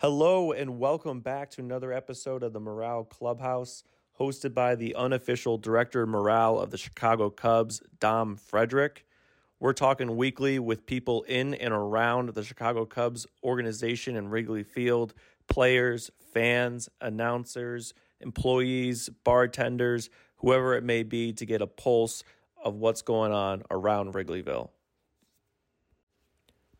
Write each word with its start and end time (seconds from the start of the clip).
Hello, 0.00 0.50
and 0.50 0.78
welcome 0.78 1.20
back 1.20 1.50
to 1.50 1.60
another 1.60 1.92
episode 1.92 2.42
of 2.42 2.54
the 2.54 2.58
Morale 2.58 3.04
Clubhouse, 3.04 3.84
hosted 4.18 4.54
by 4.54 4.74
the 4.74 4.94
unofficial 4.94 5.58
director 5.58 6.04
of 6.04 6.08
morale 6.08 6.58
of 6.58 6.70
the 6.70 6.78
Chicago 6.78 7.28
Cubs, 7.28 7.82
Dom 7.98 8.36
Frederick. 8.36 9.04
We're 9.58 9.74
talking 9.74 10.16
weekly 10.16 10.58
with 10.58 10.86
people 10.86 11.24
in 11.24 11.52
and 11.52 11.74
around 11.74 12.30
the 12.30 12.42
Chicago 12.42 12.86
Cubs 12.86 13.26
organization 13.44 14.16
and 14.16 14.32
Wrigley 14.32 14.62
Field 14.62 15.12
players, 15.50 16.10
fans, 16.32 16.88
announcers, 17.02 17.92
employees, 18.22 19.10
bartenders, 19.22 20.08
whoever 20.36 20.74
it 20.76 20.82
may 20.82 21.02
be, 21.02 21.34
to 21.34 21.44
get 21.44 21.60
a 21.60 21.66
pulse 21.66 22.24
of 22.64 22.76
what's 22.76 23.02
going 23.02 23.32
on 23.32 23.64
around 23.70 24.14
Wrigleyville. 24.14 24.70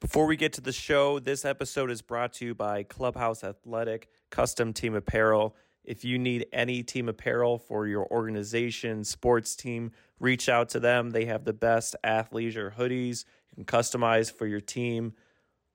Before 0.01 0.25
we 0.25 0.37
get 0.37 0.55
to 0.55 0.62
the 0.62 0.73
show, 0.73 1.19
this 1.19 1.45
episode 1.45 1.91
is 1.91 2.00
brought 2.00 2.32
to 2.35 2.46
you 2.46 2.55
by 2.55 2.85
Clubhouse 2.85 3.45
Athletic 3.45 4.09
Custom 4.31 4.73
Team 4.73 4.95
Apparel. 4.95 5.54
If 5.85 6.07
you 6.07 6.18
need 6.18 6.46
any 6.54 6.82
team 6.82 7.07
apparel 7.07 7.59
for 7.59 7.86
your 7.86 8.07
organization, 8.07 9.04
sports 9.04 9.54
team, 9.54 9.93
reach 10.18 10.49
out 10.49 10.71
to 10.71 10.81
them. 10.81 11.11
They 11.11 11.26
have 11.26 11.45
the 11.45 11.53
best 11.53 11.96
athleisure 12.03 12.75
hoodies 12.75 13.26
you 13.50 13.57
can 13.57 13.67
customize 13.67 14.32
for 14.32 14.46
your 14.46 14.63
team. 14.63 15.13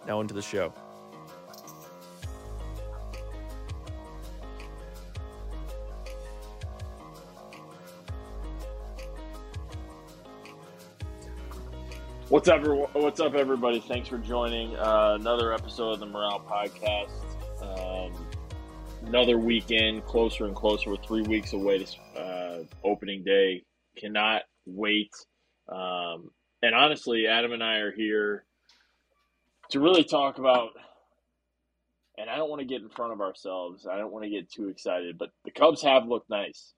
Now 0.05 0.21
into 0.21 0.33
the 0.33 0.41
show. 0.41 0.73
What's 12.31 12.47
up, 12.47 12.65
what's 12.93 13.19
up, 13.19 13.33
everybody? 13.33 13.81
Thanks 13.81 14.07
for 14.07 14.17
joining 14.17 14.73
uh, 14.77 15.17
another 15.19 15.53
episode 15.53 15.91
of 15.91 15.99
the 15.99 16.05
Morale 16.05 16.39
Podcast. 16.39 17.09
Um, 17.61 18.13
another 19.05 19.37
weekend, 19.37 20.05
closer 20.05 20.45
and 20.45 20.55
closer. 20.55 20.89
We're 20.89 20.97
three 20.97 21.23
weeks 21.23 21.53
away 21.53 21.83
to 21.83 22.19
uh, 22.19 22.63
opening 22.83 23.23
day. 23.23 23.63
Cannot 23.97 24.43
wait. 24.65 25.11
Um, 25.69 26.31
and 26.61 26.75
honestly, 26.75 27.27
Adam 27.27 27.51
and 27.51 27.63
I 27.63 27.77
are 27.77 27.91
here 27.91 28.45
to 29.71 29.79
really 29.79 30.03
talk 30.03 30.37
about. 30.37 30.69
And 32.17 32.29
I 32.29 32.35
don't 32.35 32.49
want 32.49 32.59
to 32.59 32.67
get 32.67 32.81
in 32.81 32.89
front 32.89 33.13
of 33.13 33.21
ourselves. 33.21 33.87
I 33.87 33.97
don't 33.97 34.11
want 34.11 34.25
to 34.25 34.29
get 34.29 34.51
too 34.51 34.67
excited, 34.67 35.17
but 35.17 35.31
the 35.43 35.51
Cubs 35.51 35.81
have 35.81 36.07
looked 36.07 36.29
nice. 36.29 36.73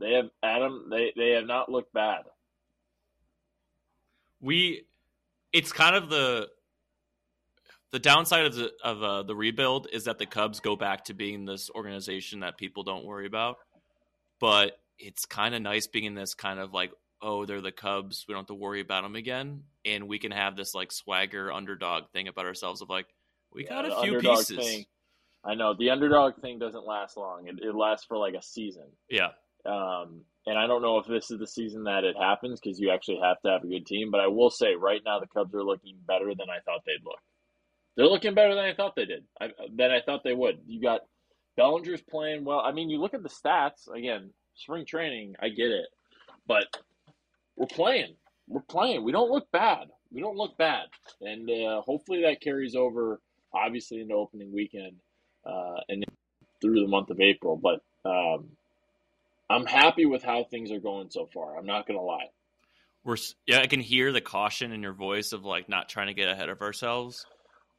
They 0.00 0.14
have 0.14 0.30
Adam. 0.42 0.88
They 0.90 1.12
they 1.14 1.30
have 1.30 1.46
not 1.46 1.70
looked 1.70 1.92
bad. 1.92 2.22
We 4.40 4.86
it's 5.52 5.72
kind 5.72 5.94
of 5.94 6.08
the 6.08 6.48
the 7.92 7.98
downside 7.98 8.46
of 8.46 8.54
the 8.54 8.70
of 8.84 9.02
uh, 9.02 9.22
the 9.22 9.34
rebuild 9.34 9.88
is 9.92 10.04
that 10.04 10.18
the 10.18 10.26
Cubs 10.26 10.60
go 10.60 10.76
back 10.76 11.04
to 11.06 11.14
being 11.14 11.44
this 11.44 11.70
organization 11.70 12.40
that 12.40 12.56
people 12.58 12.82
don't 12.82 13.04
worry 13.04 13.26
about. 13.26 13.56
But 14.40 14.78
it's 14.98 15.26
kind 15.26 15.54
of 15.54 15.62
nice 15.62 15.86
being 15.86 16.04
in 16.04 16.14
this 16.14 16.34
kind 16.34 16.60
of 16.60 16.72
like, 16.72 16.92
oh, 17.20 17.46
they're 17.46 17.60
the 17.60 17.72
Cubs. 17.72 18.24
We 18.26 18.32
don't 18.32 18.42
have 18.42 18.48
to 18.48 18.54
worry 18.54 18.80
about 18.80 19.02
them 19.02 19.16
again, 19.16 19.64
and 19.84 20.08
we 20.08 20.18
can 20.18 20.30
have 20.32 20.56
this 20.56 20.74
like 20.74 20.92
swagger 20.92 21.52
underdog 21.52 22.04
thing 22.12 22.28
about 22.28 22.46
ourselves 22.46 22.80
of 22.80 22.88
like, 22.88 23.06
we 23.52 23.64
got 23.64 23.84
a 23.84 24.00
few 24.02 24.18
pieces. 24.20 24.56
thing. 24.56 24.84
I 25.44 25.54
know 25.54 25.74
the 25.74 25.90
underdog 25.90 26.40
thing 26.40 26.58
doesn't 26.58 26.86
last 26.86 27.16
long. 27.16 27.48
It, 27.48 27.56
it 27.62 27.74
lasts 27.74 28.06
for 28.06 28.18
like 28.18 28.34
a 28.34 28.42
season. 28.42 28.84
Yeah, 29.08 29.30
Um, 29.64 30.22
and 30.46 30.58
I 30.58 30.66
don't 30.66 30.82
know 30.82 30.98
if 30.98 31.06
this 31.06 31.30
is 31.30 31.38
the 31.38 31.46
season 31.46 31.84
that 31.84 32.04
it 32.04 32.16
happens 32.16 32.60
because 32.60 32.78
you 32.78 32.90
actually 32.90 33.20
have 33.22 33.40
to 33.42 33.50
have 33.50 33.64
a 33.64 33.66
good 33.66 33.86
team. 33.86 34.10
But 34.10 34.20
I 34.20 34.26
will 34.28 34.50
say, 34.50 34.74
right 34.74 35.00
now, 35.04 35.18
the 35.18 35.26
Cubs 35.26 35.54
are 35.54 35.64
looking 35.64 35.96
better 36.06 36.34
than 36.34 36.48
I 36.50 36.60
thought 36.64 36.82
they'd 36.86 37.04
look. 37.04 37.20
They're 37.96 38.06
looking 38.06 38.34
better 38.34 38.54
than 38.54 38.64
I 38.64 38.74
thought 38.74 38.94
they 38.96 39.04
did. 39.04 39.24
I, 39.40 39.48
than 39.74 39.90
I 39.90 40.00
thought 40.00 40.22
they 40.24 40.34
would. 40.34 40.60
You 40.66 40.80
got 40.80 41.00
Bellinger's 41.56 42.02
playing 42.02 42.44
well. 42.44 42.60
I 42.60 42.72
mean, 42.72 42.88
you 42.90 43.00
look 43.00 43.14
at 43.14 43.22
the 43.22 43.28
stats 43.28 43.88
again. 43.94 44.30
Spring 44.54 44.84
training, 44.84 45.36
I 45.40 45.48
get 45.48 45.70
it, 45.70 45.86
but 46.46 46.64
we're 47.56 47.66
playing. 47.66 48.16
We're 48.46 48.60
playing. 48.62 49.04
We 49.04 49.12
don't 49.12 49.30
look 49.30 49.50
bad. 49.52 49.88
We 50.12 50.20
don't 50.20 50.36
look 50.36 50.58
bad, 50.58 50.86
and 51.20 51.48
uh, 51.48 51.80
hopefully 51.82 52.22
that 52.22 52.40
carries 52.40 52.74
over. 52.74 53.20
Obviously, 53.54 54.00
into 54.00 54.14
opening 54.14 54.52
weekend 54.52 54.96
uh, 55.44 55.80
and 55.88 56.04
through 56.60 56.80
the 56.80 56.88
month 56.88 57.10
of 57.10 57.20
April. 57.20 57.56
But 57.56 57.80
um, 58.08 58.50
I'm 59.48 59.66
happy 59.66 60.06
with 60.06 60.22
how 60.22 60.44
things 60.44 60.70
are 60.72 60.80
going 60.80 61.10
so 61.10 61.28
far. 61.32 61.58
I'm 61.58 61.66
not 61.66 61.86
gonna 61.86 62.02
lie. 62.02 62.28
we're 63.04 63.16
yeah. 63.46 63.60
I 63.60 63.66
can 63.66 63.80
hear 63.80 64.12
the 64.12 64.20
caution 64.20 64.72
in 64.72 64.82
your 64.82 64.92
voice 64.92 65.32
of 65.32 65.44
like 65.44 65.68
not 65.68 65.88
trying 65.88 66.08
to 66.08 66.14
get 66.14 66.28
ahead 66.28 66.48
of 66.48 66.60
ourselves. 66.60 67.26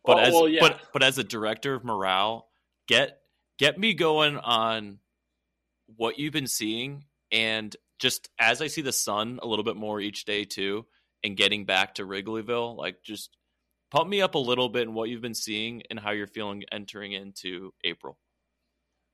But 0.04 0.18
Oh, 0.18 0.22
as 0.22 0.34
well, 0.34 0.50
yeah. 0.50 0.60
but 0.62 0.82
but 0.94 1.04
as 1.04 1.18
a 1.18 1.24
director 1.24 1.74
of 1.74 1.84
morale, 1.84 2.50
get 2.88 3.22
get 3.58 3.78
me 3.78 3.94
going 3.94 4.38
on 4.38 5.00
what 5.96 6.18
you've 6.18 6.34
been 6.34 6.48
seeing 6.48 7.06
and 7.32 7.76
just 8.00 8.30
as 8.40 8.62
I 8.62 8.68
see 8.68 8.82
the 8.82 8.92
sun 8.92 9.40
a 9.44 9.48
little 9.48 9.64
bit 9.64 9.76
more 9.76 10.00
each 10.02 10.26
day 10.26 10.44
too, 10.44 10.86
and 11.24 11.38
getting 11.38 11.66
back 11.66 11.96
to 11.96 12.04
Wrigleyville, 12.04 12.76
like 12.76 13.04
just 13.04 13.38
pump 13.92 14.10
me 14.10 14.22
up 14.22 14.34
a 14.36 14.40
little 14.40 14.70
bit 14.70 14.84
in 14.84 14.94
what 14.94 15.10
you've 15.10 15.22
been 15.22 15.36
seeing 15.36 15.84
and 15.90 16.00
how 16.00 16.12
you're 16.12 16.26
feeling 16.26 16.64
entering 16.72 17.12
into 17.12 17.74
April. 17.84 18.18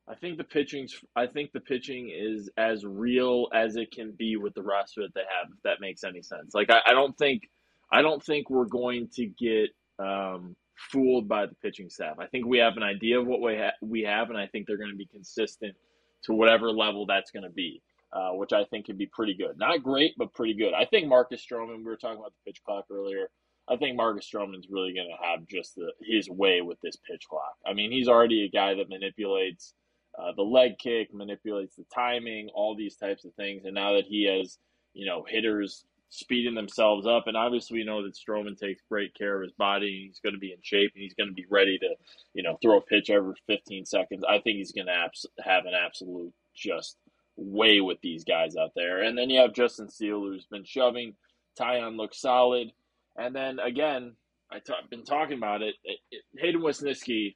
I 0.07 0.15
think 0.15 0.37
the 0.37 0.45
pitching's. 0.45 0.95
I 1.17 1.27
think 1.27 1.51
the 1.51 1.59
pitching 1.59 2.09
is 2.15 2.49
as 2.55 2.85
real 2.85 3.49
as 3.53 3.75
it 3.75 3.91
can 3.91 4.13
be 4.17 4.37
with 4.37 4.53
the 4.53 4.63
roster 4.63 5.01
that 5.01 5.13
they 5.13 5.21
have. 5.21 5.51
If 5.51 5.61
that 5.63 5.81
makes 5.81 6.05
any 6.05 6.21
sense. 6.21 6.55
Like 6.55 6.69
I, 6.69 6.79
I 6.87 6.93
don't 6.93 7.17
think, 7.17 7.49
I 7.91 8.01
don't 8.01 8.23
think 8.23 8.49
we're 8.49 8.65
going 8.65 9.09
to 9.15 9.25
get 9.25 9.71
um, 9.99 10.55
fooled 10.91 11.27
by 11.27 11.45
the 11.45 11.55
pitching 11.55 11.89
staff. 11.89 12.17
I 12.19 12.27
think 12.27 12.45
we 12.45 12.57
have 12.59 12.77
an 12.77 12.83
idea 12.83 13.19
of 13.19 13.27
what 13.27 13.41
we 13.41 13.57
ha- 13.57 13.77
we 13.81 14.01
have, 14.03 14.29
and 14.29 14.37
I 14.37 14.47
think 14.47 14.67
they're 14.67 14.77
going 14.77 14.91
to 14.91 14.97
be 14.97 15.07
consistent 15.07 15.75
to 16.23 16.33
whatever 16.33 16.71
level 16.71 17.05
that's 17.05 17.31
going 17.31 17.43
to 17.43 17.49
be, 17.49 17.81
uh, 18.13 18.31
which 18.31 18.53
I 18.53 18.63
think 18.65 18.85
could 18.85 18.97
be 18.97 19.07
pretty 19.07 19.33
good. 19.33 19.57
Not 19.57 19.83
great, 19.83 20.13
but 20.17 20.33
pretty 20.33 20.53
good. 20.53 20.73
I 20.73 20.85
think 20.85 21.07
Marcus 21.07 21.45
Stroman. 21.45 21.77
We 21.77 21.83
were 21.83 21.97
talking 21.97 22.19
about 22.19 22.33
the 22.33 22.51
pitch 22.51 22.61
clock 22.65 22.85
earlier. 22.91 23.29
I 23.69 23.75
think 23.75 23.97
Marcus 23.97 24.29
Stroman's 24.33 24.67
really 24.69 24.93
going 24.93 25.09
to 25.09 25.27
have 25.27 25.45
just 25.45 25.75
the, 25.75 25.91
his 26.01 26.29
way 26.29 26.61
with 26.61 26.79
this 26.81 26.95
pitch 27.09 27.25
clock. 27.29 27.55
I 27.65 27.73
mean, 27.73 27.91
he's 27.91 28.07
already 28.07 28.45
a 28.45 28.49
guy 28.49 28.75
that 28.75 28.89
manipulates 28.89 29.73
uh, 30.17 30.31
the 30.35 30.43
leg 30.43 30.77
kick, 30.79 31.13
manipulates 31.13 31.75
the 31.75 31.83
timing, 31.93 32.49
all 32.55 32.75
these 32.75 32.95
types 32.95 33.25
of 33.25 33.33
things. 33.33 33.65
And 33.65 33.75
now 33.75 33.93
that 33.93 34.05
he 34.05 34.25
has, 34.25 34.57
you 34.93 35.05
know, 35.05 35.25
hitters 35.27 35.85
speeding 36.09 36.55
themselves 36.55 37.05
up, 37.05 37.27
and 37.27 37.35
obviously 37.35 37.79
we 37.79 37.85
know 37.85 38.03
that 38.03 38.15
Stroman 38.15 38.57
takes 38.57 38.81
great 38.89 39.13
care 39.13 39.35
of 39.35 39.43
his 39.43 39.53
body. 39.53 40.05
He's 40.07 40.19
going 40.19 40.33
to 40.33 40.39
be 40.39 40.51
in 40.53 40.59
shape, 40.61 40.91
and 40.95 41.01
he's 41.01 41.13
going 41.13 41.29
to 41.29 41.33
be 41.33 41.45
ready 41.49 41.77
to, 41.79 41.89
you 42.33 42.43
know, 42.43 42.57
throw 42.61 42.77
a 42.77 42.81
pitch 42.81 43.09
every 43.09 43.33
15 43.47 43.85
seconds. 43.85 44.23
I 44.27 44.39
think 44.39 44.57
he's 44.57 44.71
going 44.71 44.87
to 44.87 44.93
abs- 44.93 45.25
have 45.43 45.65
an 45.65 45.73
absolute 45.73 46.33
just 46.55 46.97
way 47.35 47.81
with 47.81 47.99
these 48.01 48.23
guys 48.23 48.55
out 48.55 48.71
there. 48.75 49.01
And 49.03 49.17
then 49.17 49.29
you 49.29 49.39
have 49.41 49.53
Justin 49.53 49.89
Steele, 49.89 50.19
who's 50.21 50.47
been 50.47 50.65
shoving. 50.65 51.15
Taillon 51.59 51.97
looks 51.97 52.21
solid. 52.21 52.71
And 53.17 53.35
then 53.35 53.59
again, 53.59 54.15
I've 54.51 54.63
been 54.89 55.05
talking 55.05 55.37
about 55.37 55.61
it. 55.61 55.75
it, 55.83 55.99
it 56.11 56.23
Hayden 56.37 56.61
Wesneski, 56.61 57.35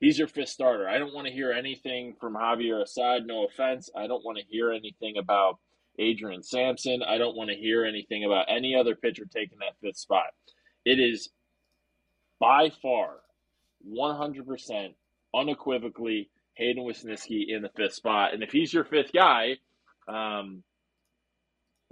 he's 0.00 0.18
your 0.18 0.28
fifth 0.28 0.50
starter. 0.50 0.88
I 0.88 0.98
don't 0.98 1.14
want 1.14 1.26
to 1.26 1.32
hear 1.32 1.52
anything 1.52 2.14
from 2.20 2.34
Javier 2.34 2.82
Assad. 2.82 3.26
No 3.26 3.46
offense. 3.46 3.90
I 3.96 4.06
don't 4.06 4.24
want 4.24 4.38
to 4.38 4.44
hear 4.48 4.70
anything 4.72 5.14
about 5.18 5.58
Adrian 5.98 6.42
Sampson. 6.42 7.02
I 7.02 7.18
don't 7.18 7.36
want 7.36 7.50
to 7.50 7.56
hear 7.56 7.84
anything 7.84 8.24
about 8.24 8.46
any 8.48 8.74
other 8.74 8.94
pitcher 8.94 9.24
taking 9.24 9.58
that 9.58 9.76
fifth 9.80 9.98
spot. 9.98 10.26
It 10.84 10.98
is 10.98 11.30
by 12.40 12.70
far 12.82 13.20
100% 13.88 14.94
unequivocally 15.34 16.30
Hayden 16.54 16.84
Wesneski 16.84 17.44
in 17.48 17.62
the 17.62 17.70
fifth 17.76 17.94
spot. 17.94 18.34
And 18.34 18.42
if 18.42 18.50
he's 18.50 18.72
your 18.72 18.84
fifth 18.84 19.12
guy, 19.12 19.56
um, 20.08 20.62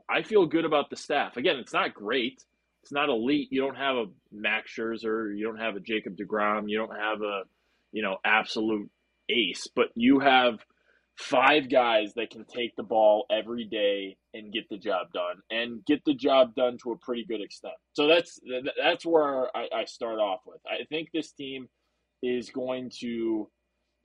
I 0.08 0.22
feel 0.22 0.46
good 0.46 0.64
about 0.64 0.90
the 0.90 0.96
staff. 0.96 1.36
Again, 1.36 1.56
it's 1.56 1.72
not 1.72 1.94
great. 1.94 2.42
It's 2.82 2.92
not 2.92 3.08
elite. 3.08 3.48
You 3.50 3.62
don't 3.62 3.76
have 3.76 3.96
a 3.96 4.06
Max 4.30 4.70
Scherzer. 4.74 5.36
You 5.36 5.46
don't 5.46 5.60
have 5.60 5.76
a 5.76 5.80
Jacob 5.80 6.16
DeGrom. 6.16 6.68
You 6.68 6.78
don't 6.78 6.96
have 6.96 7.22
a, 7.22 7.42
you 7.92 8.02
know, 8.02 8.18
absolute 8.24 8.90
ace. 9.30 9.68
But 9.74 9.88
you 9.94 10.18
have 10.20 10.58
five 11.16 11.70
guys 11.70 12.12
that 12.14 12.30
can 12.30 12.44
take 12.44 12.74
the 12.76 12.82
ball 12.82 13.26
every 13.30 13.64
day 13.64 14.16
and 14.34 14.52
get 14.52 14.68
the 14.68 14.78
job 14.78 15.08
done, 15.12 15.36
and 15.50 15.84
get 15.86 16.04
the 16.04 16.14
job 16.14 16.54
done 16.54 16.76
to 16.82 16.92
a 16.92 16.98
pretty 16.98 17.24
good 17.24 17.40
extent. 17.40 17.74
So 17.92 18.06
that's 18.08 18.40
that's 18.76 19.06
where 19.06 19.54
I, 19.56 19.68
I 19.74 19.84
start 19.84 20.18
off 20.18 20.40
with. 20.46 20.60
I 20.66 20.84
think 20.86 21.10
this 21.12 21.32
team 21.32 21.68
is 22.22 22.50
going 22.50 22.90
to, 23.00 23.48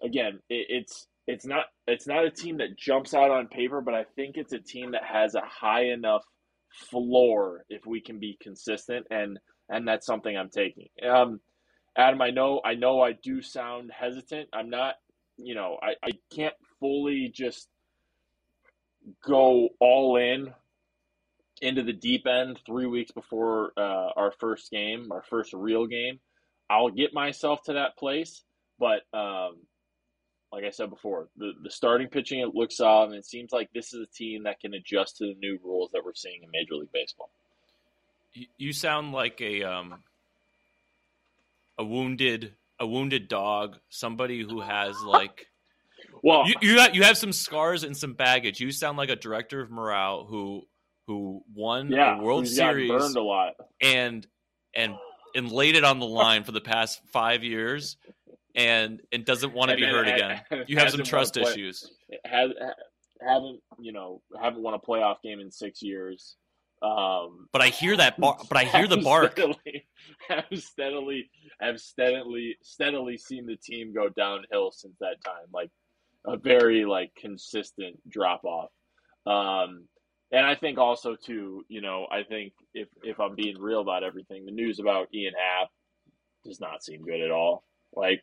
again, 0.03 0.39
it, 0.49 0.67
it's 0.69 1.07
it's 1.27 1.45
not 1.45 1.65
it's 1.87 2.07
not 2.07 2.25
a 2.25 2.31
team 2.31 2.57
that 2.57 2.77
jumps 2.77 3.13
out 3.13 3.31
on 3.31 3.47
paper, 3.47 3.81
but 3.81 3.93
I 3.93 4.05
think 4.15 4.35
it's 4.37 4.53
a 4.53 4.59
team 4.59 4.91
that 4.91 5.03
has 5.03 5.35
a 5.35 5.41
high 5.41 5.85
enough 5.85 6.23
floor 6.91 7.65
if 7.69 7.85
we 7.85 8.01
can 8.01 8.19
be 8.19 8.37
consistent 8.41 9.07
and 9.09 9.39
and 9.69 9.87
that's 9.87 10.05
something 10.05 10.35
I'm 10.35 10.49
taking. 10.49 10.89
Um, 11.07 11.39
Adam, 11.97 12.21
I 12.21 12.29
know 12.31 12.61
I 12.63 12.75
know 12.75 13.01
I 13.01 13.13
do 13.13 13.41
sound 13.41 13.91
hesitant. 13.97 14.49
I'm 14.53 14.69
not, 14.69 14.95
you 15.37 15.55
know, 15.55 15.77
I, 15.81 15.93
I 16.03 16.11
can't 16.33 16.53
fully 16.79 17.31
just 17.33 17.67
go 19.25 19.69
all 19.79 20.17
in 20.17 20.53
into 21.61 21.83
the 21.83 21.93
deep 21.93 22.25
end 22.25 22.59
three 22.65 22.85
weeks 22.85 23.11
before 23.11 23.71
uh, 23.77 24.09
our 24.15 24.31
first 24.39 24.71
game, 24.71 25.11
our 25.11 25.23
first 25.29 25.53
real 25.53 25.85
game. 25.87 26.19
I'll 26.69 26.89
get 26.89 27.13
myself 27.13 27.63
to 27.63 27.73
that 27.73 27.97
place, 27.97 28.43
but 28.77 29.01
um, 29.13 29.57
like 30.51 30.63
I 30.63 30.69
said 30.69 30.89
before, 30.89 31.29
the, 31.37 31.51
the 31.61 31.71
starting 31.71 32.07
pitching 32.07 32.39
it 32.39 32.55
looks 32.55 32.77
solid, 32.77 33.09
and 33.09 33.15
it 33.15 33.25
seems 33.25 33.51
like 33.51 33.69
this 33.73 33.93
is 33.93 34.01
a 34.01 34.11
team 34.11 34.43
that 34.43 34.59
can 34.59 34.73
adjust 34.73 35.17
to 35.17 35.25
the 35.25 35.35
new 35.39 35.59
rules 35.63 35.91
that 35.93 36.03
we're 36.03 36.13
seeing 36.13 36.43
in 36.43 36.49
Major 36.51 36.75
League 36.75 36.91
Baseball. 36.91 37.29
You 38.57 38.73
sound 38.73 39.11
like 39.11 39.41
a 39.41 39.63
um, 39.63 40.03
a 41.77 41.83
wounded 41.83 42.53
a 42.79 42.87
wounded 42.87 43.27
dog, 43.27 43.77
somebody 43.89 44.43
who 44.43 44.61
has 44.61 45.01
like. 45.01 45.47
Well, 46.23 46.47
you 46.47 46.55
you 46.61 46.79
have, 46.79 46.95
you 46.95 47.03
have 47.03 47.17
some 47.17 47.31
scars 47.31 47.83
and 47.83 47.95
some 47.95 48.13
baggage. 48.13 48.59
You 48.59 48.71
sound 48.71 48.97
like 48.97 49.09
a 49.09 49.15
director 49.15 49.61
of 49.61 49.69
morale 49.71 50.25
who 50.25 50.67
who 51.07 51.41
won 51.53 51.89
yeah, 51.89 52.19
a 52.19 52.21
World 52.21 52.47
Series 52.47 52.89
burned 52.89 53.15
a 53.15 53.21
lot. 53.21 53.53
and 53.81 54.25
and 54.75 54.95
and 55.35 55.51
laid 55.51 55.75
it 55.75 55.83
on 55.83 55.99
the 55.99 56.05
line 56.07 56.43
for 56.43 56.51
the 56.51 56.61
past 56.61 57.01
five 57.11 57.43
years, 57.43 57.97
and 58.55 59.01
and 59.11 59.25
doesn't 59.25 59.53
want 59.53 59.71
to 59.71 59.77
be 59.77 59.83
hurt 59.85 60.07
again. 60.07 60.41
You 60.67 60.77
have 60.77 60.89
some 60.91 60.99
hasn't 60.99 60.99
won 60.99 61.01
a 61.01 61.09
trust 61.09 61.33
play- 61.35 61.51
issues. 61.51 61.91
Has 62.25 62.51
haven't 63.21 63.59
you 63.79 63.91
know 63.91 64.21
haven't 64.41 64.61
won 64.61 64.73
a 64.73 64.79
playoff 64.79 65.21
game 65.23 65.39
in 65.39 65.51
six 65.51 65.81
years. 65.81 66.35
Um, 66.81 67.49
But 67.51 67.61
I 67.61 67.67
hear 67.67 67.97
that 67.97 68.17
bar- 68.17 68.37
but 68.47 68.57
I 68.57 68.63
hear 68.63 68.87
the 68.87 68.97
bark. 69.03 69.33
Steadily, 69.33 69.85
have 70.29 70.45
steadily 70.53 71.29
have 71.59 71.79
steadily 71.81 72.57
steadily 72.61 73.17
seen 73.17 73.45
the 73.45 73.57
team 73.57 73.93
go 73.93 74.07
downhill 74.09 74.71
since 74.71 74.95
that 75.01 75.17
time. 75.25 75.47
Like 75.53 75.69
a 76.25 76.37
very 76.37 76.85
like 76.85 77.11
consistent 77.15 77.97
drop 78.09 78.43
off. 78.43 78.69
Um, 79.25 79.85
and 80.31 80.45
I 80.45 80.55
think 80.55 80.77
also 80.77 81.15
too, 81.15 81.63
you 81.69 81.81
know, 81.81 82.07
I 82.11 82.23
think 82.23 82.53
if 82.73 82.87
if 83.03 83.19
I'm 83.19 83.35
being 83.35 83.59
real 83.59 83.81
about 83.81 84.03
everything, 84.03 84.45
the 84.45 84.51
news 84.51 84.79
about 84.79 85.07
Ian 85.13 85.33
Happ 85.33 85.69
does 86.45 86.59
not 86.59 86.83
seem 86.83 87.03
good 87.03 87.21
at 87.21 87.31
all. 87.31 87.63
Like 87.93 88.21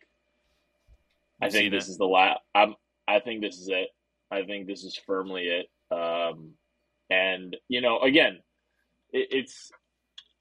I 1.40 1.46
You've 1.46 1.52
think 1.54 1.72
this 1.72 1.88
it. 1.88 1.92
is 1.92 1.98
the 1.98 2.06
last. 2.06 2.40
I'm. 2.54 2.74
I 3.08 3.20
think 3.20 3.40
this 3.40 3.58
is 3.58 3.68
it. 3.68 3.88
I 4.30 4.42
think 4.44 4.66
this 4.66 4.84
is 4.84 4.98
firmly 5.06 5.42
it. 5.42 5.66
Um, 5.94 6.52
and 7.10 7.56
you 7.68 7.80
know, 7.80 8.00
again, 8.00 8.38
it, 9.12 9.28
it's. 9.30 9.70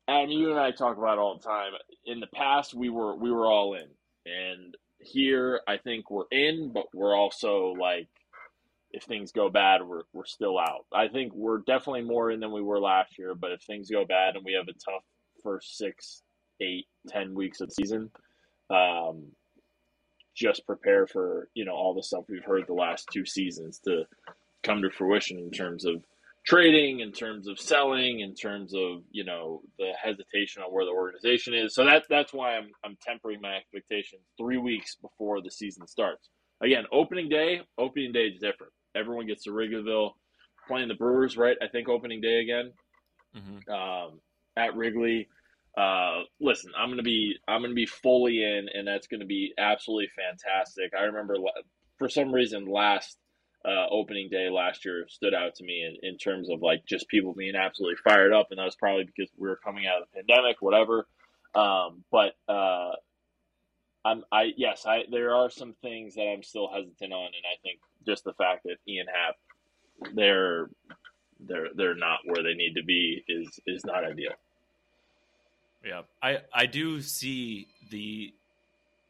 Adam, 0.07 0.29
you 0.29 0.51
and 0.51 0.59
I 0.59 0.69
talk 0.69 0.97
about 0.97 1.17
it 1.17 1.19
all 1.19 1.37
the 1.37 1.43
time. 1.43 1.71
In 2.05 2.19
the 2.19 2.27
past, 2.27 2.75
we 2.75 2.89
were 2.89 3.15
we 3.15 3.31
were 3.31 3.47
all 3.47 3.73
in, 3.73 3.87
and 4.25 4.75
here 5.05 5.61
I 5.67 5.77
think 5.77 6.09
we're 6.11 6.29
in, 6.31 6.71
but 6.73 6.85
we're 6.93 7.15
also 7.15 7.75
like, 7.79 8.07
if 8.91 9.03
things 9.03 9.31
go 9.31 9.49
bad, 9.49 9.81
we're 9.85 10.03
we're 10.13 10.25
still 10.25 10.57
out. 10.57 10.85
I 10.93 11.07
think 11.07 11.33
we're 11.33 11.59
definitely 11.59 12.03
more 12.03 12.31
in 12.31 12.39
than 12.39 12.51
we 12.51 12.61
were 12.61 12.79
last 12.79 13.17
year. 13.17 13.35
But 13.35 13.51
if 13.51 13.61
things 13.61 13.89
go 13.89 14.05
bad 14.05 14.35
and 14.35 14.45
we 14.45 14.53
have 14.53 14.67
a 14.67 14.73
tough 14.73 15.03
first 15.43 15.77
six, 15.77 16.23
eight, 16.61 16.87
ten 17.07 17.33
weeks 17.35 17.61
of 17.61 17.69
the 17.69 17.75
season, 17.75 18.11
um, 18.69 19.25
just 20.35 20.65
prepare 20.65 21.07
for 21.07 21.49
you 21.53 21.65
know 21.65 21.73
all 21.73 21.93
the 21.93 22.03
stuff 22.03 22.25
we've 22.29 22.43
heard 22.43 22.65
the 22.67 22.73
last 22.73 23.07
two 23.11 23.25
seasons 23.25 23.79
to 23.85 24.03
come 24.63 24.81
to 24.81 24.89
fruition 24.89 25.39
in 25.39 25.51
terms 25.51 25.85
of 25.85 26.03
trading, 26.45 26.99
in 26.99 27.11
terms 27.11 27.47
of 27.47 27.59
selling, 27.59 28.19
in 28.19 28.35
terms 28.35 28.73
of 28.75 29.03
you 29.11 29.23
know 29.23 29.61
the 29.79 29.91
hesitation 30.01 30.61
on 30.63 30.71
where 30.71 30.85
the 30.85 30.91
organization 30.91 31.53
is. 31.53 31.73
So 31.75 31.85
that 31.85 32.03
that's 32.09 32.33
why 32.33 32.55
I'm 32.55 32.69
I'm 32.83 32.97
tempering 33.01 33.41
my 33.41 33.55
expectations 33.55 34.21
three 34.37 34.57
weeks 34.57 34.95
before 34.95 35.41
the 35.41 35.51
season 35.51 35.87
starts. 35.87 36.29
Again, 36.61 36.85
opening 36.91 37.29
day, 37.29 37.61
opening 37.77 38.13
day 38.13 38.27
is 38.27 38.39
different. 38.39 38.71
Everyone 38.95 39.27
gets 39.27 39.43
to 39.43 39.51
Wrigleyville, 39.51 40.11
playing 40.67 40.87
the 40.87 40.93
Brewers, 40.95 41.35
right? 41.37 41.57
I 41.61 41.67
think 41.67 41.89
opening 41.89 42.21
day 42.21 42.39
again 42.39 42.71
Mhm. 43.35 43.69
um, 43.69 44.21
at 44.55 44.75
Wrigley. 44.75 45.27
Uh, 45.77 46.23
listen, 46.39 46.71
I'm 46.77 46.89
gonna 46.89 47.03
be 47.03 47.37
I'm 47.47 47.61
gonna 47.61 47.73
be 47.73 47.85
fully 47.85 48.41
in, 48.43 48.69
and 48.73 48.87
that's 48.87 49.07
gonna 49.07 49.25
be 49.25 49.53
absolutely 49.57 50.07
fantastic. 50.15 50.93
I 50.97 51.03
remember 51.03 51.35
for 51.97 52.07
some 52.07 52.31
reason 52.33 52.65
last 52.65 53.17
uh, 53.65 53.87
opening 53.89 54.29
day 54.29 54.49
last 54.49 54.85
year 54.85 55.05
stood 55.09 55.33
out 55.33 55.55
to 55.55 55.63
me 55.63 55.83
in, 55.83 56.09
in 56.09 56.17
terms 56.17 56.49
of 56.49 56.61
like 56.61 56.85
just 56.85 57.07
people 57.07 57.33
being 57.33 57.55
absolutely 57.55 57.97
fired 58.03 58.33
up, 58.33 58.47
and 58.51 58.59
that 58.59 58.65
was 58.65 58.75
probably 58.75 59.05
because 59.05 59.31
we 59.37 59.47
were 59.47 59.59
coming 59.63 59.85
out 59.87 60.01
of 60.01 60.07
the 60.09 60.21
pandemic, 60.21 60.57
whatever. 60.61 61.07
Um, 61.55 62.03
but 62.11 62.33
uh, 62.47 62.91
I'm 64.03 64.23
I 64.31 64.53
yes, 64.55 64.85
I 64.85 65.03
there 65.09 65.33
are 65.33 65.49
some 65.49 65.73
things 65.81 66.15
that 66.15 66.27
I'm 66.27 66.43
still 66.43 66.69
hesitant 66.71 67.11
on, 67.11 67.25
and 67.25 67.45
I 67.45 67.57
think 67.63 67.79
just 68.05 68.23
the 68.23 68.33
fact 68.33 68.63
that 68.65 68.77
Ian 68.87 69.07
Happ, 69.07 69.35
they're 70.13 70.69
they're 71.39 71.69
they're 71.75 71.95
not 71.95 72.19
where 72.25 72.43
they 72.43 72.53
need 72.53 72.75
to 72.75 72.83
be 72.83 73.23
is 73.27 73.59
is 73.65 73.83
not 73.83 74.03
ideal. 74.03 74.33
Yeah, 75.83 76.01
I 76.21 76.39
I 76.53 76.67
do 76.67 77.01
see 77.01 77.67
the 77.89 78.33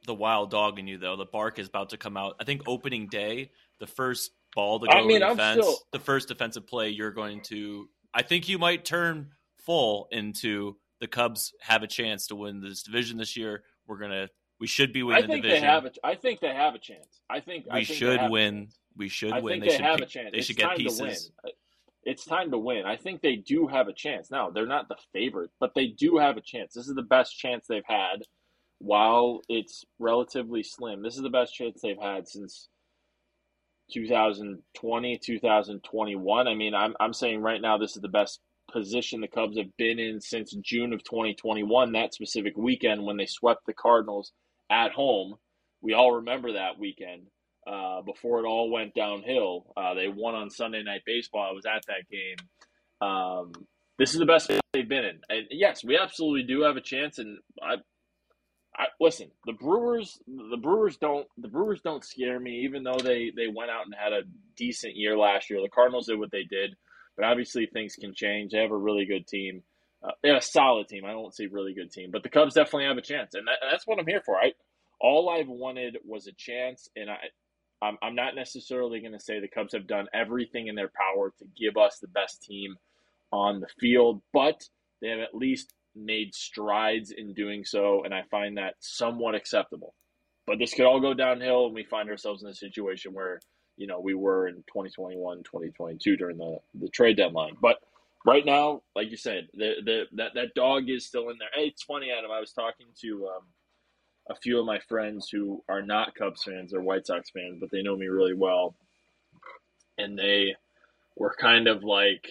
the 0.05 0.13
wild 0.13 0.51
dog 0.51 0.79
in 0.79 0.87
you 0.87 0.97
though. 0.97 1.17
The 1.17 1.25
bark 1.25 1.59
is 1.59 1.67
about 1.67 1.89
to 1.89 1.97
come 1.97 2.15
out. 2.15 2.35
I 2.39 2.43
think 2.43 2.61
opening 2.67 3.07
day, 3.07 3.51
the 3.79 3.87
first 3.87 4.31
ball 4.55 4.79
to 4.79 4.87
go 4.87 4.93
I 4.93 5.05
mean, 5.05 5.19
the 5.19 5.35
fence, 5.35 5.61
still- 5.65 5.79
the 5.91 5.99
first 5.99 6.27
defensive 6.29 6.65
play, 6.67 6.89
you're 6.89 7.11
going 7.11 7.41
to. 7.43 7.89
I 8.13 8.21
think 8.23 8.47
you 8.49 8.57
might 8.57 8.85
turn 8.85 9.31
full 9.57 10.07
into 10.11 10.77
the 11.01 11.07
Cubs 11.07 11.53
have 11.59 11.83
a 11.83 11.87
chance 11.87 12.27
to 12.27 12.35
win 12.35 12.61
this 12.61 12.81
division 12.83 13.17
this 13.17 13.35
year. 13.37 13.63
We're 13.87 13.97
gonna. 13.99 14.29
We 14.59 14.67
should 14.67 14.93
be 14.93 15.01
I 15.01 15.03
winning 15.03 15.21
the 15.23 15.27
think 15.33 15.43
division. 15.43 15.61
they 15.61 15.67
have 15.67 15.85
a. 15.85 15.91
I 16.03 16.15
think 16.15 16.39
they 16.39 16.53
have 16.53 16.75
a 16.75 16.79
chance. 16.79 17.19
I 17.29 17.41
think 17.41 17.65
I 17.69 17.79
we 17.79 17.85
think 17.85 17.99
they 17.99 18.05
should 18.17 18.31
win. 18.31 18.69
We 18.95 19.09
should 19.09 19.33
I 19.33 19.39
win. 19.41 19.55
think 19.55 19.63
They, 19.65 19.69
they, 19.69 19.75
should 19.75 19.85
have 19.85 19.97
pick- 19.99 20.07
a 20.07 20.09
chance. 20.09 20.29
They 20.31 20.37
it's 20.37 20.47
should 20.47 20.55
get 20.57 20.77
pieces. 20.77 20.97
to 20.97 21.03
win. 21.03 21.15
Uh, 21.45 21.49
it's 22.03 22.23
time 22.23 22.51
to 22.51 22.57
win. 22.57 22.85
I 22.85 22.95
think 22.95 23.21
they 23.21 23.35
do 23.35 23.67
have 23.67 23.87
a 23.89 23.93
chance. 23.93 24.31
Now 24.31 24.49
they're 24.51 24.65
not 24.67 24.87
the 24.87 24.95
favorite, 25.11 25.49
but 25.59 25.73
they 25.75 25.87
do 25.87 26.17
have 26.17 26.37
a 26.37 26.41
chance. 26.41 26.73
This 26.73 26.87
is 26.87 26.95
the 26.95 27.01
best 27.01 27.37
chance 27.37 27.65
they've 27.67 27.83
had. 27.85 28.23
While 28.79 29.41
it's 29.49 29.83
relatively 29.99 30.61
slim, 30.63 31.01
this 31.01 31.15
is 31.15 31.21
the 31.23 31.29
best 31.29 31.53
chance 31.53 31.81
they've 31.81 31.99
had 32.01 32.27
since 32.27 32.69
2020, 33.91 35.19
2021. 35.23 36.47
I 36.47 36.53
mean, 36.55 36.73
I'm 36.73 36.95
I'm 36.99 37.13
saying 37.13 37.41
right 37.41 37.61
now 37.61 37.77
this 37.77 37.95
is 37.95 38.01
the 38.01 38.07
best 38.07 38.39
position 38.71 39.21
the 39.21 39.27
Cubs 39.27 39.57
have 39.57 39.75
been 39.77 39.99
in 39.99 40.21
since 40.21 40.55
June 40.63 40.93
of 40.93 41.03
2021. 41.03 41.91
That 41.91 42.13
specific 42.13 42.57
weekend 42.57 43.03
when 43.03 43.17
they 43.17 43.25
swept 43.25 43.65
the 43.65 43.73
Cardinals 43.73 44.31
at 44.69 44.91
home. 44.91 45.35
We 45.81 45.93
all 45.93 46.13
remember 46.13 46.53
that 46.53 46.79
weekend 46.79 47.27
uh, 47.67 48.01
before 48.01 48.39
it 48.39 48.47
all 48.47 48.71
went 48.71 48.93
downhill. 48.95 49.73
Uh, 49.77 49.93
they 49.93 50.07
won 50.07 50.35
on 50.35 50.49
Sunday 50.49 50.83
Night 50.83 51.01
Baseball. 51.05 51.47
I 51.49 51.53
was 51.53 51.65
at 51.65 51.83
that 51.87 52.09
game. 52.09 53.07
Um, 53.07 53.51
this 53.97 54.13
is 54.13 54.19
the 54.19 54.25
best 54.25 54.51
they've 54.73 54.89
been 54.89 55.05
in, 55.05 55.19
and 55.29 55.45
yes, 55.51 55.83
we 55.83 55.97
absolutely 55.97 56.43
do 56.43 56.63
have 56.63 56.75
a 56.75 56.81
chance. 56.81 57.17
And 57.17 57.37
I, 57.61 57.75
I 58.77 58.85
listen. 58.99 59.31
The 59.45 59.53
Brewers, 59.53 60.19
the 60.27 60.57
Brewers 60.57 60.97
don't, 60.97 61.27
the 61.37 61.47
Brewers 61.47 61.81
don't 61.81 62.03
scare 62.03 62.39
me, 62.39 62.61
even 62.65 62.83
though 62.83 62.97
they 62.97 63.31
they 63.35 63.47
went 63.47 63.71
out 63.71 63.85
and 63.85 63.95
had 63.95 64.13
a 64.13 64.23
decent 64.55 64.95
year 64.95 65.17
last 65.17 65.49
year. 65.49 65.61
The 65.61 65.69
Cardinals 65.69 66.07
did 66.07 66.19
what 66.19 66.31
they 66.31 66.43
did, 66.43 66.75
but 67.15 67.25
obviously 67.25 67.67
things 67.67 67.95
can 67.95 68.13
change. 68.13 68.51
They 68.51 68.59
have 68.59 68.71
a 68.71 68.77
really 68.77 69.05
good 69.05 69.27
team. 69.27 69.63
Uh, 70.03 70.11
they 70.21 70.29
have 70.29 70.39
a 70.39 70.41
solid 70.41 70.87
team. 70.87 71.05
I 71.05 71.11
don't 71.11 71.33
say 71.33 71.47
really 71.47 71.73
good 71.73 71.91
team, 71.91 72.11
but 72.11 72.23
the 72.23 72.29
Cubs 72.29 72.53
definitely 72.53 72.85
have 72.85 72.97
a 72.97 73.01
chance, 73.01 73.33
and 73.33 73.47
that, 73.47 73.59
that's 73.71 73.87
what 73.87 73.99
I'm 73.99 74.07
here 74.07 74.21
for. 74.25 74.35
I 74.35 74.53
all 74.99 75.29
I've 75.29 75.47
wanted 75.47 75.97
was 76.05 76.27
a 76.27 76.33
chance, 76.33 76.89
and 76.95 77.09
I 77.09 77.17
I'm, 77.81 77.97
I'm 78.01 78.15
not 78.15 78.35
necessarily 78.35 78.99
going 78.99 79.13
to 79.13 79.19
say 79.19 79.39
the 79.39 79.47
Cubs 79.47 79.73
have 79.73 79.87
done 79.87 80.07
everything 80.13 80.67
in 80.67 80.75
their 80.75 80.91
power 80.95 81.33
to 81.39 81.45
give 81.57 81.77
us 81.77 81.99
the 81.99 82.07
best 82.07 82.43
team 82.43 82.77
on 83.31 83.59
the 83.59 83.67
field, 83.79 84.21
but 84.33 84.63
they 85.01 85.09
have 85.09 85.19
at 85.19 85.35
least 85.35 85.73
made 85.95 86.33
strides 86.33 87.11
in 87.11 87.33
doing 87.33 87.65
so, 87.65 88.03
and 88.03 88.13
I 88.13 88.23
find 88.29 88.57
that 88.57 88.75
somewhat 88.79 89.35
acceptable. 89.35 89.93
But 90.47 90.59
this 90.59 90.73
could 90.73 90.85
all 90.85 90.99
go 90.99 91.13
downhill, 91.13 91.65
and 91.67 91.75
we 91.75 91.83
find 91.83 92.09
ourselves 92.09 92.43
in 92.43 92.49
a 92.49 92.53
situation 92.53 93.13
where 93.13 93.39
you 93.77 93.87
know 93.87 93.99
we 93.99 94.13
were 94.13 94.47
in 94.47 94.55
2021, 94.67 95.39
2022 95.43 96.17
during 96.17 96.37
the 96.37 96.57
the 96.75 96.89
trade 96.89 97.17
deadline. 97.17 97.55
But 97.61 97.77
right 98.25 98.45
now, 98.45 98.81
like 98.95 99.09
you 99.09 99.17
said, 99.17 99.47
the 99.53 99.75
the 99.83 100.03
that 100.13 100.33
that 100.35 100.53
dog 100.55 100.89
is 100.89 101.05
still 101.05 101.29
in 101.29 101.37
there. 101.39 101.49
Hey, 101.53 101.67
it's 101.67 101.83
funny, 101.83 102.11
Adam. 102.11 102.31
I 102.31 102.39
was 102.39 102.53
talking 102.53 102.87
to. 103.01 103.27
Um, 103.27 103.43
a 104.29 104.35
few 104.35 104.59
of 104.59 104.65
my 104.65 104.79
friends 104.79 105.29
who 105.29 105.63
are 105.69 105.81
not 105.81 106.15
Cubs 106.15 106.43
fans 106.43 106.73
or 106.73 106.81
White 106.81 107.05
Sox 107.05 107.29
fans, 107.29 107.57
but 107.59 107.69
they 107.71 107.83
know 107.83 107.95
me 107.95 108.07
really 108.07 108.33
well. 108.33 108.75
And 109.97 110.17
they 110.17 110.55
were 111.15 111.35
kind 111.39 111.67
of 111.67 111.83
like 111.83 112.27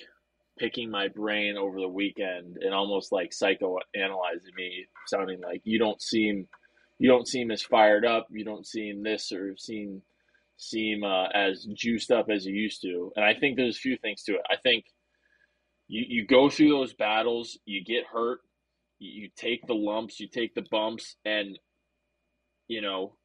picking 0.59 0.91
my 0.91 1.09
brain 1.09 1.57
over 1.57 1.81
the 1.81 1.89
weekend 1.89 2.59
and 2.61 2.75
almost 2.75 3.13
like 3.13 3.31
psychoanalyzing 3.31 4.55
me, 4.57 4.87
sounding 5.07 5.41
like 5.41 5.63
you 5.65 5.79
don't 5.79 6.01
seem 6.01 6.47
you 6.99 7.09
don't 7.09 7.27
seem 7.27 7.51
as 7.51 7.63
fired 7.63 8.05
up, 8.05 8.29
you 8.31 8.45
don't 8.45 8.67
seem 8.67 9.03
this 9.03 9.33
or 9.33 9.57
seem 9.57 10.03
seem 10.57 11.03
uh, 11.03 11.27
as 11.35 11.67
juiced 11.75 12.11
up 12.11 12.27
as 12.31 12.47
you 12.47 12.55
used 12.55 12.81
to. 12.83 13.13
And 13.17 13.25
I 13.25 13.35
think 13.35 13.57
there's 13.57 13.77
a 13.77 13.81
few 13.81 13.97
things 13.97 14.23
to 14.25 14.35
it. 14.35 14.43
I 14.49 14.57
think 14.57 14.85
you, 15.89 16.05
you 16.07 16.27
go 16.27 16.49
through 16.49 16.71
those 16.71 16.95
battles, 16.95 17.59
you 17.65 17.85
get 17.85 18.05
hurt, 18.13 18.41
you, 18.99 19.23
you 19.23 19.31
take 19.37 19.67
the 19.67 19.75
lumps, 19.75 20.21
you 20.21 20.29
take 20.29 20.55
the 20.55 20.65
bumps, 20.71 21.17
and, 21.25 21.59
you 22.69 22.81
know, 22.81 23.17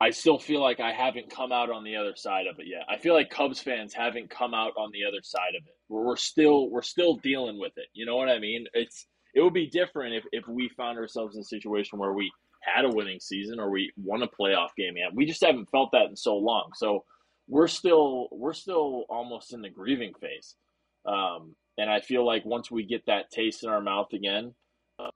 I 0.00 0.10
still 0.10 0.38
feel 0.38 0.60
like 0.60 0.80
I 0.80 0.92
haven't 0.92 1.30
come 1.30 1.52
out 1.52 1.70
on 1.70 1.84
the 1.84 1.96
other 1.96 2.14
side 2.16 2.46
of 2.46 2.58
it 2.58 2.66
yet. 2.66 2.82
I 2.88 2.98
feel 2.98 3.14
like 3.14 3.30
Cubs 3.30 3.60
fans 3.60 3.94
haven't 3.94 4.28
come 4.28 4.52
out 4.52 4.72
on 4.76 4.90
the 4.92 5.04
other 5.08 5.22
side 5.22 5.54
of 5.58 5.66
it. 5.66 5.74
We're, 5.88 6.16
still 6.16 6.68
we're 6.68 6.82
still 6.82 7.14
dealing 7.16 7.58
with 7.58 7.72
it. 7.76 7.86
You 7.92 8.04
know 8.04 8.16
what 8.16 8.28
I 8.28 8.38
mean? 8.38 8.66
It's 8.74 9.06
it 9.34 9.40
would 9.40 9.54
be 9.54 9.68
different 9.68 10.14
if, 10.14 10.24
if 10.32 10.48
we 10.48 10.68
found 10.76 10.98
ourselves 10.98 11.36
in 11.36 11.42
a 11.42 11.44
situation 11.44 11.98
where 11.98 12.12
we 12.12 12.30
had 12.60 12.84
a 12.84 12.88
winning 12.88 13.20
season 13.20 13.60
or 13.60 13.70
we 13.70 13.92
won 13.96 14.22
a 14.22 14.28
playoff 14.28 14.70
game 14.76 14.96
yet. 14.96 15.14
We 15.14 15.26
just 15.26 15.44
haven't 15.44 15.70
felt 15.70 15.90
that 15.92 16.06
in 16.08 16.16
so 16.16 16.36
long. 16.36 16.70
So 16.74 17.04
we're 17.48 17.68
still 17.68 18.28
we're 18.32 18.52
still 18.52 19.04
almost 19.08 19.52
in 19.52 19.62
the 19.62 19.70
grieving 19.70 20.12
phase. 20.20 20.54
Um, 21.06 21.54
and 21.76 21.90
I 21.90 22.00
feel 22.00 22.26
like 22.26 22.44
once 22.44 22.70
we 22.70 22.84
get 22.84 23.06
that 23.06 23.30
taste 23.30 23.64
in 23.64 23.70
our 23.70 23.80
mouth 23.80 24.12
again, 24.12 24.54
uh, 24.98 25.10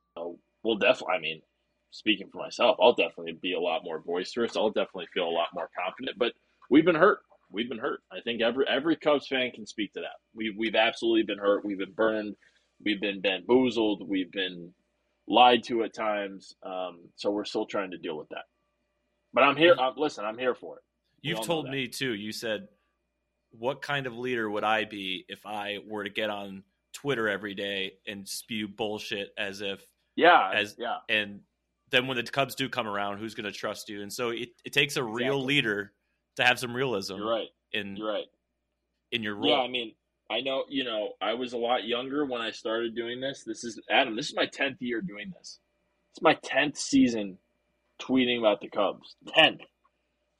we'll 0.63 0.79
definitely. 0.79 1.15
I 1.17 1.21
mean, 1.21 1.43
speaking 1.90 2.28
for 2.30 2.38
myself, 2.38 2.76
I'll 2.80 2.95
definitely 2.95 3.38
be 3.40 3.54
a 3.54 3.61
lot 3.61 3.85
more 3.85 4.00
boisterous. 4.00 4.57
I'll 4.57 4.71
definitely 4.71 5.09
feel 5.12 5.28
a 5.28 5.30
lot 5.30 5.49
more 5.54 5.71
confident. 5.78 6.18
But 6.18 6.33
we've 6.71 6.85
been 6.85 6.95
hurt. 6.95 7.21
We've 7.50 7.68
been 7.68 7.78
hurt. 7.78 8.00
I 8.12 8.21
think 8.21 8.42
every 8.42 8.66
every 8.68 8.97
Cubs 8.97 9.26
fan 9.26 9.50
can 9.52 9.66
speak 9.66 9.92
to 9.95 10.00
that. 10.00 10.18
We 10.35 10.54
we've 10.57 10.75
absolutely 10.75 11.23
been 11.23 11.38
hurt. 11.38 11.64
We've 11.64 11.78
been 11.78 11.92
burned. 11.92 12.37
We've 12.85 13.00
been 13.00 13.21
bamboozled. 13.21 14.09
We've 14.09 14.30
been 14.30 14.73
lied 15.26 15.64
to 15.64 15.83
at 15.85 15.95
times. 15.95 16.54
Um, 16.62 17.00
so 17.16 17.30
we're 17.30 17.45
still 17.45 17.66
trying 17.66 17.90
to 17.92 17.99
deal 17.99 18.16
with 18.16 18.28
that. 18.30 18.45
But 19.33 19.45
I'm 19.45 19.57
here. 19.57 19.75
I'm, 19.78 19.95
listen, 19.97 20.25
I'm 20.25 20.38
here 20.38 20.54
for 20.54 20.76
it. 20.76 20.83
We 21.23 21.30
You've 21.30 21.42
told 21.42 21.68
me 21.68 21.88
too. 21.88 22.14
You 22.14 22.33
said, 22.33 22.68
"What 23.50 23.83
kind 23.83 24.07
of 24.07 24.16
leader 24.16 24.49
would 24.49 24.64
I 24.64 24.85
be 24.85 25.25
if 25.28 25.47
I 25.47 25.78
were 25.87 26.04
to 26.04 26.11
get 26.11 26.30
on 26.30 26.64
Twitter 26.92 27.28
every 27.28 27.54
day 27.54 27.92
and 28.07 28.28
spew 28.28 28.68
bullshit 28.68 29.30
as 29.38 29.61
if 29.61 29.80
yeah, 30.16 30.50
as 30.52 30.75
yeah, 30.78 30.97
and 31.09 31.40
then 31.90 32.07
when 32.07 32.16
the 32.16 32.23
Cubs 32.25 32.54
do 32.54 32.68
come 32.68 32.87
around, 32.87 33.18
who's 33.18 33.35
going 33.35 33.50
to 33.50 33.52
trust 33.52 33.88
you? 33.88 34.02
And 34.02 34.12
so 34.12 34.30
it, 34.30 34.50
it 34.64 34.73
takes 34.73 34.97
a 34.97 35.00
exactly. 35.00 35.25
real 35.25 35.42
leader 35.42 35.92
to 36.37 36.45
have 36.45 36.59
some 36.59 36.75
realism. 36.75 37.16
You're 37.16 37.30
right. 37.30 37.49
In 37.73 37.97
You're 37.97 38.12
right. 38.12 38.26
In 39.12 39.23
your 39.23 39.35
role. 39.35 39.49
Yeah, 39.49 39.61
I 39.61 39.68
mean, 39.68 39.95
I 40.30 40.40
know, 40.40 40.64
you 40.68 40.85
know, 40.85 41.12
I 41.21 41.35
was 41.35 41.54
a 41.54 41.59
lot 41.59 41.85
younger 41.85 42.26
when 42.26 42.42
I 42.42 42.50
started 42.50 42.95
doing 42.95 43.21
this. 43.21 43.45
This 43.45 43.64
is 43.64 43.80
Adam. 43.90 44.16
This 44.16 44.28
is 44.28 44.37
my 44.37 44.47
tenth 44.47 44.76
year 44.80 45.00
doing 45.00 45.33
this. 45.37 45.61
It's 46.12 46.23
my 46.23 46.35
tenth 46.42 46.76
season 46.76 47.38
tweeting 48.00 48.38
about 48.38 48.61
the 48.61 48.68
Cubs. 48.68 49.16
Tenth. 49.28 49.62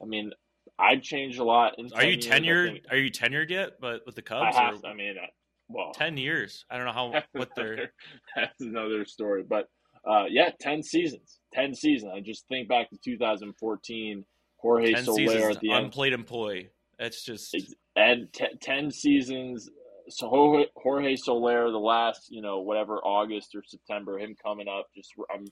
I 0.02 0.04
mean, 0.04 0.32
I've 0.78 1.02
changed 1.02 1.38
a 1.38 1.44
lot. 1.44 1.74
Are 1.94 2.04
you 2.04 2.18
tenured? 2.18 2.82
Are 2.90 2.96
you 2.96 3.10
tenured 3.10 3.50
yet? 3.50 3.80
But 3.80 4.02
with 4.06 4.14
the 4.14 4.22
Cubs, 4.22 4.56
I 4.56 4.60
have. 4.60 4.84
Or, 4.84 4.88
I 4.88 4.94
mean, 4.94 5.16
uh, 5.20 5.26
well, 5.68 5.92
ten 5.92 6.16
years. 6.16 6.64
I 6.70 6.76
don't 6.76 6.86
know 6.86 6.92
how 6.92 7.22
what 7.32 7.50
they're. 7.56 7.92
That's 8.36 8.60
another 8.60 9.04
story, 9.04 9.44
but 9.48 9.68
uh, 10.08 10.24
yeah, 10.28 10.50
ten 10.60 10.82
seasons. 10.82 11.38
Ten 11.52 11.74
seasons. 11.74 12.12
I 12.14 12.20
just 12.20 12.46
think 12.48 12.68
back 12.68 12.90
to 12.90 12.98
2014. 13.04 14.24
Jorge 14.58 14.94
Soler 15.02 15.50
at 15.50 15.60
the 15.60 15.70
unplayed 15.70 16.12
employee. 16.12 16.70
That's 16.98 17.24
just 17.24 17.56
and 17.94 18.32
t- 18.32 18.46
ten 18.60 18.90
seasons 18.90 19.70
so 20.10 20.66
Jorge 20.76 21.16
Soler, 21.16 21.70
the 21.70 21.78
last, 21.78 22.30
you 22.30 22.42
know, 22.42 22.60
whatever 22.60 22.98
August 22.98 23.54
or 23.54 23.62
September, 23.64 24.18
him 24.18 24.34
coming 24.42 24.68
up, 24.68 24.88
just 24.94 25.12
I'm 25.32 25.44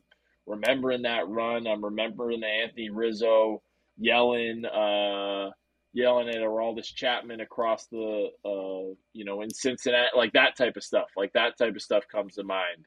remembering 0.47 1.03
that 1.03 1.29
run. 1.29 1.67
I'm 1.67 1.85
remembering 1.85 2.41
the 2.41 2.47
Anthony 2.47 2.91
Rizzo 2.91 3.63
yelling, 3.99 4.65
uh, 4.65 5.51
yelling 5.93 6.29
at 6.29 6.37
Aroldis 6.37 6.95
Chapman 6.95 7.41
across 7.41 7.87
the, 7.87 8.29
uh, 8.45 8.95
you 9.13 9.25
know, 9.25 9.43
in 9.43 9.51
Cincinnati, 9.51 10.09
like 10.17 10.33
that 10.33 10.57
type 10.57 10.77
of 10.77 10.83
stuff. 10.83 11.09
Like 11.17 11.33
that 11.35 11.59
type 11.59 11.75
of 11.75 11.83
stuff 11.83 12.05
comes 12.11 12.35
to 12.37 12.45
mind. 12.45 12.87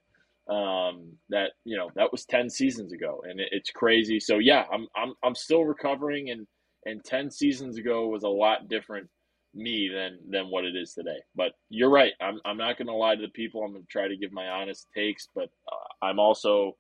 Um, 0.50 1.14
that 1.30 1.52
you 1.64 1.78
know 1.78 1.92
that 1.96 2.12
was 2.12 2.26
ten 2.26 2.50
seasons 2.50 2.92
ago, 2.92 3.22
and 3.28 3.40
it, 3.40 3.50
it's 3.52 3.70
crazy. 3.70 4.20
So 4.20 4.40
yeah, 4.40 4.64
I'm 4.74 4.88
I'm 4.96 5.14
I'm 5.24 5.36
still 5.36 5.64
recovering, 5.64 6.32
and 6.32 6.48
and 6.86 7.04
ten 7.04 7.30
seasons 7.30 7.78
ago 7.78 8.08
was 8.08 8.24
a 8.24 8.30
lot 8.30 8.68
different 8.68 9.10
me 9.54 9.90
than 9.94 10.20
than 10.30 10.50
what 10.50 10.66
it 10.66 10.76
is 10.76 10.94
today. 10.94 11.20
But 11.36 11.52
you're 11.70 11.90
right. 11.90 12.14
I'm 12.22 12.40
I'm 12.46 12.58
not 12.58 12.78
going 12.78 12.88
to 12.88 12.94
lie 12.94 13.16
to 13.16 13.22
the 13.22 13.30
people. 13.30 13.64
I'm 13.64 13.72
going 13.72 13.84
to 13.84 13.88
try 13.90 14.08
to 14.08 14.18
give 14.18 14.32
my 14.32 14.48
honest 14.48 14.88
takes, 14.96 15.28
but 15.36 15.50
uh, 15.72 16.06
I'm 16.06 16.20
also 16.20 16.76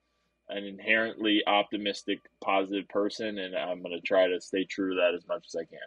an 0.49 0.63
inherently 0.63 1.43
optimistic, 1.45 2.19
positive 2.43 2.87
person, 2.89 3.37
and 3.37 3.55
I'm 3.55 3.81
going 3.83 3.95
to 3.95 4.01
try 4.01 4.27
to 4.27 4.41
stay 4.41 4.65
true 4.65 4.95
to 4.95 4.95
that 4.95 5.15
as 5.15 5.27
much 5.27 5.45
as 5.47 5.55
I 5.55 5.65
can. 5.65 5.79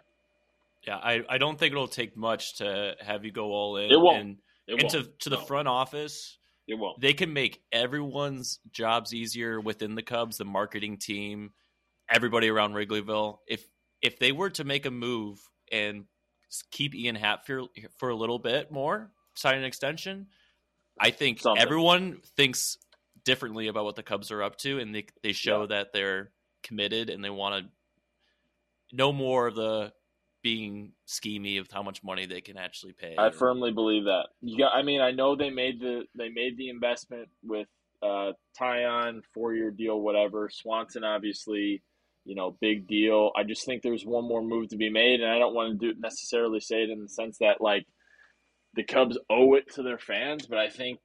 Yeah, 0.87 0.97
I, 0.97 1.23
I 1.29 1.37
don't 1.37 1.57
think 1.57 1.71
it'll 1.71 1.87
take 1.87 2.17
much 2.17 2.57
to 2.57 2.95
have 2.99 3.23
you 3.23 3.31
go 3.31 3.51
all 3.51 3.77
in. 3.77 3.91
It 3.91 3.99
won't. 3.99 4.21
And, 4.21 4.37
it 4.67 4.73
and 4.73 4.83
won't. 4.83 5.05
to 5.05 5.11
to 5.19 5.29
the 5.29 5.37
no. 5.37 5.45
front 5.45 5.67
office, 5.67 6.37
it 6.67 6.75
won't. 6.75 6.99
They 7.01 7.13
can 7.13 7.33
make 7.33 7.61
everyone's 7.71 8.59
jobs 8.71 9.13
easier 9.13 9.59
within 9.59 9.95
the 9.95 10.01
Cubs, 10.01 10.37
the 10.37 10.45
marketing 10.45 10.97
team, 10.97 11.51
everybody 12.09 12.49
around 12.49 12.73
Wrigleyville. 12.73 13.39
If 13.47 13.65
if 14.01 14.19
they 14.19 14.31
were 14.31 14.49
to 14.51 14.63
make 14.63 14.85
a 14.85 14.91
move 14.91 15.39
and 15.71 16.05
keep 16.71 16.93
Ian 16.93 17.15
Happ 17.15 17.45
for, 17.45 17.63
for 17.97 18.09
a 18.09 18.15
little 18.15 18.39
bit 18.39 18.71
more, 18.71 19.11
sign 19.35 19.57
an 19.57 19.63
extension. 19.63 20.27
I 20.99 21.09
think 21.09 21.39
Something. 21.39 21.61
everyone 21.61 22.21
thinks 22.37 22.77
differently 23.25 23.67
about 23.67 23.85
what 23.85 23.95
the 23.95 24.03
Cubs 24.03 24.31
are 24.31 24.43
up 24.43 24.57
to, 24.57 24.79
and 24.79 24.93
they 24.93 25.05
they 25.21 25.33
show 25.33 25.61
yeah. 25.61 25.67
that 25.67 25.93
they're 25.93 26.31
committed 26.61 27.09
and 27.09 27.23
they 27.23 27.29
want 27.29 27.65
to 27.65 28.95
know 28.95 29.11
more 29.11 29.47
of 29.47 29.55
the 29.55 29.91
being 30.43 30.91
schemy 31.07 31.59
of 31.59 31.67
how 31.71 31.81
much 31.81 32.03
money 32.03 32.25
they 32.25 32.41
can 32.41 32.57
actually 32.57 32.93
pay. 32.93 33.15
I 33.17 33.27
or... 33.27 33.31
firmly 33.31 33.71
believe 33.71 34.03
that. 34.05 34.27
You 34.41 34.57
got, 34.57 34.75
I 34.75 34.83
mean, 34.83 35.01
I 35.01 35.11
know 35.11 35.35
they 35.35 35.49
made 35.49 35.79
the 35.79 36.03
they 36.15 36.29
made 36.29 36.57
the 36.57 36.69
investment 36.69 37.29
with 37.41 37.67
uh, 38.03 38.33
Taillon 38.59 39.21
four 39.33 39.53
year 39.53 39.71
deal, 39.71 39.99
whatever. 39.99 40.49
Swanson 40.51 41.03
obviously 41.03 41.81
you 42.25 42.35
know, 42.35 42.55
big 42.61 42.87
deal. 42.87 43.31
I 43.35 43.43
just 43.43 43.65
think 43.65 43.81
there's 43.81 44.05
one 44.05 44.27
more 44.27 44.41
move 44.41 44.69
to 44.69 44.77
be 44.77 44.89
made, 44.89 45.21
and 45.21 45.29
I 45.29 45.39
don't 45.39 45.53
want 45.53 45.79
to 45.79 45.93
do 45.93 45.99
necessarily 45.99 46.59
say 46.59 46.83
it 46.83 46.89
in 46.89 47.01
the 47.01 47.09
sense 47.09 47.37
that 47.39 47.59
like 47.59 47.85
the 48.75 48.83
Cubs 48.83 49.17
owe 49.29 49.55
it 49.55 49.73
to 49.75 49.83
their 49.83 49.97
fans, 49.97 50.45
but 50.47 50.57
I 50.57 50.69
think 50.69 50.99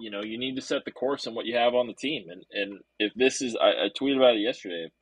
you 0.00 0.10
know 0.10 0.22
you 0.22 0.38
need 0.38 0.56
to 0.56 0.62
set 0.62 0.84
the 0.84 0.90
course 0.90 1.26
on 1.26 1.34
what 1.34 1.46
you 1.46 1.56
have 1.56 1.74
on 1.74 1.86
the 1.86 1.94
team, 1.94 2.26
and 2.28 2.42
and 2.52 2.80
if 2.98 3.12
this 3.14 3.40
is, 3.40 3.56
I, 3.56 3.68
I 3.68 3.88
tweeted 3.98 4.16
about 4.16 4.36
it 4.36 4.40
yesterday. 4.40 4.86
If 4.86 4.92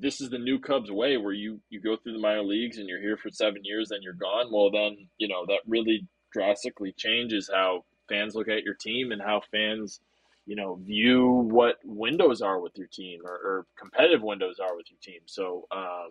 this 0.00 0.20
is 0.20 0.30
the 0.30 0.38
new 0.38 0.58
Cubs 0.58 0.90
way, 0.90 1.16
where 1.16 1.32
you 1.32 1.60
you 1.70 1.80
go 1.80 1.96
through 1.96 2.12
the 2.12 2.18
minor 2.18 2.42
leagues 2.42 2.78
and 2.78 2.88
you're 2.88 3.00
here 3.00 3.16
for 3.16 3.30
seven 3.30 3.64
years, 3.64 3.90
and 3.90 4.02
you're 4.02 4.12
gone. 4.12 4.52
Well, 4.52 4.70
then 4.70 5.08
you 5.18 5.28
know 5.28 5.44
that 5.46 5.60
really 5.66 6.06
drastically 6.32 6.92
changes 6.96 7.50
how 7.52 7.84
fans 8.08 8.34
look 8.34 8.48
at 8.48 8.62
your 8.62 8.74
team 8.74 9.12
and 9.12 9.20
how 9.20 9.42
fans 9.50 10.00
you 10.46 10.56
know, 10.56 10.74
view 10.74 11.28
what 11.28 11.78
windows 11.84 12.42
are 12.42 12.60
with 12.60 12.72
your 12.76 12.88
team 12.88 13.20
or, 13.24 13.32
or 13.32 13.66
competitive 13.78 14.22
windows 14.22 14.58
are 14.58 14.76
with 14.76 14.86
your 14.90 14.98
team. 15.00 15.20
So, 15.26 15.66
um, 15.70 16.10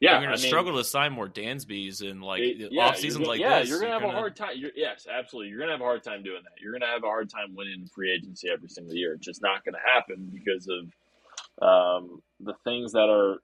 yeah, 0.00 0.18
you're 0.18 0.28
going 0.28 0.36
to 0.36 0.42
struggle 0.42 0.76
to 0.78 0.84
sign 0.84 1.12
more 1.12 1.28
Dansby's 1.28 2.00
in 2.00 2.20
like 2.20 2.40
it, 2.40 2.72
yeah, 2.72 2.82
off 2.82 2.96
seasons 2.96 3.26
like 3.26 3.38
yeah, 3.38 3.60
this. 3.60 3.68
Yeah, 3.68 3.72
you're 3.72 3.80
going 3.80 3.90
to 3.90 3.92
have 3.92 4.02
gonna... 4.02 4.14
a 4.14 4.20
hard 4.20 4.34
time. 4.34 4.54
You're, 4.56 4.72
yes, 4.74 5.06
absolutely. 5.06 5.50
You're 5.50 5.58
going 5.58 5.68
to 5.68 5.74
have 5.74 5.80
a 5.80 5.84
hard 5.84 6.02
time 6.02 6.22
doing 6.24 6.40
that. 6.42 6.60
You're 6.60 6.72
going 6.72 6.80
to 6.80 6.88
have 6.88 7.04
a 7.04 7.06
hard 7.06 7.30
time 7.30 7.54
winning 7.54 7.86
free 7.94 8.12
agency 8.12 8.48
every 8.52 8.68
single 8.68 8.94
year. 8.94 9.14
It's 9.14 9.24
just 9.24 9.42
not 9.42 9.64
going 9.64 9.74
to 9.74 9.80
happen 9.94 10.28
because 10.32 10.66
of 10.66 10.90
um, 11.62 12.20
the 12.40 12.54
things 12.64 12.92
that 12.92 13.08
are 13.08 13.38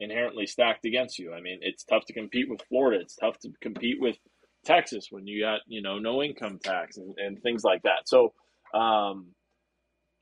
inherently 0.00 0.46
stacked 0.46 0.84
against 0.84 1.18
you. 1.18 1.32
I 1.32 1.40
mean, 1.40 1.58
it's 1.62 1.84
tough 1.84 2.04
to 2.06 2.12
compete 2.12 2.48
with 2.48 2.62
Florida. 2.68 3.00
It's 3.02 3.16
tough 3.16 3.38
to 3.40 3.50
compete 3.60 3.96
with 4.00 4.16
Texas 4.64 5.08
when 5.10 5.26
you 5.26 5.42
got 5.42 5.60
you 5.66 5.82
know 5.82 5.98
no 5.98 6.22
income 6.22 6.58
tax 6.62 6.96
and, 6.96 7.14
and 7.18 7.42
things 7.42 7.64
like 7.64 7.82
that. 7.82 8.06
So 8.06 8.32
um, 8.74 9.28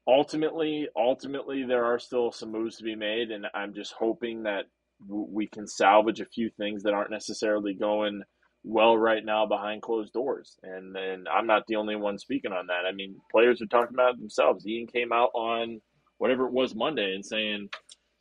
ultimately, 0.06 0.88
ultimately, 0.96 1.64
there 1.64 1.84
are 1.84 1.98
still 1.98 2.32
some 2.32 2.52
moves 2.52 2.76
to 2.76 2.84
be 2.84 2.94
made, 2.94 3.30
and 3.30 3.46
I'm 3.54 3.74
just 3.74 3.92
hoping 3.98 4.44
that 4.44 4.64
we 5.08 5.46
can 5.46 5.66
salvage 5.66 6.20
a 6.20 6.26
few 6.26 6.50
things 6.56 6.82
that 6.82 6.94
aren't 6.94 7.10
necessarily 7.10 7.74
going 7.74 8.22
well 8.64 8.96
right 8.96 9.24
now 9.24 9.46
behind 9.46 9.82
closed 9.82 10.12
doors. 10.12 10.58
And 10.62 10.94
then 10.94 11.24
I'm 11.32 11.46
not 11.46 11.64
the 11.68 11.76
only 11.76 11.96
one 11.96 12.18
speaking 12.18 12.52
on 12.52 12.66
that. 12.66 12.88
I 12.88 12.92
mean, 12.92 13.16
players 13.30 13.60
are 13.60 13.66
talking 13.66 13.94
about 13.94 14.14
it 14.14 14.20
themselves. 14.20 14.66
Ian 14.66 14.86
came 14.86 15.12
out 15.12 15.30
on 15.34 15.80
whatever 16.18 16.46
it 16.46 16.52
was 16.52 16.74
Monday 16.74 17.14
and 17.14 17.24
saying, 17.24 17.68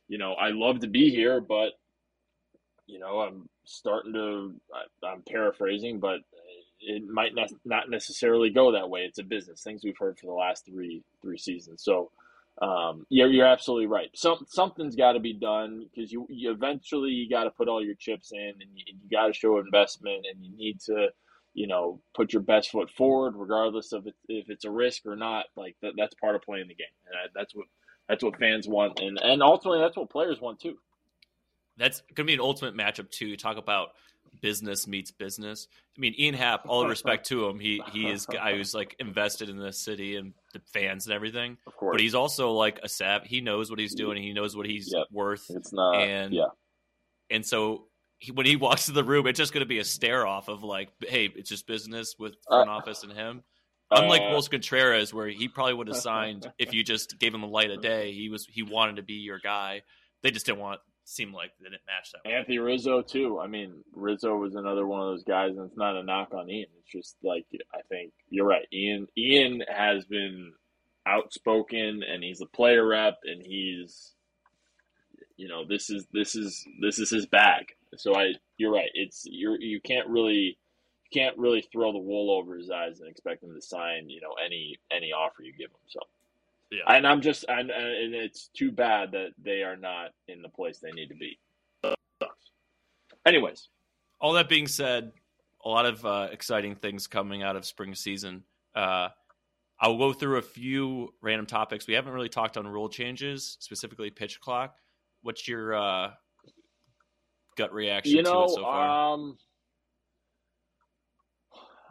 you 0.08 0.18
know, 0.18 0.32
I 0.34 0.50
love 0.50 0.80
to 0.80 0.86
be 0.86 1.10
here, 1.10 1.40
but 1.40 1.72
you 2.86 2.98
know, 2.98 3.20
I'm 3.20 3.48
starting 3.64 4.12
to. 4.12 4.54
I, 4.72 5.06
I'm 5.06 5.22
paraphrasing, 5.22 5.98
but 5.98 6.20
it 6.80 7.06
might 7.08 7.34
not 7.34 7.50
not 7.64 7.90
necessarily 7.90 8.50
go 8.50 8.72
that 8.72 8.88
way. 8.88 9.00
It's 9.00 9.18
a 9.18 9.24
business. 9.24 9.62
Things 9.62 9.82
we've 9.84 9.98
heard 9.98 10.18
for 10.18 10.26
the 10.26 10.32
last 10.32 10.66
three 10.66 11.02
three 11.20 11.38
seasons. 11.38 11.82
So, 11.82 12.10
um, 12.62 13.06
yeah, 13.08 13.26
you're 13.26 13.46
absolutely 13.46 13.86
right. 13.86 14.10
Some 14.14 14.46
something's 14.48 14.96
got 14.96 15.12
to 15.12 15.20
be 15.20 15.32
done 15.32 15.86
because 15.92 16.12
you, 16.12 16.26
you 16.30 16.52
eventually 16.52 17.10
you 17.10 17.28
got 17.28 17.44
to 17.44 17.50
put 17.50 17.68
all 17.68 17.84
your 17.84 17.96
chips 17.96 18.32
in, 18.32 18.54
and 18.60 18.70
you, 18.74 18.84
you 18.86 19.10
got 19.10 19.26
to 19.26 19.32
show 19.32 19.58
investment, 19.58 20.26
and 20.32 20.44
you 20.44 20.56
need 20.56 20.80
to, 20.82 21.08
you 21.54 21.66
know, 21.66 22.00
put 22.14 22.32
your 22.32 22.42
best 22.42 22.70
foot 22.70 22.90
forward, 22.90 23.34
regardless 23.36 23.92
of 23.92 24.06
it, 24.06 24.14
if 24.28 24.48
it's 24.48 24.64
a 24.64 24.70
risk 24.70 25.06
or 25.06 25.16
not. 25.16 25.46
Like 25.56 25.76
that, 25.82 25.94
that's 25.96 26.14
part 26.14 26.36
of 26.36 26.42
playing 26.42 26.68
the 26.68 26.74
game, 26.74 26.86
and 27.06 27.30
that's 27.34 27.54
what 27.54 27.66
that's 28.08 28.22
what 28.22 28.38
fans 28.38 28.66
want, 28.68 29.00
and 29.00 29.18
and 29.18 29.42
ultimately 29.42 29.80
that's 29.80 29.96
what 29.96 30.10
players 30.10 30.40
want 30.40 30.60
too. 30.60 30.76
that's 31.76 32.00
going 32.14 32.24
to 32.26 32.30
be 32.30 32.34
an 32.34 32.40
ultimate 32.40 32.74
matchup 32.76 33.10
too. 33.10 33.26
You 33.26 33.36
talk 33.36 33.56
about 33.56 33.90
business 34.42 34.86
meets 34.86 35.10
business. 35.10 35.66
I 35.96 36.00
mean, 36.00 36.14
Ian 36.18 36.34
Happ, 36.34 36.66
all 36.68 36.86
respect 36.86 37.26
to 37.28 37.46
him, 37.46 37.58
he 37.58 37.82
he 37.92 38.06
is 38.08 38.26
a 38.28 38.32
guy 38.32 38.54
who's 38.56 38.74
like 38.74 38.94
invested 38.98 39.48
in 39.48 39.56
the 39.58 39.72
city 39.72 40.16
and 40.16 40.34
the 40.52 40.60
fans 40.72 41.06
and 41.06 41.14
everything. 41.14 41.56
Of 41.66 41.76
course, 41.76 41.94
But 41.94 42.00
he's 42.00 42.14
also 42.14 42.52
like 42.52 42.80
a 42.82 42.88
sav. 42.88 43.24
He 43.24 43.40
knows 43.40 43.70
what 43.70 43.78
he's 43.78 43.94
doing. 43.94 44.22
He 44.22 44.32
knows 44.32 44.56
what 44.56 44.66
he's 44.66 44.92
Yep. 44.94 45.06
worth. 45.10 45.46
it's 45.50 45.72
not. 45.72 45.96
and- 46.00 46.34
yeah, 46.34 46.46
And 47.30 47.44
so 47.46 47.86
he, 48.18 48.32
when 48.32 48.46
he 48.46 48.56
walks 48.56 48.86
to 48.86 48.92
the 48.92 49.04
room, 49.04 49.26
it's 49.26 49.38
just 49.38 49.52
going 49.52 49.60
to 49.64 49.68
be 49.68 49.78
a 49.78 49.84
stare 49.84 50.26
off 50.26 50.48
of 50.48 50.62
like, 50.62 50.90
hey, 51.06 51.26
it's 51.34 51.48
just 51.50 51.66
business 51.66 52.14
with 52.18 52.34
uh, 52.48 52.56
front 52.64 52.70
office 52.70 53.02
and 53.04 53.12
him. 53.12 53.42
Unlike 53.90 54.22
Uh, 54.22 54.30
Willson 54.30 54.50
Contreras, 54.50 55.14
where 55.14 55.28
he 55.28 55.48
probably 55.48 55.74
would 55.74 55.88
have 55.88 55.96
signed 56.12 56.50
if 56.58 56.74
you 56.74 56.82
just 56.82 57.18
gave 57.18 57.34
him 57.34 57.42
a 57.42 57.48
light 57.48 57.70
of 57.70 57.80
day. 57.82 58.12
He 58.12 58.28
was 58.28 58.46
he 58.46 58.62
wanted 58.62 58.96
to 58.96 59.02
be 59.02 59.14
your 59.14 59.38
guy. 59.38 59.82
They 60.22 60.30
just 60.30 60.46
didn't 60.46 60.58
want 60.60 60.80
seem 61.04 61.32
like 61.32 61.52
they 61.60 61.70
didn't 61.70 61.82
match 61.86 62.10
that. 62.12 62.28
Anthony 62.28 62.58
Rizzo 62.58 63.00
too. 63.00 63.38
I 63.38 63.46
mean, 63.46 63.84
Rizzo 63.92 64.36
was 64.36 64.56
another 64.56 64.86
one 64.86 65.00
of 65.00 65.06
those 65.06 65.22
guys, 65.22 65.56
and 65.56 65.66
it's 65.68 65.76
not 65.76 65.96
a 65.96 66.02
knock 66.02 66.34
on 66.34 66.50
Ian. 66.50 66.66
It's 66.80 66.90
just 66.90 67.16
like 67.22 67.46
I 67.72 67.82
think 67.88 68.12
you're 68.28 68.46
right. 68.46 68.66
Ian 68.72 69.06
Ian 69.16 69.62
has 69.68 70.04
been 70.04 70.52
outspoken, 71.06 72.02
and 72.02 72.24
he's 72.24 72.40
a 72.40 72.46
player 72.46 72.84
rep, 72.84 73.18
and 73.24 73.40
he's, 73.40 74.14
you 75.36 75.46
know, 75.48 75.64
this 75.64 75.90
is 75.90 76.06
this 76.12 76.34
is 76.34 76.66
this 76.80 76.98
is 76.98 77.10
his 77.10 77.26
bag. 77.26 77.66
So 77.96 78.14
I, 78.16 78.32
you're 78.56 78.72
right. 78.72 78.90
It's 78.94 79.24
you're 79.30 79.60
you 79.60 79.80
can't 79.80 80.08
really 80.08 80.58
you 80.65 80.65
can't 81.12 81.36
really 81.38 81.62
throw 81.72 81.92
the 81.92 81.98
wool 81.98 82.30
over 82.30 82.56
his 82.56 82.70
eyes 82.70 83.00
and 83.00 83.08
expect 83.08 83.42
him 83.42 83.54
to 83.54 83.60
sign, 83.60 84.08
you 84.08 84.20
know, 84.20 84.34
any 84.44 84.76
any 84.90 85.12
offer 85.12 85.42
you 85.42 85.52
give 85.52 85.70
him. 85.70 85.86
So. 85.88 86.00
Yeah. 86.72 86.82
And 86.88 87.06
I'm 87.06 87.20
just, 87.20 87.44
and, 87.48 87.70
and 87.70 88.12
it's 88.12 88.48
too 88.48 88.72
bad 88.72 89.12
that 89.12 89.28
they 89.40 89.62
are 89.62 89.76
not 89.76 90.10
in 90.26 90.42
the 90.42 90.48
place 90.48 90.80
they 90.80 90.90
need 90.90 91.10
to 91.10 91.14
be. 91.14 91.38
Sucks. 92.20 92.50
Anyways, 93.24 93.68
All 94.20 94.32
that 94.32 94.48
being 94.48 94.66
said, 94.66 95.12
a 95.64 95.68
lot 95.68 95.86
of 95.86 96.04
uh, 96.04 96.28
exciting 96.32 96.74
things 96.74 97.06
coming 97.06 97.42
out 97.42 97.56
of 97.56 97.64
spring 97.66 97.94
season. 97.94 98.44
Uh, 98.74 99.08
I'll 99.78 99.98
go 99.98 100.12
through 100.12 100.38
a 100.38 100.42
few 100.42 101.12
random 101.20 101.46
topics. 101.46 101.86
We 101.86 101.94
haven't 101.94 102.12
really 102.12 102.28
talked 102.28 102.56
on 102.56 102.66
rule 102.66 102.88
changes, 102.88 103.58
specifically 103.60 104.10
pitch 104.10 104.40
clock. 104.40 104.76
What's 105.22 105.46
your 105.46 105.74
uh, 105.74 106.10
gut 107.56 107.72
reaction 107.74 108.16
you 108.16 108.22
to 108.22 108.30
know, 108.30 108.44
it 108.44 108.50
so 108.50 108.62
far? 108.62 109.12
um, 109.14 109.36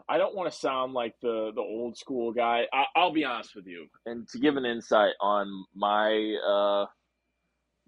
I 0.08 0.18
don't 0.18 0.36
want 0.36 0.52
to 0.52 0.58
sound 0.58 0.94
like 0.94 1.16
the 1.22 1.52
the 1.56 1.62
old 1.62 1.98
school 1.98 2.32
guy. 2.32 2.68
I, 2.72 2.86
I'll 2.96 3.14
be 3.14 3.26
honest 3.26 3.56
with 3.56 3.66
you, 3.66 3.88
and 4.06 4.28
to 4.30 4.40
give 4.40 4.56
an 4.56 4.66
insight 4.66 5.14
on 5.20 5.66
my 5.76 6.36
uh, 6.48 6.86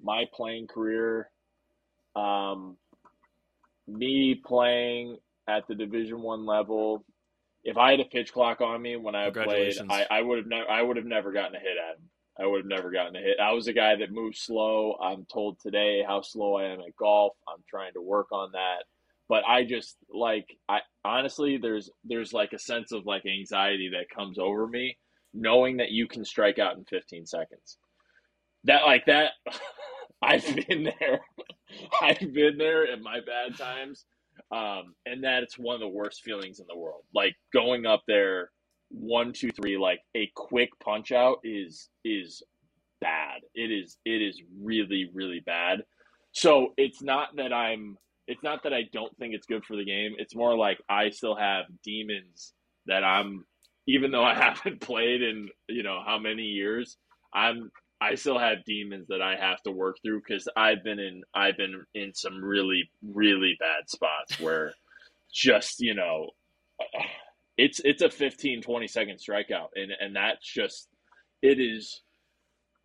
my 0.01 0.25
playing 0.33 0.67
career, 0.67 1.29
um, 2.15 2.77
me 3.87 4.35
playing 4.35 5.17
at 5.47 5.67
the 5.67 5.75
Division 5.75 6.21
One 6.21 6.45
level. 6.45 7.05
If 7.63 7.77
I 7.77 7.91
had 7.91 7.99
a 7.99 8.05
pitch 8.05 8.31
clock 8.31 8.61
on 8.61 8.81
me 8.81 8.95
when 8.95 9.13
I 9.15 9.29
played, 9.29 9.75
I, 9.89 10.05
I 10.09 10.21
would 10.21 10.37
have 10.37 10.47
never 10.47 10.69
I 10.69 10.81
would 10.81 10.97
have 10.97 11.05
never 11.05 11.31
gotten 11.31 11.55
a 11.55 11.59
hit 11.59 11.77
at 11.77 11.97
him. 11.97 12.09
I 12.39 12.45
would 12.45 12.59
have 12.59 12.67
never 12.67 12.91
gotten 12.91 13.15
a 13.15 13.19
hit. 13.19 13.37
I 13.41 13.51
was 13.53 13.67
a 13.67 13.73
guy 13.73 13.95
that 13.95 14.11
moved 14.11 14.37
slow. 14.37 14.95
I'm 15.01 15.25
told 15.25 15.59
today 15.59 16.03
how 16.07 16.21
slow 16.21 16.55
I 16.55 16.65
am 16.65 16.79
at 16.79 16.95
golf. 16.95 17.33
I'm 17.47 17.63
trying 17.69 17.93
to 17.93 18.01
work 18.01 18.31
on 18.31 18.51
that. 18.53 18.83
But 19.29 19.43
I 19.47 19.63
just 19.63 19.97
like 20.13 20.47
I 20.69 20.79
honestly 21.03 21.57
there's 21.57 21.89
there's 22.05 22.33
like 22.33 22.53
a 22.53 22.59
sense 22.59 22.91
of 22.91 23.05
like 23.05 23.25
anxiety 23.25 23.91
that 23.93 24.15
comes 24.15 24.39
over 24.39 24.67
me 24.67 24.97
knowing 25.33 25.77
that 25.77 25.91
you 25.91 26.07
can 26.07 26.25
strike 26.25 26.59
out 26.59 26.77
in 26.77 26.85
15 26.85 27.25
seconds. 27.25 27.77
That 28.63 28.85
like 28.85 29.05
that 29.05 29.31
I've 30.21 30.67
been 30.67 30.83
there. 30.99 31.21
I've 32.01 32.33
been 32.33 32.57
there 32.57 32.91
at 32.91 33.01
my 33.01 33.19
bad 33.19 33.57
times. 33.57 34.05
Um, 34.51 34.93
and 35.05 35.23
that 35.23 35.43
it's 35.43 35.57
one 35.57 35.75
of 35.75 35.81
the 35.81 35.87
worst 35.87 36.23
feelings 36.23 36.59
in 36.59 36.65
the 36.69 36.77
world. 36.77 37.03
Like 37.13 37.35
going 37.53 37.85
up 37.85 38.03
there 38.07 38.51
one, 38.89 39.33
two, 39.33 39.51
three, 39.51 39.77
like 39.77 39.99
a 40.15 40.31
quick 40.35 40.69
punch 40.83 41.11
out 41.11 41.39
is 41.43 41.89
is 42.05 42.41
bad. 43.01 43.41
It 43.53 43.71
is 43.71 43.97
it 44.05 44.21
is 44.21 44.41
really, 44.61 45.09
really 45.13 45.41
bad. 45.45 45.83
So 46.31 46.73
it's 46.77 47.01
not 47.01 47.35
that 47.37 47.51
I'm 47.51 47.97
it's 48.27 48.43
not 48.43 48.63
that 48.63 48.73
I 48.73 48.83
don't 48.91 49.15
think 49.17 49.33
it's 49.33 49.47
good 49.47 49.65
for 49.65 49.75
the 49.75 49.85
game. 49.85 50.15
It's 50.17 50.35
more 50.35 50.55
like 50.57 50.79
I 50.89 51.09
still 51.09 51.35
have 51.35 51.65
demons 51.83 52.53
that 52.85 53.03
I'm 53.03 53.45
even 53.87 54.11
though 54.11 54.23
I 54.23 54.33
haven't 54.43 54.81
played 54.81 55.21
in, 55.21 55.49
you 55.69 55.83
know, 55.83 56.01
how 56.05 56.19
many 56.19 56.43
years, 56.43 56.97
I'm 57.33 57.71
I 57.99 58.13
still 58.15 58.37
have 58.37 58.63
demons 58.65 59.07
that 59.07 59.21
I 59.23 59.35
have 59.37 59.61
to 59.63 59.71
work 59.71 59.97
through 60.03 60.19
because 60.19 60.47
I've 60.55 60.83
been 60.83 60.99
in 60.99 61.21
I've 61.33 61.57
been 61.57 61.83
in 61.95 62.13
some 62.13 62.43
really, 62.43 62.89
really 63.01 63.55
bad 63.59 63.89
spots 63.89 64.39
where 64.39 64.73
just, 65.33 65.79
you 65.79 65.95
know, 65.95 66.29
it's 67.57 67.81
it's 67.83 68.03
a 68.03 68.09
15 68.09 68.61
20 68.61 68.87
second 68.87 69.17
strikeout 69.17 69.69
and 69.75 69.91
and 69.99 70.15
that's 70.15 70.45
just 70.45 70.89
it 71.41 71.59
is 71.59 72.03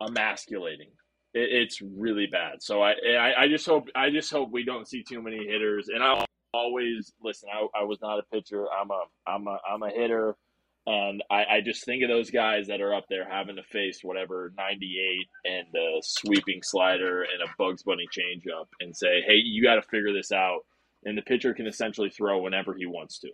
emasculating 0.01 0.89
it, 1.33 1.49
it's 1.51 1.81
really 1.81 2.27
bad. 2.31 2.61
So 2.61 2.81
I, 2.81 2.91
I 2.91 3.43
i 3.43 3.47
just 3.47 3.65
hope 3.65 3.87
i 3.95 4.09
just 4.09 4.31
hope 4.31 4.51
we 4.51 4.63
don't 4.63 4.87
see 4.87 5.03
too 5.03 5.21
many 5.21 5.45
hitters. 5.45 5.89
And 5.89 6.03
i 6.03 6.25
always 6.53 7.11
listen 7.23 7.49
i, 7.53 7.81
I 7.81 7.83
was 7.83 7.99
not 8.01 8.19
a 8.19 8.23
pitcher. 8.31 8.65
I'm 8.71 8.91
a 8.91 9.03
i'm 9.27 9.47
a 9.47 9.57
i'm 9.69 9.83
a 9.83 9.89
hitter. 9.89 10.35
And 10.85 11.23
I, 11.31 11.45
I 11.45 11.61
just 11.63 11.85
think 11.85 12.03
of 12.03 12.09
those 12.09 12.29
guys 12.29 12.67
that 12.67 12.81
are 12.81 12.93
up 12.93 13.05
there 13.09 13.25
having 13.29 13.55
to 13.55 13.63
face 13.63 13.99
whatever 14.03 14.51
98 14.57 15.27
and 15.45 15.67
a 15.73 16.01
sweeping 16.01 16.59
slider 16.61 17.21
and 17.21 17.41
a 17.41 17.53
bugs 17.57 17.83
bunny 17.83 18.05
changeup 18.11 18.65
and 18.81 18.95
say 18.95 19.21
hey 19.25 19.35
you 19.35 19.63
got 19.63 19.75
to 19.75 19.81
figure 19.83 20.13
this 20.13 20.31
out. 20.31 20.61
And 21.05 21.17
the 21.17 21.21
pitcher 21.21 21.53
can 21.53 21.67
essentially 21.67 22.09
throw 22.09 22.41
whenever 22.41 22.73
he 22.73 22.85
wants 22.85 23.19
to. 23.19 23.29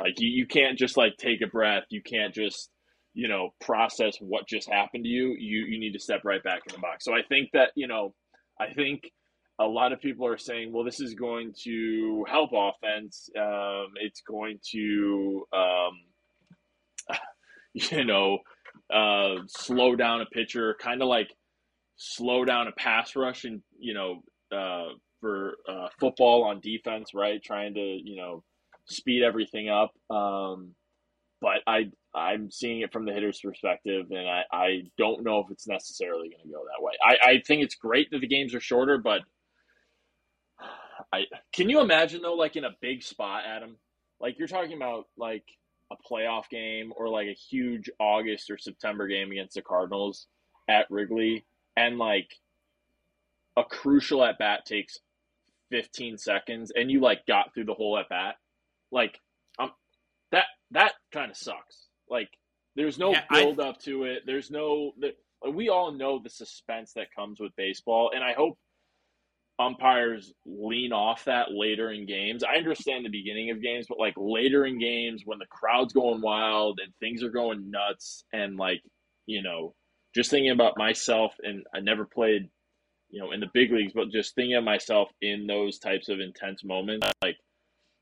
Like 0.00 0.20
you, 0.20 0.28
you 0.28 0.46
can't 0.46 0.78
just 0.78 0.96
like 0.96 1.16
take 1.16 1.40
a 1.42 1.46
breath. 1.46 1.84
You 1.90 2.02
can't 2.02 2.34
just, 2.34 2.70
you 3.18 3.26
know, 3.26 3.50
process 3.60 4.16
what 4.20 4.46
just 4.46 4.70
happened 4.70 5.02
to 5.02 5.10
you. 5.10 5.34
You 5.36 5.64
you 5.66 5.80
need 5.80 5.92
to 5.94 5.98
step 5.98 6.20
right 6.24 6.40
back 6.40 6.60
in 6.68 6.72
the 6.72 6.80
box. 6.80 7.04
So 7.04 7.12
I 7.12 7.22
think 7.28 7.50
that, 7.52 7.70
you 7.74 7.88
know, 7.88 8.14
I 8.60 8.72
think 8.72 9.10
a 9.58 9.64
lot 9.64 9.92
of 9.92 10.00
people 10.00 10.24
are 10.24 10.38
saying, 10.38 10.72
well, 10.72 10.84
this 10.84 11.00
is 11.00 11.14
going 11.14 11.52
to 11.64 12.24
help 12.30 12.50
offense. 12.54 13.28
Um, 13.36 13.88
it's 14.00 14.20
going 14.20 14.60
to 14.70 15.44
um, 15.52 17.16
you 17.74 18.04
know, 18.04 18.38
uh, 18.94 19.42
slow 19.48 19.96
down 19.96 20.20
a 20.20 20.26
pitcher, 20.26 20.76
kind 20.80 21.02
of 21.02 21.08
like 21.08 21.34
slow 21.96 22.44
down 22.44 22.68
a 22.68 22.72
pass 22.72 23.16
rush 23.16 23.42
and, 23.42 23.62
you 23.80 23.94
know, 23.94 24.22
uh, 24.56 24.94
for 25.20 25.56
uh, 25.68 25.88
football 25.98 26.44
on 26.44 26.60
defense, 26.60 27.10
right? 27.14 27.42
Trying 27.42 27.74
to, 27.74 27.80
you 27.80 28.14
know, 28.14 28.44
speed 28.86 29.24
everything 29.24 29.68
up. 29.68 29.90
Um, 30.08 30.76
but 31.40 31.62
I 31.66 31.90
I'm 32.14 32.50
seeing 32.50 32.80
it 32.80 32.92
from 32.92 33.04
the 33.04 33.12
hitter's 33.12 33.40
perspective, 33.40 34.06
and 34.10 34.28
I, 34.28 34.42
I 34.52 34.82
don't 34.96 35.24
know 35.24 35.40
if 35.40 35.50
it's 35.50 35.68
necessarily 35.68 36.30
going 36.30 36.42
to 36.42 36.52
go 36.52 36.62
that 36.64 36.82
way. 36.82 36.92
I, 37.02 37.30
I 37.30 37.42
think 37.46 37.62
it's 37.62 37.74
great 37.74 38.10
that 38.10 38.20
the 38.20 38.26
games 38.26 38.54
are 38.54 38.60
shorter, 38.60 38.98
but 38.98 39.22
I 41.12 41.24
can 41.52 41.68
you 41.68 41.80
imagine 41.80 42.22
though, 42.22 42.34
like 42.34 42.56
in 42.56 42.64
a 42.64 42.76
big 42.80 43.02
spot, 43.02 43.44
Adam, 43.46 43.76
like 44.20 44.38
you're 44.38 44.48
talking 44.48 44.76
about 44.76 45.06
like 45.16 45.44
a 45.92 45.96
playoff 46.10 46.48
game 46.50 46.92
or 46.96 47.08
like 47.08 47.28
a 47.28 47.34
huge 47.34 47.90
August 48.00 48.50
or 48.50 48.58
September 48.58 49.06
game 49.06 49.30
against 49.30 49.54
the 49.54 49.62
Cardinals 49.62 50.26
at 50.68 50.90
Wrigley, 50.90 51.46
and 51.76 51.98
like 51.98 52.30
a 53.56 53.64
crucial 53.64 54.24
at 54.24 54.38
bat 54.38 54.66
takes 54.66 54.98
15 55.70 56.18
seconds, 56.18 56.72
and 56.74 56.90
you 56.90 57.00
like 57.00 57.26
got 57.26 57.54
through 57.54 57.64
the 57.64 57.74
whole 57.74 57.98
at 57.98 58.08
bat 58.08 58.36
like 58.90 59.18
um 59.58 59.70
that 60.32 60.44
that 60.70 60.92
kind 61.12 61.30
of 61.30 61.36
sucks 61.36 61.87
like 62.10 62.30
there's 62.76 62.98
no 62.98 63.12
Yeah, 63.12 63.24
I- 63.30 63.42
build 63.42 63.60
up 63.60 63.78
to 63.82 64.04
it. 64.04 64.22
There's 64.26 64.50
no 64.50 64.92
we 65.52 65.68
all 65.68 65.92
know 65.92 66.18
the 66.18 66.30
suspense 66.30 66.92
that 66.94 67.14
comes 67.14 67.38
with 67.38 67.54
baseball 67.56 68.10
and 68.12 68.24
i 68.24 68.32
hope 68.32 68.58
umpires 69.60 70.32
lean 70.46 70.92
off 70.92 71.24
that 71.24 71.50
later 71.50 71.90
in 71.90 72.06
games. 72.06 72.44
I 72.44 72.56
understand 72.56 73.04
the 73.04 73.10
beginning 73.10 73.50
of 73.50 73.60
games 73.60 73.86
but 73.88 73.98
like 73.98 74.14
later 74.16 74.66
in 74.66 74.78
games 74.78 75.22
when 75.24 75.38
the 75.38 75.46
crowd's 75.46 75.92
going 75.92 76.20
wild 76.20 76.78
and 76.82 76.92
things 77.00 77.22
are 77.24 77.30
going 77.30 77.70
nuts 77.70 78.24
and 78.32 78.56
like 78.56 78.82
you 79.26 79.42
know 79.42 79.74
just 80.14 80.30
thinking 80.30 80.50
about 80.52 80.78
myself 80.78 81.34
and 81.42 81.64
i 81.74 81.80
never 81.80 82.04
played 82.04 82.48
you 83.10 83.20
know 83.20 83.32
in 83.32 83.40
the 83.40 83.50
big 83.52 83.72
leagues 83.72 83.92
but 83.92 84.10
just 84.10 84.34
thinking 84.34 84.54
of 84.54 84.62
myself 84.64 85.10
in 85.22 85.46
those 85.46 85.78
types 85.78 86.08
of 86.08 86.20
intense 86.20 86.62
moments 86.64 87.06
like 87.22 87.36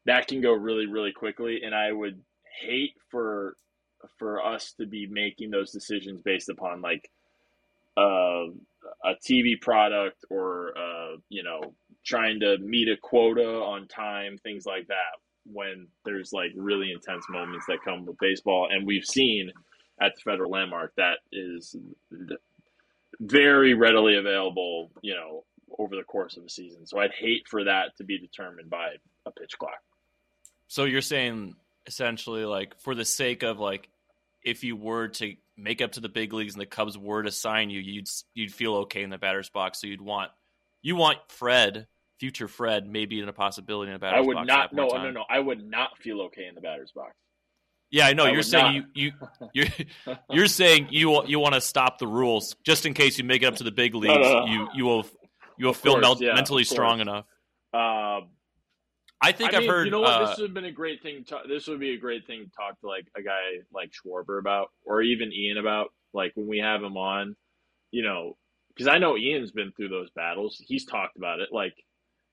that 0.05 0.29
can 0.29 0.40
go 0.42 0.53
really 0.53 0.87
really 0.87 1.12
quickly 1.12 1.62
and 1.64 1.75
i 1.75 1.90
would 1.90 2.21
hate 2.61 2.92
for 3.11 3.57
for 4.19 4.45
us 4.45 4.73
to 4.79 4.87
be 4.87 5.07
making 5.07 5.51
those 5.51 5.71
decisions 5.71 6.21
based 6.23 6.49
upon 6.49 6.81
like 6.81 7.11
uh, 7.97 8.47
a 9.05 9.14
tv 9.27 9.61
product 9.61 10.25
or 10.31 10.73
uh, 10.77 11.16
you 11.29 11.42
know 11.42 11.75
trying 12.05 12.40
to 12.40 12.59
meet 12.59 12.88
a 12.88 12.97
quota 12.97 13.47
on 13.47 13.88
time 13.88 14.38
things 14.38 14.66
like 14.66 14.87
that 14.88 15.16
when 15.45 15.87
there's 16.05 16.33
like 16.33 16.53
really 16.57 16.92
intense 16.92 17.25
moments 17.29 17.66
that 17.66 17.79
come 17.85 18.05
with 18.05 18.19
baseball 18.19 18.69
and 18.71 18.87
we've 18.87 19.05
seen 19.05 19.51
at 20.01 20.14
the 20.14 20.21
federal 20.21 20.51
landmark 20.51 20.92
that 20.97 21.19
is 21.33 21.75
very 23.21 23.75
readily 23.75 24.16
available 24.16 24.90
you 25.03 25.14
know 25.14 25.45
over 25.79 25.97
the 25.97 26.03
course 26.03 26.37
of 26.37 26.45
a 26.45 26.49
season. 26.49 26.87
So 26.87 26.99
I'd 26.99 27.12
hate 27.12 27.47
for 27.49 27.64
that 27.64 27.97
to 27.99 28.05
be 28.05 28.19
determined 28.19 28.71
by 28.71 28.95
a 29.27 29.31
pitch 29.31 29.59
clock. 29.59 29.81
So 30.69 30.85
you're 30.85 31.01
saying 31.01 31.55
essentially 31.87 32.45
like 32.45 32.79
for 32.81 32.95
the 32.95 33.05
sake 33.05 33.42
of 33.42 33.59
like 33.59 33.88
if 34.47 34.65
you 34.65 34.77
were 34.77 35.09
to 35.09 35.35
make 35.59 35.83
up 35.83 35.93
to 35.93 36.01
the 36.01 36.09
big 36.09 36.33
leagues 36.33 36.55
and 36.55 36.61
the 36.63 36.67
Cubs 36.67 36.97
were 36.97 37.23
to 37.23 37.31
sign 37.31 37.69
you, 37.69 37.81
you'd 37.81 38.09
you'd 38.35 38.55
feel 38.55 38.75
okay 38.77 39.03
in 39.03 39.11
the 39.11 39.19
batter's 39.19 39.51
box. 39.51 39.81
So 39.81 39.87
you'd 39.89 40.01
want 40.01 40.31
you 40.83 40.97
want 40.97 41.19
Fred, 41.29 41.87
future 42.21 42.49
Fred, 42.49 42.87
maybe 42.89 43.21
in 43.21 43.29
a 43.29 43.33
possibility 43.33 43.91
in 43.91 43.95
the 43.95 43.99
batter's 43.99 44.25
box. 44.25 44.25
I 44.25 44.27
would 44.27 44.47
box. 44.47 44.49
not. 44.49 44.73
No, 44.73 45.03
no, 45.03 45.11
no. 45.11 45.25
I 45.29 45.39
would 45.41 45.69
not 45.69 45.99
feel 45.99 46.23
okay 46.23 46.47
in 46.47 46.55
the 46.55 46.61
batter's 46.63 46.93
box. 46.93 47.13
Yeah, 47.91 48.07
I 48.07 48.15
know. 48.15 48.25
I 48.25 48.31
you're 48.33 48.43
saying 48.43 48.65
not. 48.65 48.85
you 48.95 49.13
you 49.53 49.53
you're 49.53 49.67
you're 50.31 50.47
saying 50.47 50.89
you 50.91 51.25
you 51.27 51.39
want 51.39 51.55
to 51.55 51.61
stop 51.61 51.99
the 51.99 52.07
rules 52.07 52.57
just 52.65 52.87
in 52.87 52.95
case 52.95 53.19
you 53.19 53.25
make 53.25 53.43
it 53.43 53.47
up 53.47 53.57
to 53.57 53.65
the 53.65 53.71
big 53.73 53.95
leagues. 53.95 54.15
no, 54.15 54.45
no. 54.45 54.47
You 54.47 54.69
you 54.75 54.85
will 54.85 55.07
you 55.59 55.67
will 55.67 55.71
Of 55.73 55.77
feel 55.79 55.93
course, 55.95 56.03
mel- 56.03 56.19
yeah, 56.21 56.35
mentally 56.35 56.65
strong 56.65 57.01
enough. 57.01 57.27
Um, 57.75 58.29
I 59.27 59.33
think 59.33 59.55
I 59.55 59.61
have 59.61 59.67
heard. 59.67 59.85
You 59.87 59.91
know 59.91 60.01
what? 60.01 60.23
uh, 60.23 60.27
this 60.27 60.39
would 60.39 60.51
have 60.51 60.55
been 60.55 60.65
a 60.65 60.73
great 60.73 61.03
thing. 61.03 61.25
To, 61.29 61.41
this 61.49 61.67
would 61.67 61.81
be 61.81 61.95
a 61.95 61.99
great 61.99 62.27
thing 62.27 62.45
to 62.45 62.51
talk 62.51 62.81
to 62.81 62.87
like 62.87 63.07
a 63.17 63.23
guy 63.23 63.61
like 63.73 63.91
Schwarber 63.91 64.39
about, 64.39 64.69
or 64.85 65.03
even 65.03 65.33
Ian 65.33 65.59
about. 65.59 65.89
Like 66.15 66.33
when 66.35 66.47
we 66.47 66.59
have 66.59 66.83
him 66.83 66.97
on, 66.97 67.37
you 67.91 68.03
know, 68.03 68.37
because 68.69 68.89
I 68.89 68.99
know 68.99 69.17
Ian's 69.17 69.53
been 69.53 69.73
through 69.73 69.89
those 69.89 70.11
battles. 70.15 70.62
He's 70.67 70.85
talked 70.85 71.17
about 71.17 71.41
it. 71.41 71.49
Like 71.53 71.75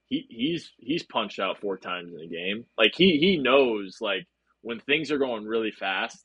he 0.07 0.25
he's 0.29 0.71
he's 0.77 1.03
punched 1.03 1.39
out 1.39 1.59
four 1.59 1.77
times 1.77 2.13
in 2.13 2.21
a 2.21 2.27
game. 2.27 2.65
Like 2.77 2.93
he 2.95 3.17
he 3.17 3.37
knows 3.37 3.97
like 3.99 4.25
when 4.61 4.79
things 4.79 5.11
are 5.11 5.17
going 5.17 5.45
really 5.45 5.71
fast. 5.71 6.23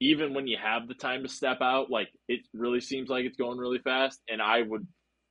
Even 0.00 0.34
when 0.34 0.46
you 0.48 0.58
have 0.62 0.88
the 0.88 0.94
time 0.94 1.22
to 1.22 1.28
step 1.28 1.58
out, 1.62 1.88
like 1.88 2.08
it 2.28 2.40
really 2.52 2.80
seems 2.80 3.08
like 3.08 3.24
it's 3.24 3.36
going 3.36 3.58
really 3.58 3.78
fast. 3.78 4.20
And 4.28 4.42
I 4.42 4.60
would, 4.60 4.86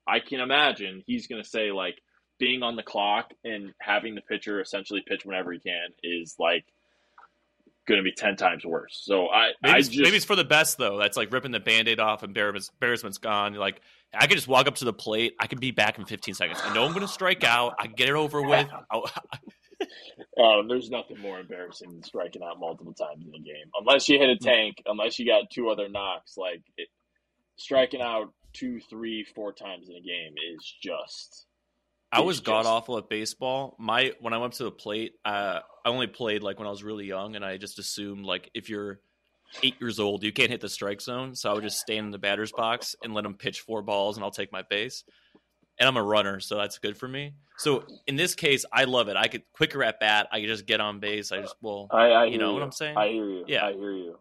I 0.08 0.20
can 0.20 0.40
imagine 0.40 1.04
he's 1.06 1.28
going 1.28 1.44
to 1.44 1.48
say 1.48 1.72
like, 1.72 1.96
being 2.44 2.62
on 2.62 2.76
the 2.76 2.84
clock 2.84 3.32
and 3.46 3.74
having 3.80 4.16
the 4.16 4.22
pitcher 4.22 4.60
essentially 4.60 5.02
pitch 5.08 5.24
whenever 5.24 5.54
he 5.54 5.60
can 5.60 5.88
is 6.04 6.36
like 6.38 6.66
going 7.88 7.98
to 7.98 8.04
be 8.04 8.12
10 8.12 8.36
times 8.36 8.66
worse. 8.66 9.02
So 9.02 9.30
I, 9.30 9.52
Maybe 9.62 9.74
I 9.74 9.78
it's, 9.78 9.88
just, 9.88 10.04
maybe 10.04 10.18
it's 10.18 10.26
for 10.26 10.36
the 10.36 10.44
best 10.44 10.78
though. 10.78 10.98
That's 10.98 11.16
like 11.16 11.32
ripping 11.32 11.54
the 11.54 11.62
band-aid 11.62 12.02
off 12.02 12.22
and 12.22 12.32
embarrassment, 12.32 12.70
embarrassment's 12.82 13.18
gone. 13.18 13.54
You're 13.54 13.62
like 13.62 13.80
I 14.14 14.28
could 14.28 14.36
just 14.36 14.50
walk 14.50 14.68
up 14.68 14.76
to 14.76 14.86
the 14.86 14.92
plate. 14.92 15.36
I 15.40 15.48
could 15.48 15.62
be 15.62 15.72
back 15.72 15.98
in 15.98 16.06
15 16.06 16.34
seconds. 16.34 16.60
I 16.62 16.74
know 16.74 16.84
I'm 16.84 16.92
going 16.92 17.08
to 17.08 17.12
strike 17.12 17.46
out. 17.46 17.76
I 17.80 17.88
get 17.88 18.10
it 18.10 18.16
over 18.16 18.42
with. 18.42 18.68
I'll- 18.92 19.10
um, 20.38 20.68
there's 20.68 20.90
nothing 20.90 21.20
more 21.20 21.40
embarrassing 21.40 21.90
than 21.90 22.04
striking 22.04 22.44
out 22.44 22.60
multiple 22.60 22.94
times 22.94 23.26
in 23.26 23.34
a 23.34 23.40
game. 23.40 23.72
Unless 23.80 24.10
you 24.10 24.20
hit 24.20 24.30
a 24.30 24.38
tank, 24.38 24.84
unless 24.86 25.18
you 25.18 25.26
got 25.26 25.50
two 25.50 25.70
other 25.70 25.88
knocks, 25.88 26.38
like 26.38 26.62
it, 26.78 26.90
striking 27.56 28.02
out 28.02 28.34
two, 28.54 28.80
three, 28.90 29.26
four 29.36 29.54
times 29.54 29.90
in 29.90 29.96
a 29.96 30.02
game 30.02 30.34
is 30.54 30.74
just. 30.82 31.46
I 32.14 32.22
was 32.22 32.40
god 32.40 32.66
awful 32.66 32.98
at 32.98 33.10
baseball. 33.10 33.76
My 33.80 34.14
when 34.20 34.34
I 34.34 34.38
went 34.38 34.54
to 34.54 34.64
the 34.64 34.72
plate, 34.72 35.14
uh, 35.26 35.60
I 35.86 35.90
only 35.90 36.08
played 36.08 36.44
like 36.44 36.60
when 36.60 36.68
I 36.68 36.72
was 36.72 36.84
really 36.84 37.06
young, 37.06 37.36
and 37.36 37.44
I 37.44 37.58
just 37.58 37.80
assumed 37.80 38.26
like 38.26 38.50
if 38.54 38.70
you're 38.70 39.00
eight 39.62 39.76
years 39.80 40.00
old, 40.00 40.24
you 40.24 40.32
can't 40.32 40.50
hit 40.50 40.62
the 40.62 40.70
strike 40.70 41.02
zone. 41.02 41.36
So 41.36 41.50
I 41.50 41.54
would 41.54 41.64
just 41.64 41.80
stand 41.80 42.06
in 42.06 42.12
the 42.12 42.18
batter's 42.18 42.52
box 42.52 42.96
and 43.04 43.14
let 43.14 43.24
them 43.24 43.36
pitch 43.36 43.62
four 43.62 43.82
balls, 43.82 44.18
and 44.18 44.24
I'll 44.24 44.32
take 44.32 44.52
my 44.52 44.62
base. 44.62 45.04
And 45.80 45.88
I'm 45.88 45.98
a 45.98 46.04
runner, 46.04 46.40
so 46.40 46.58
that's 46.58 46.78
good 46.78 46.98
for 46.98 47.08
me. 47.08 47.34
So 47.58 47.84
in 48.06 48.16
this 48.16 48.36
case, 48.36 48.64
I 48.72 48.84
love 48.84 49.08
it. 49.10 49.18
I 49.18 49.28
could 49.28 49.42
quicker 49.54 49.84
at 49.84 50.00
bat. 50.00 50.28
I 50.32 50.40
could 50.40 50.48
just 50.48 50.68
get 50.68 50.80
on 50.80 51.00
base. 51.00 51.32
I 51.32 51.42
just 51.42 51.56
well, 51.62 51.88
I, 51.92 52.10
I 52.10 52.26
you 52.26 52.38
know 52.38 52.54
what 52.54 52.62
I'm 52.62 52.72
saying? 52.72 52.96
I 52.96 53.08
hear 53.08 53.26
you. 53.26 53.46
Yeah. 53.48 53.66
I 53.66 53.74
hear 53.74 53.92
you. 53.92 54.20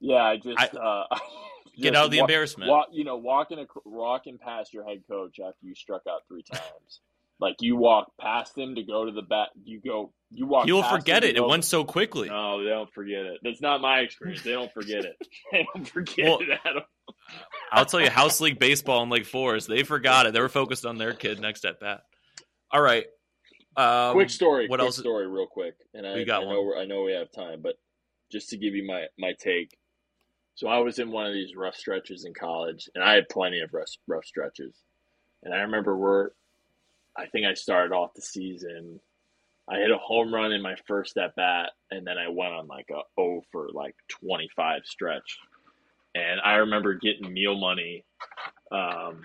Yeah, 0.00 0.22
I 0.22 0.36
just 0.36 0.58
I- 0.58 0.66
uh, 0.66 1.18
get 1.76 1.94
out 1.94 2.06
of 2.06 2.10
the 2.10 2.18
wa- 2.18 2.24
embarrassment. 2.24 2.70
Walk, 2.70 2.88
you 2.90 3.04
know, 3.04 3.16
walking 3.16 3.66
walking 3.84 4.38
past 4.38 4.72
your 4.72 4.84
head 4.86 5.02
coach 5.08 5.38
after 5.40 5.66
you 5.66 5.74
struck 5.74 6.02
out 6.08 6.22
three 6.26 6.42
times. 6.42 7.00
Like 7.40 7.56
you 7.60 7.76
walk 7.76 8.12
past 8.20 8.54
them 8.54 8.74
to 8.74 8.82
go 8.82 9.04
to 9.04 9.12
the 9.12 9.22
bat. 9.22 9.48
You 9.64 9.80
go. 9.80 10.12
You 10.30 10.46
walk. 10.46 10.66
You'll 10.66 10.82
past 10.82 10.96
forget 10.96 11.24
it. 11.24 11.32
to 11.36 11.42
It 11.44 11.48
went 11.48 11.64
so 11.64 11.84
quickly. 11.84 12.28
No, 12.28 12.62
they 12.62 12.68
don't 12.70 12.92
forget 12.92 13.24
it. 13.24 13.38
That's 13.42 13.60
not 13.60 13.80
my 13.80 14.00
experience. 14.00 14.42
They 14.42 14.52
don't 14.52 14.72
forget 14.72 15.04
it. 15.04 15.16
they 15.52 15.66
don't 15.74 15.88
forget 15.88 16.24
Well, 16.26 16.38
it. 16.40 16.58
Adam. 16.64 16.82
I'll 17.72 17.86
tell 17.86 18.00
you, 18.00 18.10
House 18.10 18.40
League 18.40 18.58
baseball 18.58 19.02
in 19.02 19.08
Lake 19.10 19.26
Forest, 19.26 19.68
they 19.68 19.82
forgot 19.84 20.26
it. 20.26 20.32
They 20.34 20.40
were 20.40 20.48
focused 20.48 20.84
on 20.86 20.98
their 20.98 21.14
kid 21.14 21.40
next 21.40 21.64
at 21.64 21.80
bat. 21.80 22.00
All 22.70 22.80
right. 22.82 23.04
Um, 23.76 24.12
quick 24.14 24.30
story. 24.30 24.66
what 24.68 24.80
quick 24.80 24.86
else- 24.88 24.96
story, 24.98 25.26
real 25.26 25.46
quick. 25.46 25.74
And 25.94 26.06
I, 26.06 26.14
We 26.14 26.24
got 26.24 26.42
I 26.42 26.46
know 26.46 26.74
I 26.76 26.84
know 26.86 27.02
we 27.04 27.12
have 27.12 27.30
time, 27.30 27.60
but 27.62 27.74
just 28.32 28.50
to 28.50 28.56
give 28.56 28.74
you 28.74 28.84
my 28.86 29.06
my 29.18 29.32
take. 29.38 29.76
So 30.56 30.66
I 30.66 30.78
was 30.78 30.98
in 30.98 31.12
one 31.12 31.26
of 31.26 31.32
these 31.32 31.54
rough 31.54 31.76
stretches 31.76 32.24
in 32.24 32.34
college, 32.34 32.88
and 32.94 33.04
I 33.04 33.14
had 33.14 33.28
plenty 33.28 33.60
of 33.60 33.72
rough 33.72 33.88
rough 34.08 34.24
stretches. 34.24 34.74
And 35.44 35.54
I 35.54 35.58
remember 35.58 35.96
we're, 35.96 36.30
I 37.18 37.26
think 37.26 37.46
I 37.46 37.54
started 37.54 37.94
off 37.94 38.14
the 38.14 38.22
season. 38.22 39.00
I 39.68 39.78
hit 39.78 39.90
a 39.90 39.98
home 39.98 40.32
run 40.32 40.52
in 40.52 40.62
my 40.62 40.76
first 40.86 41.16
at 41.18 41.34
bat, 41.36 41.70
and 41.90 42.06
then 42.06 42.16
I 42.16 42.28
went 42.28 42.54
on 42.54 42.66
like 42.66 42.88
a 42.90 43.20
O 43.20 43.42
for 43.52 43.68
like 43.72 43.94
twenty 44.08 44.48
five 44.56 44.82
stretch. 44.84 45.38
And 46.14 46.40
I 46.42 46.56
remember 46.56 46.94
getting 46.94 47.32
meal 47.32 47.58
money 47.58 48.04
um, 48.72 49.20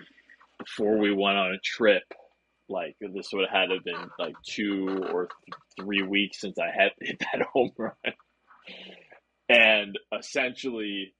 before 0.58 0.98
we 0.98 1.12
went 1.12 1.38
on 1.38 1.52
a 1.52 1.58
trip 1.58 2.04
like 2.68 2.96
this 3.00 3.28
would 3.32 3.46
have 3.48 3.60
had 3.60 3.66
to 3.68 3.74
have 3.74 3.84
been 3.84 4.10
like 4.18 4.34
two 4.46 4.88
or 5.12 5.28
th- 5.28 5.60
three 5.78 6.02
weeks 6.02 6.40
since 6.40 6.58
I 6.58 6.70
had 6.70 6.92
hit 7.00 7.18
that 7.20 7.42
home 7.52 7.72
run. 7.76 7.92
And 9.48 9.98
essentially, 10.18 11.14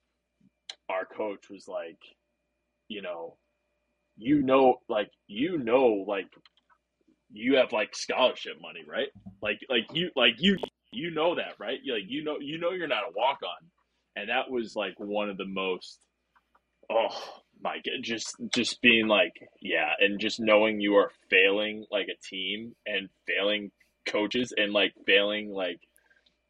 our 0.88 1.04
coach 1.04 1.50
was 1.50 1.68
like, 1.68 1.98
you 2.88 3.02
know, 3.02 3.36
you 4.16 4.42
know, 4.42 4.76
like 4.88 5.10
you 5.26 5.58
know, 5.58 6.04
like 6.06 6.28
you 7.34 7.56
have 7.56 7.72
like 7.72 7.96
scholarship 7.96 8.54
money, 8.62 8.84
right? 8.88 9.08
Like, 9.42 9.60
like 9.70 9.86
you, 9.92 10.10
like 10.16 10.36
you, 10.38 10.58
you 10.92 11.10
know 11.10 11.36
that, 11.36 11.54
right? 11.60 11.80
You 11.82 11.94
like 11.94 12.04
you 12.08 12.24
know, 12.24 12.38
you 12.40 12.58
know, 12.58 12.70
you're 12.72 12.88
not 12.88 13.04
a 13.04 13.12
walk 13.16 13.40
on, 13.44 13.68
and 14.16 14.30
that 14.30 14.50
was 14.50 14.76
like 14.76 14.94
one 14.98 15.30
of 15.30 15.38
the 15.38 15.46
most. 15.46 16.00
Oh 16.90 17.08
my 17.62 17.76
god! 17.76 18.02
Just 18.02 18.36
just 18.54 18.80
being 18.82 19.08
like, 19.08 19.34
yeah, 19.62 19.90
and 20.00 20.20
just 20.20 20.40
knowing 20.40 20.80
you 20.80 20.96
are 20.96 21.12
failing 21.30 21.86
like 21.90 22.08
a 22.08 22.26
team 22.26 22.74
and 22.86 23.08
failing 23.26 23.72
coaches 24.08 24.52
and 24.56 24.72
like 24.72 24.94
failing 25.06 25.50
like 25.52 25.80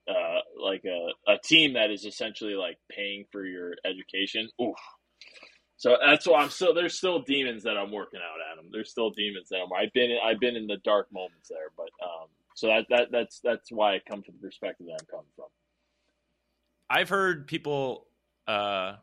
uh 0.09 0.41
like 0.63 0.85
a, 0.85 1.33
a 1.33 1.39
team 1.45 1.75
that 1.75 1.91
is 1.91 2.05
essentially 2.05 2.55
like 2.55 2.79
paying 2.91 3.25
for 3.33 3.45
your 3.45 3.75
education. 3.87 4.49
Oof. 4.63 4.77
So 5.85 5.99
that's 6.03 6.27
why 6.27 6.41
I'm 6.41 6.49
still 6.49 6.73
there's 6.73 6.97
still 6.97 7.19
demons 7.21 7.63
that 7.65 7.77
I'm 7.77 7.93
working 7.93 8.19
out, 8.19 8.39
Adam. 8.51 8.71
There's 8.73 8.91
still 8.91 9.11
demons 9.11 9.51
that 9.51 9.57
I'm. 9.57 9.71
I've 9.71 9.93
been 9.93 10.11
in, 10.13 10.19
I've 10.25 10.41
been 10.41 10.57
in 10.57 10.67
the 10.67 10.79
dark 10.79 11.13
moments 11.13 11.51
there, 11.51 11.73
but 11.77 11.91
um. 12.03 12.29
So 12.55 12.69
that 12.69 12.87
that 12.89 13.09
that's 13.13 13.41
that's 13.41 13.71
why 13.71 13.95
I 13.97 14.01
come 14.09 14.23
from 14.23 14.37
the 14.41 14.47
perspective 14.47 14.87
that 14.87 14.95
I'm 14.99 15.07
coming 15.11 15.27
from. 15.37 15.49
I've 16.89 17.11
heard 17.11 17.47
people, 17.47 18.07
uh, 18.47 18.95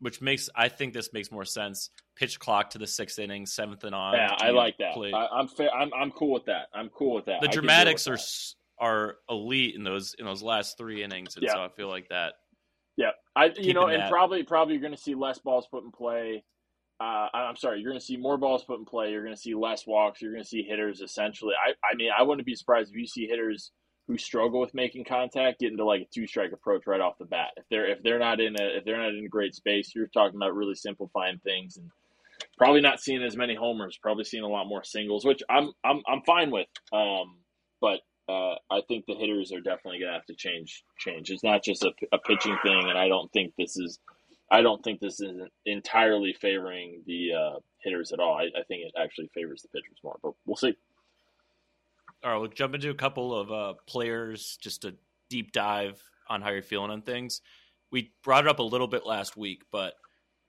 which 0.00 0.20
makes 0.20 0.50
I 0.54 0.68
think 0.68 0.92
this 0.92 1.14
makes 1.14 1.32
more 1.32 1.46
sense. 1.46 1.88
Pitch 2.14 2.38
clock 2.38 2.68
to 2.70 2.78
the 2.78 2.86
sixth 2.86 3.18
inning, 3.18 3.46
seventh 3.46 3.82
and 3.84 3.94
on. 3.94 4.12
Yeah, 4.12 4.36
I 4.36 4.50
like 4.50 4.76
that. 4.80 4.92
play- 4.92 5.14
I, 5.14 5.28
I'm 5.28 5.48
fair. 5.48 5.72
I'm 5.74 5.90
I'm 5.94 6.10
cool 6.10 6.34
with 6.34 6.44
that. 6.44 6.66
I'm 6.74 6.90
cool 6.90 7.14
with 7.14 7.24
that. 7.24 7.40
the 7.40 7.48
dramatics 7.48 8.06
are 8.06 8.18
that. 8.18 8.54
are 8.80 9.16
elite 9.30 9.76
in 9.76 9.82
those 9.82 10.14
in 10.18 10.26
those 10.26 10.42
last 10.42 10.76
three 10.76 11.02
innings, 11.02 11.36
and 11.36 11.44
Yeah. 11.46 11.54
so 11.54 11.64
I 11.64 11.68
feel 11.70 11.88
like 11.88 12.10
that. 12.10 12.34
Yeah, 13.00 13.12
I 13.34 13.46
you 13.46 13.52
keeping 13.52 13.74
know, 13.76 13.86
and 13.86 14.02
that. 14.02 14.10
probably 14.10 14.42
probably 14.42 14.74
you're 14.74 14.82
going 14.82 14.94
to 14.94 15.00
see 15.00 15.14
less 15.14 15.38
balls 15.38 15.66
put 15.70 15.84
in 15.84 15.90
play. 15.90 16.44
Uh, 17.00 17.28
I'm 17.32 17.56
sorry, 17.56 17.80
you're 17.80 17.90
going 17.90 17.98
to 17.98 18.04
see 18.04 18.18
more 18.18 18.36
balls 18.36 18.62
put 18.62 18.78
in 18.78 18.84
play. 18.84 19.10
You're 19.10 19.24
going 19.24 19.34
to 19.34 19.40
see 19.40 19.54
less 19.54 19.86
walks. 19.86 20.20
You're 20.20 20.32
going 20.32 20.42
to 20.42 20.48
see 20.48 20.62
hitters 20.62 21.00
essentially. 21.00 21.54
I 21.54 21.70
I 21.82 21.94
mean, 21.96 22.10
I 22.16 22.22
wouldn't 22.22 22.44
be 22.44 22.54
surprised 22.54 22.90
if 22.90 22.96
you 22.96 23.06
see 23.06 23.26
hitters 23.26 23.72
who 24.06 24.18
struggle 24.18 24.60
with 24.60 24.74
making 24.74 25.04
contact 25.04 25.60
get 25.60 25.70
into 25.70 25.84
like 25.86 26.02
a 26.02 26.08
two 26.12 26.26
strike 26.26 26.52
approach 26.52 26.86
right 26.86 27.00
off 27.00 27.16
the 27.18 27.24
bat. 27.24 27.52
If 27.56 27.64
they're 27.70 27.86
if 27.86 28.02
they're 28.02 28.18
not 28.18 28.38
in 28.38 28.54
a 28.60 28.76
if 28.76 28.84
they're 28.84 28.98
not 28.98 29.14
in 29.14 29.24
a 29.24 29.28
great 29.28 29.54
space, 29.54 29.94
you're 29.94 30.08
talking 30.08 30.36
about 30.36 30.54
really 30.54 30.74
simplifying 30.74 31.38
things 31.38 31.78
and 31.78 31.88
probably 32.58 32.82
not 32.82 33.00
seeing 33.00 33.22
as 33.22 33.34
many 33.34 33.54
homers. 33.54 33.98
Probably 34.02 34.24
seeing 34.24 34.44
a 34.44 34.48
lot 34.48 34.66
more 34.66 34.84
singles, 34.84 35.24
which 35.24 35.42
I'm 35.48 35.72
I'm 35.82 36.02
I'm 36.06 36.20
fine 36.26 36.50
with. 36.50 36.68
Um, 36.92 37.38
but 37.80 38.00
uh, 38.30 38.58
I 38.70 38.82
think 38.88 39.06
the 39.06 39.14
hitters 39.14 39.52
are 39.52 39.60
definitely 39.60 40.00
going 40.00 40.12
to 40.12 40.14
have 40.14 40.26
to 40.26 40.34
change. 40.34 40.84
Change. 40.98 41.30
It's 41.30 41.44
not 41.44 41.62
just 41.62 41.84
a, 41.84 41.92
a 42.12 42.18
pitching 42.18 42.56
thing, 42.62 42.88
and 42.88 42.98
I 42.98 43.08
don't 43.08 43.30
think 43.32 43.54
this 43.58 43.76
is. 43.76 43.98
I 44.52 44.62
don't 44.62 44.82
think 44.82 45.00
this 45.00 45.20
is 45.20 45.40
entirely 45.64 46.32
favoring 46.32 47.02
the 47.06 47.32
uh, 47.32 47.58
hitters 47.84 48.12
at 48.12 48.18
all. 48.18 48.34
I, 48.34 48.44
I 48.44 48.64
think 48.66 48.84
it 48.84 48.92
actually 49.00 49.30
favors 49.32 49.62
the 49.62 49.68
pitchers 49.68 49.98
more, 50.02 50.18
but 50.22 50.32
we'll 50.44 50.56
see. 50.56 50.74
All 52.24 52.32
right, 52.32 52.38
we'll 52.38 52.50
jump 52.50 52.74
into 52.74 52.90
a 52.90 52.94
couple 52.94 53.38
of 53.38 53.52
uh, 53.52 53.74
players, 53.86 54.58
just 54.60 54.84
a 54.84 54.94
deep 55.28 55.52
dive 55.52 56.02
on 56.28 56.42
how 56.42 56.50
you're 56.50 56.62
feeling 56.62 56.90
on 56.90 57.02
things. 57.02 57.42
We 57.92 58.12
brought 58.24 58.46
it 58.46 58.50
up 58.50 58.58
a 58.58 58.64
little 58.64 58.88
bit 58.88 59.06
last 59.06 59.36
week, 59.36 59.62
but 59.70 59.94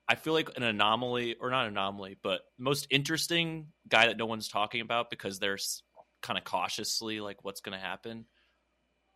I 0.08 0.16
feel 0.16 0.34
like 0.34 0.50
an 0.58 0.64
anomaly, 0.64 1.36
or 1.40 1.50
not 1.50 1.68
anomaly, 1.68 2.18
but 2.22 2.42
most 2.58 2.88
interesting 2.90 3.68
guy 3.88 4.08
that 4.08 4.18
no 4.18 4.26
one's 4.26 4.50
talking 4.50 4.82
about 4.82 5.10
because 5.10 5.40
they're 5.40 5.60
kind 6.22 6.38
of 6.38 6.44
cautiously 6.46 7.20
like 7.20 7.44
what's 7.44 7.62
going 7.62 7.78
to 7.78 7.84
happen. 7.84 8.26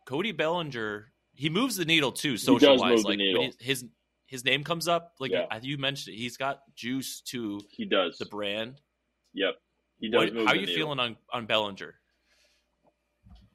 Cody 0.06 0.32
Bellinger, 0.32 1.12
he 1.34 1.48
moves 1.50 1.76
the 1.76 1.84
needle 1.84 2.12
too, 2.12 2.36
social 2.36 2.76
wise. 2.78 3.04
Like 3.04 3.18
he- 3.18 3.52
his 3.60 3.84
his 4.26 4.44
name 4.44 4.64
comes 4.64 4.88
up, 4.88 5.14
like 5.20 5.30
Yeah. 5.30 5.46
you 5.62 5.78
mentioned, 5.78 6.14
it, 6.16 6.18
he's 6.18 6.36
got 6.36 6.60
juice 6.74 7.20
to 7.28 7.60
He 7.70 7.84
does. 7.84 8.18
the 8.18 8.26
brand. 8.26 8.80
Yep. 9.34 9.54
He 10.00 10.08
does 10.10 10.32
What, 10.32 10.44
how 10.44 10.52
are 10.52 10.54
you 10.56 10.62
needle. 10.66 10.74
feeling 10.74 10.98
on 10.98 11.16
on 11.32 11.46
Bellinger? 11.46 11.94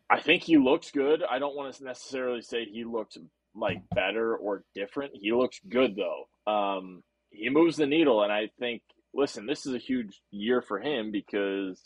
I 0.10 0.20
think 0.22 0.44
he 0.44 0.58
looks 0.58 0.92
good. 0.92 1.24
I 1.24 1.40
don't 1.40 1.56
want 1.56 1.74
to 1.76 1.84
necessarily 1.84 2.42
say 2.42 2.66
he 2.66 2.84
looks 2.84 3.18
like 3.56 3.82
better 3.94 4.36
or 4.36 4.64
different. 4.76 5.14
He 5.16 5.32
looks 5.32 5.60
good 5.68 5.96
though. 5.96 6.52
Um, 6.52 7.04
he 7.30 7.50
moves 7.50 7.78
the 7.78 7.86
needle, 7.88 8.24
and 8.24 8.32
I 8.32 8.50
think. 8.60 8.82
Listen, 9.14 9.46
this 9.46 9.66
is 9.66 9.74
a 9.74 9.78
huge 9.78 10.22
year 10.32 10.62
for 10.62 10.80
him 10.80 11.12
because, 11.12 11.82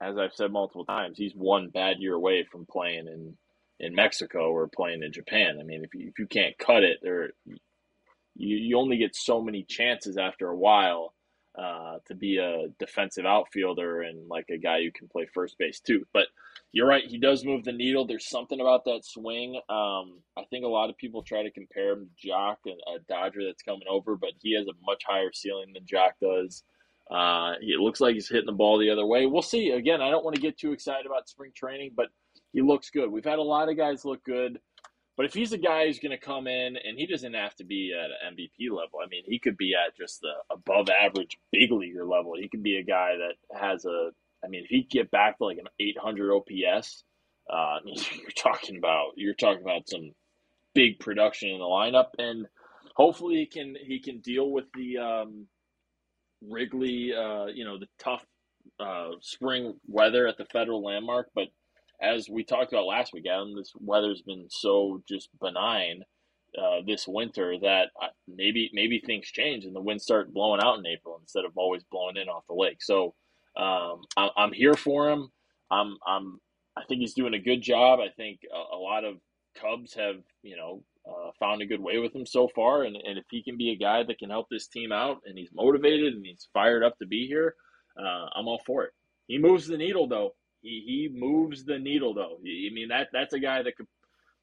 as 0.00 0.16
I've 0.18 0.34
said 0.34 0.52
multiple 0.52 0.84
times, 0.84 1.18
he's 1.18 1.34
one 1.34 1.68
bad 1.68 1.98
year 1.98 2.14
away 2.14 2.44
from 2.50 2.66
playing 2.66 3.06
in 3.06 3.36
in 3.80 3.94
Mexico 3.94 4.50
or 4.50 4.68
playing 4.68 5.02
in 5.02 5.12
Japan. 5.12 5.58
I 5.60 5.64
mean, 5.64 5.82
if 5.84 5.94
you, 5.94 6.08
if 6.08 6.18
you 6.18 6.26
can't 6.26 6.56
cut 6.58 6.84
it, 6.84 6.98
there 7.02 7.30
you 8.36 8.56
you 8.56 8.78
only 8.78 8.98
get 8.98 9.16
so 9.16 9.40
many 9.40 9.64
chances 9.64 10.16
after 10.16 10.48
a 10.48 10.56
while 10.56 11.14
uh, 11.58 11.98
to 12.06 12.14
be 12.14 12.38
a 12.38 12.66
defensive 12.78 13.24
outfielder 13.24 14.02
and 14.02 14.28
like 14.28 14.46
a 14.50 14.58
guy 14.58 14.82
who 14.82 14.90
can 14.90 15.08
play 15.08 15.26
first 15.32 15.56
base 15.58 15.80
too. 15.80 16.04
But 16.12 16.26
you're 16.72 16.88
right, 16.88 17.04
he 17.06 17.18
does 17.18 17.44
move 17.44 17.64
the 17.64 17.72
needle. 17.72 18.06
There's 18.06 18.28
something 18.28 18.60
about 18.60 18.84
that 18.86 19.04
swing. 19.04 19.54
Um, 19.68 20.18
I 20.36 20.42
think 20.50 20.64
a 20.64 20.68
lot 20.68 20.90
of 20.90 20.96
people 20.96 21.22
try 21.22 21.44
to 21.44 21.52
compare 21.52 21.92
him 21.92 22.08
to 22.20 22.28
Joc, 22.28 22.56
and 22.66 22.80
a 22.88 22.98
Dodger 23.08 23.44
that's 23.44 23.62
coming 23.62 23.86
over, 23.88 24.16
but 24.16 24.30
he 24.40 24.56
has 24.56 24.66
a 24.66 24.72
much 24.84 25.04
higher 25.06 25.30
ceiling 25.32 25.72
than 25.72 25.84
Joc 25.84 26.12
does. 26.20 26.64
Uh, 27.10 27.52
it 27.60 27.80
looks 27.80 28.00
like 28.00 28.14
he's 28.14 28.28
hitting 28.28 28.46
the 28.46 28.52
ball 28.52 28.78
the 28.78 28.90
other 28.90 29.06
way. 29.06 29.26
We'll 29.26 29.42
see. 29.42 29.70
Again, 29.70 30.00
I 30.00 30.10
don't 30.10 30.24
want 30.24 30.36
to 30.36 30.42
get 30.42 30.58
too 30.58 30.72
excited 30.72 31.06
about 31.06 31.28
spring 31.28 31.52
training, 31.54 31.92
but 31.96 32.06
he 32.52 32.62
looks 32.62 32.90
good. 32.90 33.10
We've 33.10 33.24
had 33.24 33.38
a 33.38 33.42
lot 33.42 33.68
of 33.68 33.76
guys 33.76 34.04
look 34.04 34.24
good. 34.24 34.58
But 35.16 35.26
if 35.26 35.34
he's 35.34 35.52
a 35.52 35.58
guy 35.58 35.86
who's 35.86 36.00
going 36.00 36.18
to 36.18 36.18
come 36.18 36.48
in 36.48 36.76
and 36.76 36.98
he 36.98 37.06
doesn't 37.06 37.34
have 37.34 37.54
to 37.56 37.64
be 37.64 37.92
at 37.94 38.10
an 38.10 38.36
MVP 38.36 38.70
level, 38.70 38.98
I 39.04 39.06
mean, 39.08 39.22
he 39.26 39.38
could 39.38 39.56
be 39.56 39.74
at 39.74 39.96
just 39.96 40.20
the 40.20 40.32
above 40.50 40.88
average 40.88 41.38
big 41.52 41.70
leaguer 41.70 42.04
level. 42.04 42.34
He 42.36 42.48
could 42.48 42.64
be 42.64 42.78
a 42.78 42.82
guy 42.82 43.12
that 43.16 43.58
has 43.58 43.84
a, 43.84 44.10
I 44.44 44.48
mean, 44.48 44.64
if 44.64 44.70
he 44.70 44.82
get 44.82 45.12
back 45.12 45.38
to 45.38 45.44
like 45.44 45.58
an 45.58 45.68
800 45.78 46.34
OPS, 46.34 47.04
uh, 47.48 47.78
you're 47.84 48.30
talking 48.36 48.76
about 48.76 49.12
you're 49.16 49.34
talking 49.34 49.62
about 49.62 49.88
some 49.88 50.12
big 50.74 50.98
production 50.98 51.50
in 51.50 51.58
the 51.58 51.64
lineup, 51.64 52.08
and 52.18 52.46
hopefully 52.96 53.36
he 53.36 53.46
can 53.46 53.76
he 53.80 54.00
can 54.00 54.20
deal 54.20 54.50
with 54.50 54.64
the 54.74 54.98
um, 54.98 55.46
Wrigley, 56.48 57.14
uh, 57.14 57.46
you 57.46 57.64
know, 57.64 57.78
the 57.78 57.88
tough 57.98 58.24
uh, 58.80 59.10
spring 59.20 59.74
weather 59.86 60.26
at 60.26 60.38
the 60.38 60.46
Federal 60.46 60.84
Landmark, 60.84 61.30
but 61.34 61.48
as 62.00 62.28
we 62.28 62.44
talked 62.44 62.72
about 62.72 62.86
last 62.86 63.12
week, 63.12 63.26
Adam, 63.26 63.56
this 63.56 63.72
weather's 63.80 64.22
been 64.22 64.46
so 64.50 65.02
just 65.08 65.30
benign 65.40 66.02
uh, 66.58 66.80
this 66.86 67.06
winter 67.08 67.56
that 67.60 67.90
maybe 68.28 68.70
maybe 68.72 69.00
things 69.00 69.26
change 69.26 69.64
and 69.64 69.74
the 69.74 69.80
winds 69.80 70.04
start 70.04 70.32
blowing 70.32 70.60
out 70.62 70.78
in 70.78 70.86
April 70.86 71.18
instead 71.20 71.44
of 71.44 71.52
always 71.56 71.82
blowing 71.90 72.16
in 72.16 72.28
off 72.28 72.46
the 72.48 72.54
lake. 72.54 72.82
So 72.82 73.14
um, 73.56 74.02
I, 74.16 74.28
I'm 74.36 74.52
here 74.52 74.74
for 74.74 75.10
him. 75.10 75.28
I'm 75.70 75.96
I'm 76.06 76.40
I 76.76 76.82
think 76.88 77.00
he's 77.00 77.14
doing 77.14 77.34
a 77.34 77.38
good 77.38 77.62
job. 77.62 78.00
I 78.00 78.08
think 78.16 78.40
a, 78.52 78.76
a 78.76 78.78
lot 78.78 79.04
of 79.04 79.16
Cubs 79.60 79.94
have 79.94 80.16
you 80.42 80.56
know 80.56 80.82
uh, 81.08 81.30
found 81.38 81.62
a 81.62 81.66
good 81.66 81.80
way 81.80 81.98
with 81.98 82.14
him 82.14 82.26
so 82.26 82.48
far, 82.54 82.84
and, 82.84 82.96
and 82.96 83.18
if 83.18 83.24
he 83.30 83.42
can 83.42 83.56
be 83.56 83.70
a 83.70 83.76
guy 83.76 84.02
that 84.02 84.18
can 84.18 84.30
help 84.30 84.48
this 84.50 84.68
team 84.68 84.92
out 84.92 85.22
and 85.26 85.36
he's 85.36 85.50
motivated 85.52 86.14
and 86.14 86.24
he's 86.24 86.48
fired 86.52 86.82
up 86.82 86.98
to 86.98 87.06
be 87.06 87.26
here, 87.26 87.54
uh, 87.98 88.26
I'm 88.34 88.48
all 88.48 88.62
for 88.66 88.84
it. 88.84 88.92
He 89.26 89.38
moves 89.38 89.66
the 89.66 89.76
needle 89.76 90.08
though. 90.08 90.34
He, 90.62 90.82
he 90.86 91.18
moves 91.18 91.64
the 91.64 91.78
needle 91.78 92.14
though. 92.14 92.38
I 92.40 92.72
mean 92.72 92.88
that 92.88 93.08
that's 93.12 93.34
a 93.34 93.38
guy 93.38 93.62
that 93.62 93.76
could 93.76 93.86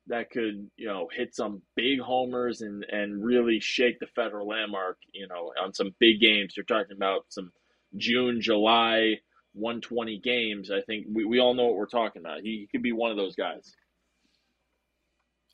that 0.08 0.30
could 0.32 0.69
you 0.78 0.88
know 0.88 1.08
hit 1.12 1.36
some 1.36 1.62
big 1.76 2.00
homers 2.00 2.62
and 2.62 2.84
and 2.89 3.24
really 3.24 3.60
shake 3.60 4.00
the 4.00 4.08
federal 4.08 4.47
landmark. 4.47 4.97
You 5.13 5.28
know 5.28 5.52
on 5.62 5.74
some 5.74 5.95
big 6.00 6.19
games. 6.19 6.54
You're 6.56 6.65
talking 6.65 6.95
about 6.95 7.26
some 7.30 7.52
June, 7.97 8.41
July, 8.41 9.15
120 9.54 10.19
games. 10.19 10.71
I 10.71 10.82
think 10.82 11.08
we, 11.12 11.26
we 11.26 11.39
all 11.39 11.54
know 11.54 11.65
what 11.65 11.76
we're 11.76 11.86
talking 11.86 12.21
about. 12.21 12.41
He, 12.41 12.62
he 12.62 12.67
could 12.71 12.84
be 12.84 12.93
one 12.93 13.12
of 13.12 13.17
those 13.17 13.36
guys. 13.36 13.76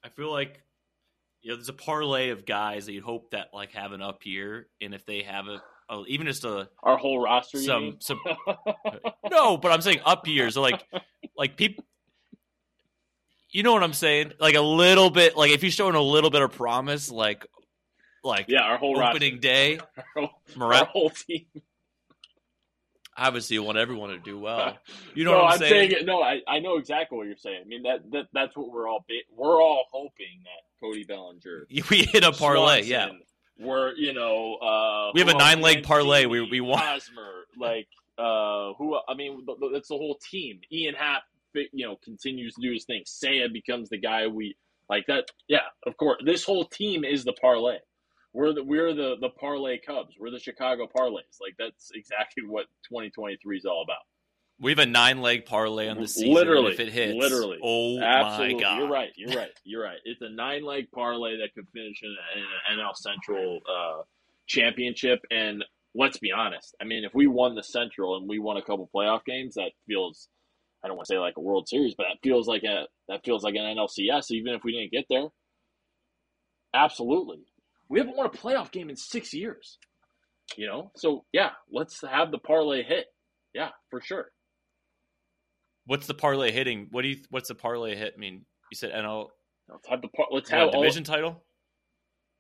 I 0.04 0.10
feel 0.10 0.32
like 0.32 0.62
you 1.48 1.54
know 1.54 1.58
there's 1.60 1.70
a 1.70 1.74
parlay 1.74 2.32
of 2.32 2.46
guys 2.46 2.88
that 2.88 2.92
you 2.92 3.02
hope 3.02 3.32
that 3.32 3.52
like 3.54 3.72
have 3.72 3.94
an 3.94 4.02
up 4.02 4.26
year, 4.26 4.68
and 4.82 4.94
if 4.94 5.06
they 5.06 5.22
have 5.22 5.48
a, 5.48 5.62
a 5.90 6.04
even 6.10 6.28
just 6.28 6.44
a 6.44 6.68
Our 6.84 6.98
whole 6.98 7.22
roster. 7.22 7.58
some 7.58 7.96
some 8.02 8.20
no, 9.32 9.56
but 9.56 9.72
I'm 9.72 9.80
saying 9.80 10.02
up 10.04 10.28
years 10.28 10.56
so 10.56 10.62
like 10.62 10.84
like 11.38 11.56
people. 11.56 11.86
You 13.50 13.64
know 13.64 13.72
what 13.72 13.82
I'm 13.82 13.94
saying? 13.94 14.34
Like 14.42 14.56
a 14.56 14.62
little 14.62 15.10
bit, 15.10 15.38
like 15.38 15.52
if 15.52 15.64
you're 15.64 15.72
showing 15.72 15.96
a 15.96 16.02
little 16.02 16.30
bit 16.30 16.42
of 16.42 16.52
promise, 16.52 17.10
like 17.10 17.48
like 18.26 18.48
yeah, 18.50 18.64
our 18.64 18.78
whole 18.78 19.02
opening 19.02 19.40
day, 19.40 19.78
roster. 19.78 19.90
Our 20.18 20.28
whole, 20.60 20.74
our 20.74 20.86
whole 20.86 21.10
team. 21.12 21.46
obviously 23.16 23.54
you 23.54 23.64
want 23.64 23.78
everyone 23.78 24.10
to 24.10 24.20
do 24.20 24.38
well. 24.38 24.78
You 25.16 25.24
know 25.24 25.32
no, 25.32 25.44
what 25.44 25.54
I'm, 25.54 25.60
saying? 25.60 25.92
it. 25.92 26.06
No, 26.06 26.22
I, 26.22 26.42
I 26.46 26.60
know 26.60 26.76
exactly 26.76 27.18
what 27.18 27.26
you're 27.26 27.38
saying. 27.38 27.62
I 27.64 27.68
mean 27.68 27.84
that, 27.84 28.12
that 28.12 28.28
that's 28.34 28.58
what 28.58 28.70
we're 28.70 28.90
all 28.90 29.06
ba- 29.08 29.34
we're 29.34 29.62
all 29.62 29.86
hoping 29.94 30.44
that 30.44 30.67
Cody 30.80 31.04
Bellinger, 31.04 31.68
We 31.90 32.04
hit 32.04 32.24
a 32.24 32.32
parlay, 32.32 32.84
yeah. 32.84 33.10
We're 33.60 33.94
you 33.96 34.14
know 34.14 34.56
uh, 34.56 35.12
We 35.14 35.22
have 35.22 35.30
a 35.30 35.34
nine-leg 35.38 35.84
parlay. 35.84 36.26
We- 36.26 36.48
we 36.50 36.62
want- 36.62 36.82
Hosmer, 36.82 37.46
like 37.60 37.88
uh 38.18 38.74
who 38.78 38.98
I 39.08 39.14
mean 39.16 39.46
th- 39.46 39.60
th- 39.60 39.72
that's 39.74 39.90
the 39.90 39.96
whole 39.98 40.18
team. 40.32 40.60
Ian 40.72 40.96
Happ, 40.96 41.24
you 41.54 41.86
know, 41.88 41.96
continues 42.04 42.54
to 42.56 42.62
do 42.62 42.72
his 42.74 42.86
thing. 42.86 43.04
Seiya 43.06 43.52
becomes 43.52 43.90
the 43.90 43.98
guy 43.98 44.28
we 44.28 44.56
like 44.90 45.06
that. 45.08 45.26
Yeah, 45.48 45.60
of 45.86 45.98
course. 45.98 46.22
This 46.26 46.44
whole 46.44 46.66
team 46.66 47.04
is 47.04 47.24
the 47.26 47.34
parlay. 47.34 47.78
We're 48.34 48.54
the 48.54 48.64
we're 48.64 48.94
the 48.94 49.16
the 49.22 49.30
parlay 49.30 49.80
Cubs. 49.80 50.16
We're 50.20 50.32
the 50.32 50.40
Chicago 50.40 50.88
parlays. 50.96 51.38
Like 51.42 51.56
that's 51.60 51.92
exactly 51.96 52.44
what 52.48 52.66
2023 52.90 53.58
is 53.58 53.66
all 53.66 53.84
about. 53.84 53.98
We 54.60 54.72
have 54.72 54.80
a 54.80 54.88
nine 54.88 55.22
leg 55.22 55.46
parlay 55.46 55.88
on 55.88 56.02
the 56.02 56.08
season. 56.08 56.34
Literally, 56.34 56.74
if 56.74 56.80
it 56.80 56.92
hits, 56.92 57.16
literally. 57.16 57.60
oh 57.64 58.00
Absolutely, 58.02 58.56
my 58.56 58.62
god, 58.62 58.80
you're 58.80 58.90
right. 58.90 59.10
You're 59.16 59.38
right. 59.38 59.52
You're 59.64 59.84
right. 59.84 59.98
It's 60.04 60.22
a 60.22 60.30
nine 60.30 60.66
leg 60.66 60.88
parlay 60.92 61.38
that 61.38 61.54
could 61.54 61.68
finish 61.74 62.02
in, 62.02 62.16
an 62.72 62.80
NL 62.80 62.96
Central 62.96 63.60
uh, 63.70 64.02
championship. 64.48 65.20
And 65.30 65.64
let's 65.94 66.18
be 66.18 66.32
honest. 66.32 66.76
I 66.82 66.86
mean, 66.86 67.04
if 67.04 67.14
we 67.14 67.28
won 67.28 67.54
the 67.54 67.64
Central 67.64 68.18
and 68.18 68.28
we 68.28 68.40
won 68.40 68.58
a 68.58 68.64
couple 68.64 68.90
playoff 68.94 69.26
games, 69.26 69.56
that 69.56 69.72
feels. 69.88 70.28
I 70.84 70.88
don't 70.88 70.98
want 70.98 71.08
to 71.08 71.14
say 71.14 71.20
like 71.20 71.38
a 71.38 71.42
World 71.42 71.68
Series, 71.68 71.96
but 71.96 72.06
that 72.10 72.20
feels 72.24 72.48
like 72.48 72.64
a 72.64 72.86
that 73.10 73.24
feels 73.26 73.44
like 73.44 73.56
an 73.56 73.78
NLCS. 73.78 74.32
Even 74.32 74.54
if 74.54 74.64
we 74.64 74.72
didn't 74.72 74.92
get 74.92 75.06
there, 75.10 75.28
absolutely. 76.74 77.46
We 77.90 78.00
haven't 78.00 78.18
won 78.18 78.26
a 78.26 78.30
playoff 78.30 78.72
game 78.72 78.90
in 78.90 78.96
six 78.96 79.34
years. 79.34 79.78
You 80.56 80.66
know, 80.66 80.92
so 80.96 81.26
yeah, 81.34 81.52
let's 81.72 82.02
have 82.02 82.32
the 82.32 82.38
parlay 82.38 82.82
hit. 82.82 83.06
Yeah, 83.54 83.70
for 83.90 84.02
sure. 84.02 84.32
What's 85.88 86.06
the 86.06 86.14
parlay 86.14 86.52
hitting? 86.52 86.88
What 86.92 87.02
do 87.02 87.08
you? 87.08 87.18
What's 87.30 87.48
the 87.48 87.56
parlay 87.56 87.96
hit? 87.96 88.14
I 88.16 88.20
mean, 88.20 88.46
you 88.72 88.76
said 88.76 88.92
NL 88.92 89.30
Let's 89.70 89.88
have 89.88 90.02
the 90.02 90.08
par- 90.10 90.28
let's 90.32 90.50
have 90.50 90.70
all, 90.70 90.82
division 90.82 91.04
title. 91.04 91.44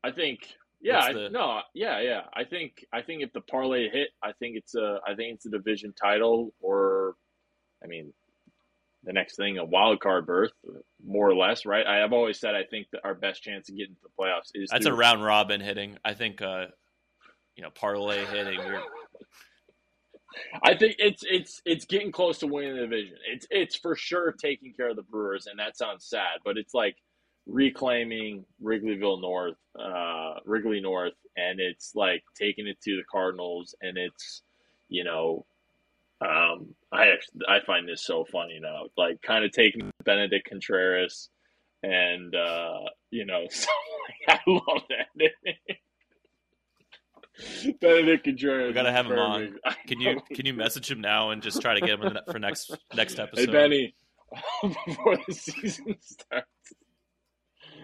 I 0.03 0.11
think. 0.11 0.39
Yeah, 0.79 0.99
I, 0.99 1.13
the- 1.13 1.29
no, 1.29 1.61
yeah, 1.73 1.99
yeah. 2.01 2.21
I 2.35 2.43
think 2.43 2.85
I 2.93 3.01
think 3.01 3.23
if 3.23 3.33
the 3.33 3.41
parlay 3.41 3.89
hit, 3.89 4.09
I 4.23 4.31
think 4.33 4.57
it's 4.57 4.75
a 4.75 4.99
I 5.07 5.15
think 5.15 5.35
it's 5.35 5.45
a 5.45 5.49
division 5.49 5.93
title 5.99 6.53
or, 6.61 7.15
I 7.83 7.87
mean, 7.87 8.13
the 9.03 9.13
next 9.13 9.37
thing 9.37 9.57
a 9.57 9.65
wild 9.65 9.99
card 10.01 10.25
berth, 10.27 10.51
more 11.03 11.27
or 11.27 11.35
less, 11.35 11.65
right? 11.65 11.85
I 11.85 11.97
have 11.97 12.13
always 12.13 12.39
said 12.39 12.53
I 12.53 12.63
think 12.63 12.87
that 12.91 13.01
our 13.03 13.15
best 13.15 13.41
chance 13.41 13.69
of 13.69 13.75
getting 13.77 13.95
to 13.95 14.01
the 14.03 14.09
playoffs 14.23 14.51
is 14.53 14.69
That's 14.69 14.85
through- 14.85 14.93
a 14.93 14.97
round 14.97 15.23
robin 15.23 15.61
hitting. 15.61 15.97
I 16.05 16.13
think, 16.13 16.41
uh, 16.41 16.65
you 17.55 17.63
know, 17.63 17.71
parlay 17.71 18.23
hitting. 18.25 18.59
I 20.63 20.75
think 20.75 20.95
it's 20.99 21.23
it's 21.29 21.61
it's 21.65 21.85
getting 21.85 22.11
close 22.11 22.39
to 22.39 22.47
winning 22.47 22.75
the 22.75 22.81
division. 22.81 23.17
It's 23.31 23.47
it's 23.49 23.75
for 23.75 23.95
sure 23.95 24.31
taking 24.31 24.73
care 24.73 24.89
of 24.89 24.95
the 24.95 25.03
Brewers, 25.03 25.47
and 25.47 25.59
that 25.59 25.77
sounds 25.77 26.05
sad, 26.05 26.39
but 26.43 26.57
it's 26.57 26.73
like 26.73 26.95
reclaiming 27.45 28.45
Wrigleyville 28.61 29.21
North, 29.21 29.57
uh, 29.79 30.35
Wrigley 30.45 30.81
North, 30.81 31.13
and 31.35 31.59
it's 31.59 31.93
like 31.95 32.23
taking 32.35 32.67
it 32.67 32.79
to 32.81 32.97
the 32.97 33.03
Cardinals, 33.09 33.75
and 33.81 33.97
it's 33.97 34.41
you 34.89 35.03
know, 35.03 35.45
um, 36.21 36.75
I 36.91 37.07
actually 37.07 37.41
I 37.47 37.59
find 37.65 37.87
this 37.87 38.05
so 38.05 38.25
funny 38.31 38.59
now, 38.61 38.85
like 38.97 39.21
kind 39.21 39.45
of 39.45 39.51
taking 39.51 39.91
Benedict 40.03 40.47
Contreras, 40.49 41.29
and 41.83 42.33
uh, 42.35 42.79
you 43.11 43.25
know, 43.25 43.45
so, 43.49 43.67
I 44.27 44.39
love 44.47 44.83
that. 44.89 45.33
Benedict 47.81 48.23
Contreras. 48.25 48.67
We 48.67 48.73
gotta 48.73 48.91
have 48.91 49.05
him 49.05 49.17
on. 49.19 49.57
can 49.87 49.99
you 50.01 50.19
can 50.33 50.45
you 50.45 50.53
message 50.53 50.89
him 50.89 51.01
now 51.01 51.29
and 51.31 51.41
just 51.41 51.61
try 51.61 51.73
to 51.73 51.81
get 51.81 51.99
him 51.99 52.13
the- 52.13 52.31
for 52.31 52.39
next 52.39 52.75
next 52.95 53.19
episode? 53.19 53.47
Hey? 53.47 53.51
Benny, 53.51 53.95
before 54.87 55.17
the 55.27 55.33
season 55.33 55.95
starts. 56.01 56.47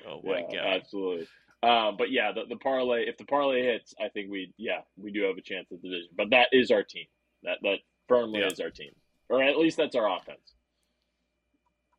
Oh 0.08 0.22
my 0.24 0.44
yeah, 0.52 0.64
god. 0.64 0.74
absolutely. 0.82 1.28
Um, 1.62 1.96
but 1.98 2.12
yeah, 2.12 2.32
the, 2.34 2.44
the 2.50 2.58
parlay. 2.58 3.06
If 3.08 3.18
the 3.18 3.26
parlay 3.26 3.64
hits, 3.64 3.94
I 4.00 4.10
think 4.10 4.30
we 4.30 4.54
yeah 4.58 4.82
we 4.98 5.12
do 5.12 5.24
have 5.24 5.38
a 5.38 5.42
chance 5.42 5.68
at 5.72 5.82
the 5.82 5.88
division. 5.90 6.10
But 6.16 6.32
that 6.32 6.48
is 6.52 6.72
our 6.72 6.84
team. 6.84 7.06
That 7.44 7.60
that 7.62 7.78
firmly 8.08 8.42
Yeah. 8.42 8.48
is 8.48 8.60
our 8.60 8.70
team, 8.70 8.92
or 9.30 9.42
at 9.44 9.58
least 9.58 9.78
that's 9.78 9.96
our 9.96 10.14
offense. 10.18 10.54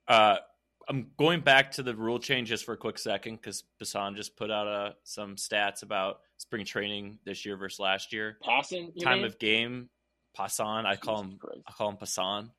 Uh, 0.07 0.37
I'm 0.89 1.11
going 1.19 1.41
back 1.41 1.73
to 1.73 1.83
the 1.83 1.95
rule 1.95 2.19
change 2.19 2.49
just 2.49 2.65
for 2.65 2.73
a 2.75 2.77
quick 2.77 2.99
second 2.99 3.37
because 3.37 3.65
Passan 3.83 4.17
just 4.17 4.37
put 4.37 4.51
out 4.51 4.67
uh, 4.69 4.93
some 5.03 5.37
stats 5.37 5.83
about 5.83 6.21
spring 6.39 6.65
training 6.65 7.19
this 7.25 7.45
year 7.47 7.57
versus 7.57 7.81
last 7.81 8.13
year. 8.13 8.39
Passing 8.43 8.93
Time 9.01 9.19
mean? 9.19 9.27
of 9.27 9.39
game 9.39 9.89
Passan. 10.39 10.85
I 10.85 10.97
call 10.97 11.23
him. 11.23 11.39
Christ. 11.39 11.61
I 11.67 11.73
call 11.73 11.91
him 11.91 11.97
Passan. 11.97 12.51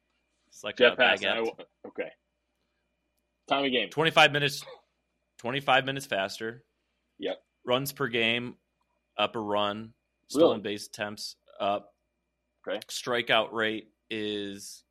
It's 0.48 0.64
like 0.64 0.78
Jeff 0.78 0.94
a 0.94 0.96
Pass. 0.96 1.24
I- 1.24 1.40
okay. 1.88 2.10
Time 3.48 3.66
of 3.66 3.72
game. 3.72 3.90
25 3.90 4.32
minutes 4.32 4.64
25 5.40 5.86
minutes 5.86 6.06
faster. 6.06 6.64
Yep. 7.20 7.38
Runs 7.66 7.92
per 7.92 8.08
game 8.08 8.56
up 9.18 9.36
a 9.36 9.40
run. 9.40 9.94
Stolen 10.30 10.62
Really? 10.62 10.74
base 10.74 10.88
attempts 10.88 11.36
up. 11.60 11.94
Okay. 12.68 12.80
Strikeout 12.90 13.52
rate 13.54 13.90
is 14.10 14.84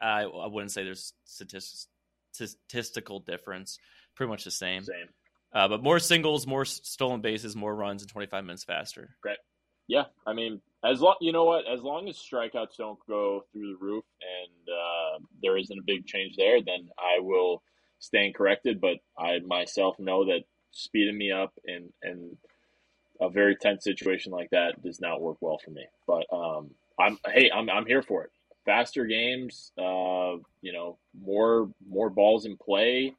I 0.00 0.22
I 0.22 0.46
wouldn't 0.46 0.70
say 0.72 0.84
there's 0.84 1.12
statistics 1.24 1.88
statistical 2.34 3.20
difference. 3.20 3.78
Pretty 4.14 4.30
much 4.30 4.44
the 4.44 4.50
same. 4.50 4.84
Same. 4.84 5.08
Uh, 5.52 5.68
but 5.68 5.82
more 5.82 6.00
singles, 6.00 6.46
more 6.46 6.64
stolen 6.64 7.20
bases, 7.20 7.54
more 7.54 7.74
runs, 7.74 8.02
and 8.02 8.10
25 8.10 8.44
minutes 8.44 8.64
faster. 8.64 9.16
Great. 9.22 9.38
Yeah, 9.86 10.04
I 10.26 10.32
mean, 10.32 10.60
as 10.82 11.00
long 11.00 11.16
you 11.20 11.32
know 11.32 11.44
what, 11.44 11.66
as 11.68 11.82
long 11.82 12.08
as 12.08 12.16
strikeouts 12.16 12.76
don't 12.78 12.98
go 13.06 13.44
through 13.52 13.72
the 13.72 13.84
roof 13.84 14.04
and 14.22 14.68
uh, 14.68 15.24
there 15.42 15.58
isn't 15.58 15.78
a 15.78 15.82
big 15.82 16.06
change 16.06 16.36
there, 16.36 16.60
then 16.62 16.88
I 16.98 17.20
will 17.20 17.62
stand 17.98 18.34
corrected. 18.34 18.80
But 18.80 18.96
I 19.18 19.40
myself 19.40 19.98
know 19.98 20.24
that 20.24 20.44
speeding 20.70 21.18
me 21.18 21.32
up 21.32 21.52
in 21.64 21.92
in 22.02 22.36
a 23.20 23.28
very 23.28 23.56
tense 23.56 23.84
situation 23.84 24.32
like 24.32 24.50
that 24.50 24.82
does 24.82 25.00
not 25.00 25.20
work 25.20 25.36
well 25.40 25.58
for 25.62 25.70
me. 25.70 25.86
But 26.06 26.26
um, 26.32 26.70
I'm 26.98 27.18
hey, 27.26 27.50
I'm 27.54 27.68
I'm 27.68 27.86
here 27.86 28.02
for 28.02 28.24
it. 28.24 28.30
Faster 28.64 29.04
games, 29.04 29.72
uh, 29.78 30.36
you 30.62 30.72
know, 30.72 30.96
more 31.20 31.68
more 31.94 32.10
balls 32.10 32.44
in 32.44 32.56
play, 32.56 33.14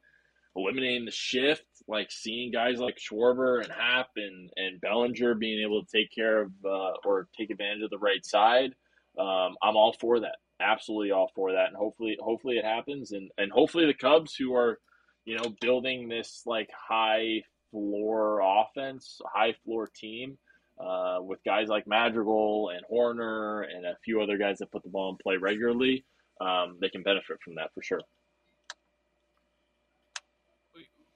eliminating 0.54 1.04
the 1.04 1.10
shift, 1.10 1.64
like 1.88 2.10
seeing 2.10 2.52
guys 2.52 2.78
like 2.78 2.98
Schwarber 2.98 3.62
and 3.62 3.72
Happ 3.72 4.08
and, 4.16 4.50
and 4.56 4.80
Bellinger 4.80 5.34
being 5.34 5.62
able 5.62 5.84
to 5.84 5.90
take 5.90 6.12
care 6.12 6.42
of 6.42 6.52
uh, 6.64 6.92
or 7.04 7.28
take 7.36 7.50
advantage 7.50 7.82
of 7.82 7.90
the 7.90 7.98
right 7.98 8.24
side. 8.24 8.74
Um, 9.18 9.56
I'm 9.62 9.76
all 9.76 9.94
for 10.00 10.20
that. 10.20 10.36
Absolutely 10.60 11.10
all 11.10 11.30
for 11.34 11.52
that. 11.52 11.68
And 11.68 11.76
hopefully, 11.76 12.16
hopefully 12.20 12.56
it 12.58 12.64
happens. 12.64 13.12
And, 13.12 13.30
and 13.38 13.50
hopefully 13.50 13.86
the 13.86 13.94
Cubs 13.94 14.34
who 14.34 14.54
are, 14.54 14.78
you 15.24 15.36
know, 15.36 15.54
building 15.60 16.08
this 16.08 16.42
like 16.46 16.70
high 16.88 17.42
floor 17.70 18.40
offense, 18.40 19.20
high 19.34 19.54
floor 19.64 19.88
team, 19.94 20.38
uh, 20.78 21.18
with 21.20 21.42
guys 21.44 21.68
like 21.68 21.86
Madrigal 21.86 22.70
and 22.70 22.84
Hoerner 22.90 23.64
and 23.74 23.86
a 23.86 23.96
few 24.04 24.20
other 24.20 24.36
guys 24.36 24.58
that 24.58 24.70
put 24.70 24.82
the 24.82 24.90
ball 24.90 25.10
in 25.10 25.16
play 25.16 25.36
regularly, 25.36 26.04
um, 26.40 26.76
they 26.80 26.88
can 26.88 27.02
benefit 27.02 27.38
from 27.42 27.54
that 27.54 27.72
for 27.74 27.82
sure. 27.82 28.00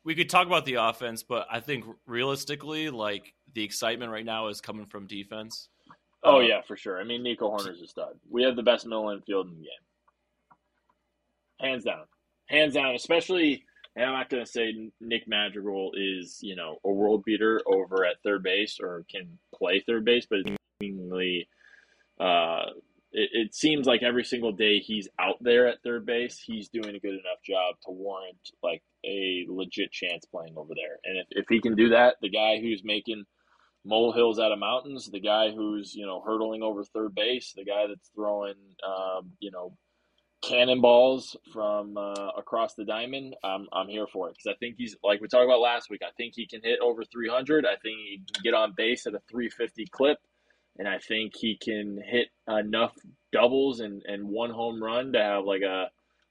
We 0.04 0.14
could 0.14 0.30
talk 0.30 0.46
about 0.46 0.64
the 0.64 0.74
offense, 0.74 1.22
but 1.22 1.46
I 1.50 1.60
think 1.60 1.84
realistically, 2.06 2.90
like 2.90 3.34
the 3.54 3.62
excitement 3.62 4.10
right 4.10 4.24
now 4.24 4.48
is 4.48 4.60
coming 4.60 4.86
from 4.86 5.06
defense. 5.06 5.68
Oh 6.22 6.36
Uh, 6.36 6.40
yeah, 6.40 6.62
for 6.62 6.76
sure. 6.76 7.00
I 7.00 7.04
mean, 7.04 7.22
Nico 7.22 7.50
Hoerner's 7.50 7.80
a 7.82 7.86
stud. 7.86 8.18
We 8.28 8.42
have 8.42 8.56
the 8.56 8.62
best 8.62 8.86
middle 8.86 9.10
infield 9.10 9.48
in 9.48 9.54
the 9.54 9.62
game, 9.62 10.60
hands 11.60 11.84
down, 11.84 12.04
hands 12.46 12.74
down. 12.74 12.94
Especially, 12.94 13.64
and 13.96 14.06
I'm 14.06 14.12
not 14.12 14.30
going 14.30 14.44
to 14.44 14.50
say 14.50 14.90
Nick 15.00 15.26
Madrigal 15.26 15.92
is 15.96 16.38
you 16.42 16.56
know 16.56 16.78
a 16.84 16.90
world 16.90 17.24
beater 17.24 17.60
over 17.66 18.04
at 18.04 18.22
third 18.22 18.42
base 18.42 18.78
or 18.80 19.04
can 19.10 19.38
play 19.54 19.80
third 19.80 20.04
base, 20.04 20.26
but 20.28 20.40
seemingly, 20.82 21.48
uh, 22.18 22.66
it, 23.12 23.30
it 23.32 23.54
seems 23.54 23.86
like 23.86 24.02
every 24.02 24.24
single 24.24 24.52
day 24.52 24.78
he's 24.78 25.08
out 25.18 25.36
there 25.40 25.66
at 25.66 25.82
third 25.82 26.06
base, 26.06 26.38
he's 26.38 26.68
doing 26.68 26.94
a 26.94 27.00
good 27.00 27.14
enough 27.14 27.42
job 27.44 27.76
to 27.84 27.90
warrant 27.90 28.50
like 28.62 28.82
a 29.04 29.46
legit 29.48 29.92
chance 29.92 30.24
playing 30.26 30.54
over 30.56 30.74
there. 30.74 30.98
And 31.04 31.18
if, 31.18 31.26
if 31.30 31.46
he 31.48 31.60
can 31.60 31.74
do 31.74 31.90
that, 31.90 32.16
the 32.20 32.30
guy 32.30 32.60
who's 32.60 32.82
making 32.84 33.24
molehills 33.84 34.38
out 34.38 34.52
of 34.52 34.58
mountains, 34.58 35.08
the 35.10 35.20
guy 35.20 35.50
who's 35.50 35.94
you 35.94 36.06
know 36.06 36.22
hurdling 36.24 36.62
over 36.62 36.84
third 36.84 37.14
base, 37.14 37.52
the 37.56 37.64
guy 37.64 37.86
that's 37.88 38.10
throwing 38.14 38.54
um, 38.86 39.32
you 39.40 39.50
know 39.50 39.76
cannonballs 40.42 41.36
from 41.52 41.96
uh, 41.96 42.30
across 42.36 42.74
the 42.74 42.84
diamond. 42.84 43.36
I'm 43.44 43.66
I'm 43.72 43.88
here 43.88 44.06
for 44.06 44.28
it 44.28 44.36
because 44.36 44.54
I 44.54 44.58
think 44.58 44.76
he's 44.78 44.96
like 45.02 45.20
we 45.20 45.28
talked 45.28 45.44
about 45.44 45.60
last 45.60 45.90
week. 45.90 46.02
I 46.02 46.12
think 46.16 46.34
he 46.34 46.46
can 46.46 46.60
hit 46.62 46.80
over 46.80 47.04
300. 47.04 47.66
I 47.66 47.76
think 47.82 47.98
he 47.98 48.22
can 48.32 48.42
get 48.42 48.54
on 48.54 48.74
base 48.76 49.06
at 49.06 49.14
a 49.14 49.20
350 49.30 49.86
clip, 49.90 50.18
and 50.80 50.88
I 50.88 50.98
think 50.98 51.36
he 51.36 51.56
can 51.56 52.02
hit 52.02 52.28
enough 52.48 52.94
doubles 53.32 53.80
and 53.80 54.02
and 54.06 54.26
one 54.26 54.50
home 54.50 54.82
run 54.82 55.12
to 55.12 55.22
have 55.22 55.44
like 55.44 55.62
a 55.62 55.90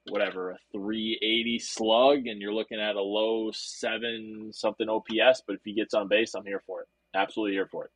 whatever 0.09 0.51
a 0.51 0.57
380 0.73 1.59
slug 1.59 2.25
and 2.25 2.41
you're 2.41 2.53
looking 2.53 2.81
at 2.81 2.95
a 2.95 3.01
low 3.01 3.51
7 3.53 4.49
something 4.51 4.89
OPS 4.89 5.43
but 5.45 5.55
if 5.55 5.61
he 5.63 5.73
gets 5.73 5.93
on 5.93 6.07
base 6.07 6.33
I'm 6.33 6.45
here 6.45 6.63
for 6.65 6.81
it 6.81 6.87
absolutely 7.13 7.53
here 7.53 7.67
for 7.67 7.85
it 7.85 7.91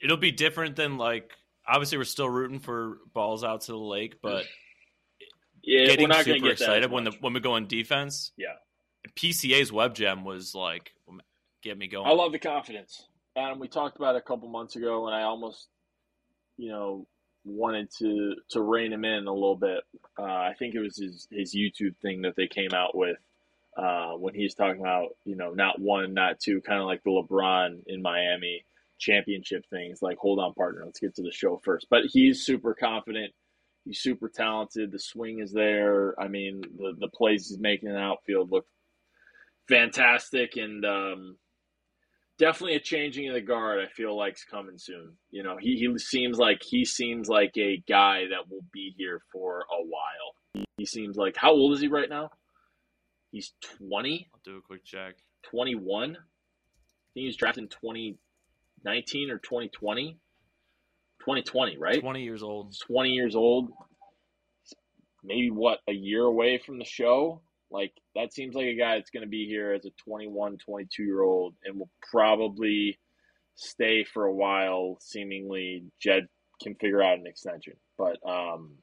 It'll 0.00 0.16
be 0.16 0.32
different 0.32 0.76
than 0.76 0.96
like 0.96 1.32
obviously 1.66 1.98
we're 1.98 2.04
still 2.04 2.28
rooting 2.28 2.58
for 2.58 2.98
balls 3.12 3.44
out 3.44 3.62
to 3.62 3.72
the 3.72 3.78
lake, 3.78 4.16
but 4.22 4.44
yeah 5.62 5.86
getting 5.86 6.08
we're 6.08 6.16
not 6.16 6.24
super 6.24 6.40
get 6.40 6.52
excited 6.52 6.90
when 6.90 7.04
the 7.04 7.12
when 7.20 7.32
we 7.32 7.40
go 7.40 7.52
on 7.52 7.66
defense. 7.66 8.32
Yeah. 8.36 8.54
PCA's 9.16 9.72
web 9.72 9.94
gem 9.94 10.24
was 10.24 10.54
like 10.54 10.92
get 11.62 11.78
me 11.78 11.86
going. 11.86 12.06
I 12.06 12.12
love 12.12 12.32
the 12.32 12.38
confidence 12.38 13.06
Adam 13.36 13.58
we 13.58 13.68
talked 13.68 13.96
about 13.96 14.14
it 14.14 14.18
a 14.18 14.22
couple 14.22 14.48
months 14.48 14.76
ago 14.76 15.06
and 15.06 15.14
I 15.14 15.22
almost 15.22 15.68
you 16.56 16.70
know 16.70 17.06
wanted 17.44 17.90
to 17.98 18.36
to 18.50 18.62
rein 18.62 18.92
him 18.92 19.04
in 19.04 19.26
a 19.26 19.32
little 19.32 19.56
bit. 19.56 19.80
Uh, 20.18 20.22
I 20.22 20.54
think 20.58 20.74
it 20.74 20.80
was 20.80 20.96
his 20.96 21.28
his 21.30 21.54
YouTube 21.54 21.96
thing 22.00 22.22
that 22.22 22.36
they 22.36 22.46
came 22.46 22.72
out 22.74 22.96
with 22.96 23.18
uh, 23.76 24.12
when 24.12 24.34
he's 24.34 24.54
talking 24.54 24.80
about 24.80 25.16
you 25.24 25.36
know 25.36 25.50
not 25.50 25.80
one 25.80 26.14
not 26.14 26.40
two 26.40 26.60
kind 26.62 26.80
of 26.80 26.86
like 26.86 27.02
the 27.02 27.10
LeBron 27.10 27.82
in 27.86 28.02
Miami 28.02 28.64
championship 28.98 29.64
things 29.68 30.00
like 30.00 30.16
hold 30.16 30.38
on 30.38 30.54
partner 30.54 30.82
let's 30.84 31.00
get 31.00 31.14
to 31.16 31.22
the 31.22 31.32
show 31.32 31.60
first. 31.64 31.86
But 31.90 32.04
he's 32.06 32.44
super 32.44 32.74
confident. 32.74 33.32
He's 33.84 34.00
super 34.00 34.30
talented. 34.30 34.92
The 34.92 34.98
swing 34.98 35.40
is 35.40 35.52
there. 35.52 36.14
I 36.20 36.28
mean 36.28 36.62
the 36.62 36.94
the 36.98 37.08
plays 37.08 37.48
he's 37.48 37.58
making 37.58 37.88
in 37.88 37.94
the 37.94 38.00
outfield 38.00 38.50
look 38.50 38.66
fantastic. 39.68 40.56
And 40.56 40.84
um, 40.84 41.36
definitely 42.38 42.76
a 42.76 42.80
changing 42.80 43.28
of 43.28 43.34
the 43.34 43.40
guard 43.40 43.80
I 43.80 43.88
feel 43.92 44.16
like's 44.16 44.44
coming 44.44 44.78
soon. 44.78 45.16
You 45.30 45.42
know 45.42 45.56
he, 45.58 45.76
he 45.76 45.98
seems 45.98 46.38
like 46.38 46.62
he 46.62 46.84
seems 46.84 47.28
like 47.28 47.52
a 47.56 47.82
guy 47.88 48.24
that 48.30 48.50
will 48.50 48.64
be 48.72 48.94
here 48.96 49.20
for 49.32 49.60
a 49.60 49.82
while. 49.82 50.34
He, 50.54 50.64
he 50.78 50.86
seems 50.86 51.16
like 51.16 51.36
how 51.36 51.52
old 51.52 51.74
is 51.74 51.80
he 51.80 51.88
right 51.88 52.08
now? 52.08 52.30
He's 53.30 53.52
20 53.78 54.28
I'll 54.32 54.40
do 54.44 54.58
a 54.58 54.62
quick 54.62 54.84
check. 54.84 55.14
21 55.50 56.10
I 56.10 56.12
think 56.12 56.18
he 57.14 57.26
was 57.26 57.36
drafted 57.36 57.64
in 57.64 57.68
2019 57.68 59.30
or 59.30 59.38
2020 59.38 60.18
2020 61.24 61.78
right? 61.78 62.00
Twenty 62.00 62.22
years 62.22 62.42
old. 62.42 62.74
20 62.86 63.08
years 63.10 63.34
old, 63.34 63.70
maybe 65.22 65.50
what, 65.50 65.78
a 65.88 65.92
year 65.92 66.22
away 66.22 66.60
from 66.64 66.78
the 66.78 66.84
show? 66.84 67.40
Like, 67.74 67.92
that 68.14 68.32
seems 68.32 68.54
like 68.54 68.66
a 68.66 68.76
guy 68.76 68.94
that's 68.94 69.10
going 69.10 69.24
to 69.24 69.28
be 69.28 69.46
here 69.46 69.72
as 69.72 69.84
a 69.84 69.90
21, 70.08 70.58
22 70.64 71.02
year 71.02 71.22
old 71.22 71.56
and 71.64 71.76
will 71.76 71.90
probably 72.08 73.00
stay 73.56 74.04
for 74.04 74.26
a 74.26 74.34
while. 74.34 74.96
Seemingly, 75.00 75.82
Jed 76.00 76.28
can 76.62 76.76
figure 76.76 77.02
out 77.02 77.18
an 77.18 77.26
extension. 77.26 77.74
But 77.98 78.18
um, 78.24 78.76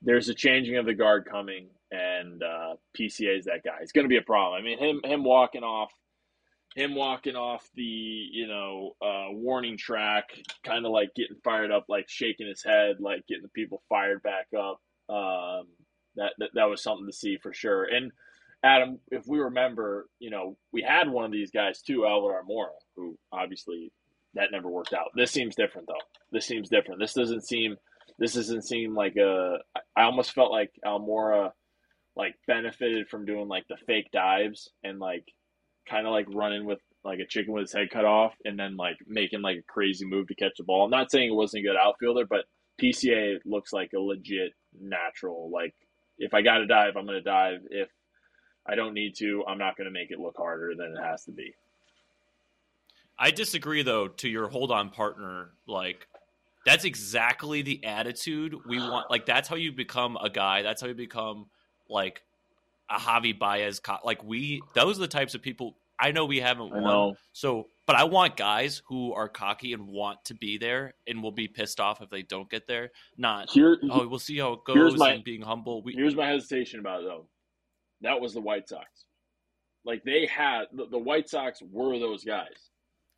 there's 0.00 0.30
a 0.30 0.34
changing 0.34 0.78
of 0.78 0.86
the 0.86 0.94
guard 0.94 1.26
coming, 1.30 1.68
and 1.90 2.42
uh, 2.42 2.76
PCA 2.98 3.38
is 3.38 3.44
that 3.44 3.62
guy. 3.62 3.76
It's 3.82 3.92
going 3.92 4.06
to 4.06 4.08
be 4.08 4.16
a 4.16 4.22
problem. 4.22 4.58
I 4.58 4.64
mean, 4.64 4.78
him, 4.78 5.00
him 5.04 5.22
walking 5.22 5.62
off. 5.62 5.92
Him 6.76 6.96
walking 6.96 7.36
off 7.36 7.68
the, 7.76 7.82
you 7.82 8.48
know, 8.48 8.96
uh, 9.00 9.26
warning 9.30 9.76
track, 9.76 10.30
kind 10.64 10.84
of 10.84 10.92
like 10.92 11.14
getting 11.14 11.36
fired 11.44 11.70
up, 11.70 11.84
like 11.88 12.06
shaking 12.08 12.48
his 12.48 12.64
head, 12.64 12.96
like 13.00 13.24
getting 13.28 13.44
the 13.44 13.48
people 13.50 13.82
fired 13.88 14.24
back 14.24 14.46
up. 14.58 14.80
Um, 15.08 15.68
that, 16.16 16.32
that 16.38 16.50
that 16.54 16.64
was 16.64 16.82
something 16.82 17.06
to 17.06 17.12
see 17.12 17.38
for 17.42 17.52
sure. 17.52 17.84
And 17.84 18.12
Adam, 18.64 18.98
if 19.10 19.26
we 19.26 19.38
remember, 19.38 20.08
you 20.18 20.30
know, 20.30 20.56
we 20.72 20.82
had 20.82 21.08
one 21.08 21.24
of 21.24 21.32
these 21.32 21.50
guys 21.50 21.82
too, 21.82 22.06
Albert 22.06 22.44
Almora, 22.48 22.68
who 22.96 23.18
obviously 23.32 23.92
that 24.34 24.50
never 24.52 24.68
worked 24.68 24.92
out. 24.92 25.10
This 25.14 25.30
seems 25.30 25.54
different 25.54 25.86
though. 25.86 25.94
This 26.32 26.46
seems 26.46 26.68
different. 26.68 27.00
This 27.00 27.14
doesn't 27.14 27.46
seem. 27.46 27.76
This 28.18 28.34
doesn't 28.34 28.62
seem 28.62 28.94
like 28.94 29.16
a. 29.16 29.58
I 29.96 30.02
almost 30.02 30.32
felt 30.32 30.50
like 30.50 30.70
Almora, 30.84 31.50
like 32.16 32.34
benefited 32.46 33.08
from 33.08 33.26
doing 33.26 33.48
like 33.48 33.64
the 33.68 33.76
fake 33.86 34.10
dives 34.12 34.70
and 34.82 34.98
like, 34.98 35.24
kind 35.88 36.06
of 36.06 36.12
like 36.12 36.26
running 36.32 36.64
with 36.64 36.78
like 37.04 37.18
a 37.18 37.26
chicken 37.26 37.52
with 37.52 37.62
his 37.62 37.72
head 37.72 37.90
cut 37.92 38.04
off 38.04 38.32
and 38.44 38.58
then 38.58 38.76
like 38.76 38.96
making 39.06 39.42
like 39.42 39.58
a 39.58 39.72
crazy 39.72 40.06
move 40.06 40.26
to 40.28 40.34
catch 40.34 40.52
the 40.56 40.64
ball. 40.64 40.84
I'm 40.84 40.90
not 40.90 41.10
saying 41.10 41.28
it 41.28 41.34
wasn't 41.34 41.64
a 41.64 41.68
good 41.68 41.76
outfielder, 41.76 42.24
but 42.28 42.46
PCA 42.80 43.38
looks 43.44 43.72
like 43.72 43.90
a 43.94 44.00
legit 44.00 44.52
natural. 44.80 45.50
Like 45.52 45.74
if 46.18 46.34
I 46.34 46.42
got 46.42 46.58
to 46.58 46.66
dive, 46.66 46.96
I'm 46.96 47.06
going 47.06 47.18
to 47.18 47.22
dive. 47.22 47.60
If 47.70 47.88
I 48.66 48.74
don't 48.74 48.94
need 48.94 49.14
to, 49.16 49.44
I'm 49.46 49.58
not 49.58 49.76
going 49.76 49.86
to 49.86 49.90
make 49.92 50.10
it 50.10 50.18
look 50.18 50.36
harder 50.36 50.74
than 50.76 50.94
it 50.96 51.02
has 51.02 51.24
to 51.24 51.32
be. 51.32 51.54
I 53.18 53.30
disagree 53.30 53.82
though 53.82 54.08
to 54.08 54.28
your 54.28 54.48
hold 54.48 54.72
on 54.72 54.90
partner 54.90 55.50
like 55.68 56.08
that's 56.66 56.84
exactly 56.84 57.62
the 57.62 57.84
attitude 57.84 58.56
we 58.66 58.78
want 58.90 59.08
like 59.08 59.24
that's 59.24 59.48
how 59.48 59.54
you 59.54 59.70
become 59.70 60.16
a 60.20 60.28
guy 60.28 60.62
that's 60.62 60.82
how 60.82 60.88
you 60.88 60.94
become 60.94 61.46
like 61.88 62.22
a 62.90 62.98
Javy 62.98 63.38
Baez 63.38 63.78
co- 63.78 63.98
like 64.02 64.24
we 64.24 64.62
those 64.74 64.98
are 64.98 65.02
the 65.02 65.08
types 65.08 65.36
of 65.36 65.42
people 65.42 65.76
I 65.98 66.12
know 66.12 66.24
we 66.24 66.40
haven't 66.40 66.72
I 66.72 66.80
won. 66.80 66.84
know. 66.84 67.16
So, 67.32 67.68
but 67.86 67.96
I 67.96 68.04
want 68.04 68.36
guys 68.36 68.82
who 68.86 69.12
are 69.12 69.28
cocky 69.28 69.72
and 69.72 69.86
want 69.86 70.24
to 70.26 70.34
be 70.34 70.58
there 70.58 70.94
and 71.06 71.22
will 71.22 71.32
be 71.32 71.48
pissed 71.48 71.80
off 71.80 72.00
if 72.02 72.10
they 72.10 72.22
don't 72.22 72.48
get 72.50 72.66
there. 72.66 72.90
Not 73.16 73.50
Here, 73.50 73.78
oh, 73.90 74.06
we'll 74.08 74.18
see 74.18 74.38
how 74.38 74.54
it 74.54 74.64
goes 74.64 74.96
my- 74.96 75.12
and 75.12 75.24
being 75.24 75.42
humble. 75.42 75.82
We, 75.82 75.92
Here's 75.94 76.14
my 76.16 76.26
hesitation 76.26 76.80
about 76.80 77.02
it, 77.02 77.06
though. 77.06 77.26
That 78.00 78.20
was 78.20 78.34
the 78.34 78.40
White 78.40 78.68
Sox. 78.68 78.86
Like 79.84 80.02
they 80.04 80.26
had 80.26 80.64
the, 80.72 80.86
the 80.86 80.98
White 80.98 81.28
Sox 81.28 81.60
were 81.70 81.98
those 81.98 82.24
guys. 82.24 82.70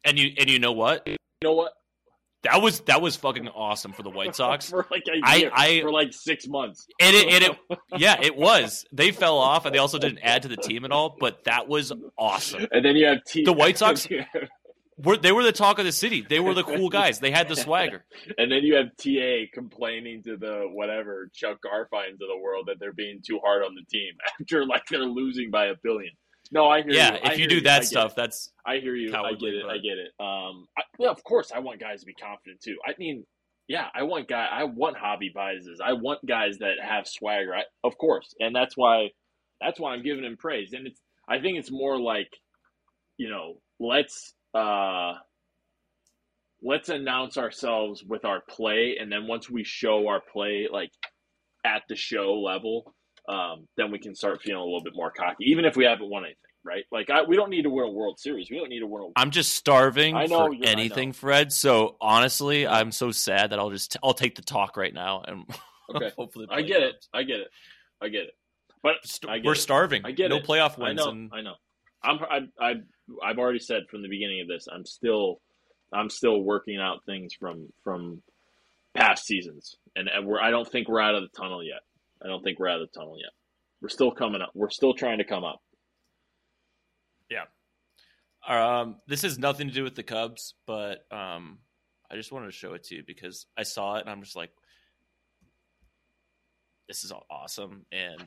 and 0.04 0.18
you 0.18 0.32
and 0.38 0.50
you 0.50 0.58
know 0.58 0.72
what? 0.72 1.06
You 1.06 1.16
know 1.44 1.52
what? 1.54 1.72
That 2.50 2.62
was 2.62 2.80
that 2.80 3.00
was 3.02 3.16
fucking 3.16 3.48
awesome 3.48 3.92
for 3.92 4.02
the 4.02 4.10
White 4.10 4.34
Sox. 4.40 4.70
for 4.70 4.86
like 4.90 5.04
a 5.08 5.20
I- 5.24 5.36
year, 5.36 5.50
I- 5.54 5.80
for 5.82 5.90
like 5.92 6.12
six 6.12 6.46
months. 6.48 6.86
And 7.00 7.14
it, 7.14 7.28
and 7.28 7.44
it, 7.44 7.78
yeah, 7.98 8.16
it 8.22 8.36
was. 8.36 8.84
They 8.92 9.10
fell 9.12 9.38
off, 9.38 9.66
and 9.66 9.74
they 9.74 9.78
also 9.78 9.98
didn't 9.98 10.20
add 10.22 10.42
to 10.42 10.48
the 10.48 10.56
team 10.56 10.84
at 10.84 10.92
all. 10.92 11.16
But 11.18 11.44
that 11.44 11.68
was 11.68 11.92
awesome. 12.18 12.66
And 12.72 12.84
then 12.84 12.96
you 12.96 13.06
have 13.06 13.18
T- 13.24 13.44
The 13.44 13.52
White 13.52 13.78
Sox- 13.78 14.08
We're, 14.98 15.18
they 15.18 15.30
were 15.30 15.42
the 15.42 15.52
talk 15.52 15.78
of 15.78 15.84
the 15.84 15.92
city. 15.92 16.24
They 16.26 16.40
were 16.40 16.54
the 16.54 16.62
cool 16.64 16.88
guys. 16.88 17.18
They 17.20 17.30
had 17.30 17.48
the 17.48 17.56
swagger. 17.56 18.06
and 18.38 18.50
then 18.50 18.62
you 18.62 18.76
have 18.76 18.86
TA 18.96 19.44
complaining 19.52 20.22
to 20.22 20.38
the 20.38 20.62
whatever 20.72 21.28
Chuck 21.34 21.58
Garfiens 21.62 22.12
of 22.14 22.18
the 22.32 22.38
world 22.40 22.68
that 22.68 22.80
they're 22.80 22.94
being 22.94 23.20
too 23.22 23.38
hard 23.44 23.62
on 23.62 23.74
the 23.74 23.84
team 23.90 24.14
after 24.40 24.64
like 24.64 24.84
they're 24.90 25.00
losing 25.04 25.50
by 25.50 25.66
a 25.66 25.74
billion. 25.82 26.12
No, 26.52 26.68
I 26.68 26.82
hear 26.82 26.92
Yeah, 26.92 27.14
you. 27.14 27.20
If 27.24 27.38
you 27.38 27.46
do 27.48 27.58
I 27.58 27.60
that 27.60 27.84
stuff, 27.84 28.12
it. 28.12 28.16
that's 28.16 28.50
I 28.64 28.78
hear 28.78 28.94
you. 28.94 29.14
I 29.14 29.32
get 29.34 29.54
it. 29.54 29.64
I 29.66 29.78
get 29.78 29.98
it. 29.98 30.12
Um, 30.20 30.66
I, 30.76 30.82
yeah, 30.98 31.10
of 31.10 31.22
course, 31.24 31.52
I 31.54 31.58
want 31.60 31.80
guys 31.80 32.00
to 32.00 32.06
be 32.06 32.14
confident 32.14 32.60
too. 32.60 32.76
I 32.86 32.94
mean, 32.98 33.24
yeah, 33.68 33.88
I 33.94 34.04
want 34.04 34.28
guy. 34.28 34.46
I 34.50 34.64
want 34.64 34.96
Javy 34.96 35.32
Baezes. 35.34 35.80
I 35.84 35.94
want 35.94 36.24
guys 36.26 36.58
that 36.58 36.74
have 36.82 37.06
swagger. 37.08 37.54
I, 37.54 37.62
of 37.84 37.98
course, 37.98 38.34
and 38.38 38.54
that's 38.54 38.76
why 38.76 39.10
that's 39.60 39.80
why 39.80 39.92
I'm 39.92 40.02
giving 40.02 40.24
him 40.24 40.36
praise. 40.36 40.72
And 40.72 40.86
it's 40.86 41.00
I 41.28 41.40
think 41.40 41.58
it's 41.58 41.70
more 41.70 41.98
like, 42.00 42.28
you 43.16 43.28
know, 43.28 43.54
let's 43.80 44.34
uh, 44.54 45.14
let's 46.62 46.88
announce 46.88 47.38
ourselves 47.38 48.04
with 48.04 48.24
our 48.24 48.42
play, 48.48 48.96
and 49.00 49.10
then 49.10 49.26
once 49.26 49.50
we 49.50 49.64
show 49.64 50.08
our 50.08 50.20
play, 50.32 50.68
like 50.70 50.90
at 51.64 51.82
the 51.88 51.96
show 51.96 52.34
level, 52.34 52.94
um, 53.28 53.66
then 53.76 53.90
we 53.90 53.98
can 53.98 54.14
start 54.14 54.40
feeling 54.42 54.60
a 54.60 54.64
little 54.64 54.82
bit 54.82 54.94
more 54.94 55.10
cocky, 55.10 55.44
even 55.50 55.64
if 55.64 55.76
we 55.76 55.84
haven't 55.84 56.08
won 56.08 56.24
anything, 56.24 56.38
right? 56.64 56.84
Like 56.92 57.10
I, 57.10 57.22
we 57.22 57.36
don't 57.36 57.50
need 57.50 57.62
to 57.62 57.70
win 57.70 57.84
a 57.84 57.90
World 57.90 58.18
Series. 58.20 58.48
We 58.50 58.58
don't 58.58 58.68
need 58.68 58.80
to 58.80 58.86
win 58.86 59.02
a 59.02 59.06
I'm 59.20 59.30
just 59.30 59.56
starving 59.56 60.14
I 60.16 60.26
know 60.26 60.46
for 60.46 60.52
I 60.54 60.58
anything. 60.64 61.12
Fred. 61.12 61.52
So 61.52 61.96
honestly, 62.00 62.66
I'm 62.66 62.92
so 62.92 63.10
sad 63.10 63.50
that 63.50 63.58
I'll 63.58 63.70
just 63.70 63.96
I'll 64.02 64.14
take 64.14 64.34
the 64.36 64.42
talk 64.42 64.76
right 64.76 64.94
now 64.94 65.22
and 65.26 65.44
Okay. 65.94 66.10
hopefully 66.16 66.46
I 66.50 66.62
get 66.62 66.82
it. 66.82 67.06
I 67.14 67.22
get 67.22 67.40
it. 67.40 67.48
I 68.02 68.08
get 68.08 68.22
it. 68.24 68.30
But 68.82 68.96
I 69.28 69.38
get 69.38 69.46
we're 69.46 69.52
it. 69.52 69.56
starving. 69.56 70.02
I 70.04 70.10
get 70.12 70.30
no 70.30 70.36
it. 70.36 70.44
playoff 70.46 70.78
I 70.80 70.88
wins, 70.88 70.96
know. 70.98 71.10
and 71.10 71.30
I 71.32 71.40
know. 71.42 71.54
I'm. 72.02 72.18
I, 72.28 72.40
I. 72.60 72.74
I've 73.24 73.38
already 73.38 73.58
said 73.60 73.82
from 73.90 74.02
the 74.02 74.08
beginning 74.08 74.40
of 74.40 74.48
this. 74.48 74.66
I'm 74.72 74.84
still. 74.84 75.40
I'm 75.92 76.10
still 76.10 76.40
working 76.40 76.78
out 76.78 77.04
things 77.06 77.34
from 77.34 77.68
from 77.84 78.22
past 78.94 79.26
seasons, 79.26 79.76
and, 79.94 80.08
and 80.08 80.26
we're. 80.26 80.40
I 80.40 80.50
don't 80.50 80.68
think 80.68 80.88
we're 80.88 81.00
out 81.00 81.14
of 81.14 81.22
the 81.22 81.28
tunnel 81.40 81.62
yet. 81.64 81.80
I 82.22 82.28
don't 82.28 82.42
think 82.42 82.58
we're 82.58 82.68
out 82.68 82.80
of 82.80 82.88
the 82.92 82.98
tunnel 82.98 83.16
yet. 83.18 83.32
We're 83.80 83.88
still 83.88 84.10
coming 84.10 84.40
up. 84.40 84.50
We're 84.54 84.70
still 84.70 84.94
trying 84.94 85.18
to 85.18 85.24
come 85.24 85.44
up. 85.44 85.60
Yeah. 87.30 87.44
Um, 88.48 88.96
this 89.06 89.22
has 89.22 89.38
nothing 89.38 89.68
to 89.68 89.74
do 89.74 89.82
with 89.82 89.94
the 89.94 90.02
Cubs, 90.02 90.54
but 90.66 91.04
um, 91.10 91.58
I 92.10 92.16
just 92.16 92.32
wanted 92.32 92.46
to 92.46 92.52
show 92.52 92.74
it 92.74 92.84
to 92.84 92.96
you 92.96 93.02
because 93.06 93.46
I 93.56 93.64
saw 93.64 93.96
it 93.96 94.02
and 94.02 94.10
I'm 94.10 94.22
just 94.22 94.36
like, 94.36 94.50
this 96.88 97.02
is 97.02 97.12
awesome, 97.28 97.84
and 97.90 98.24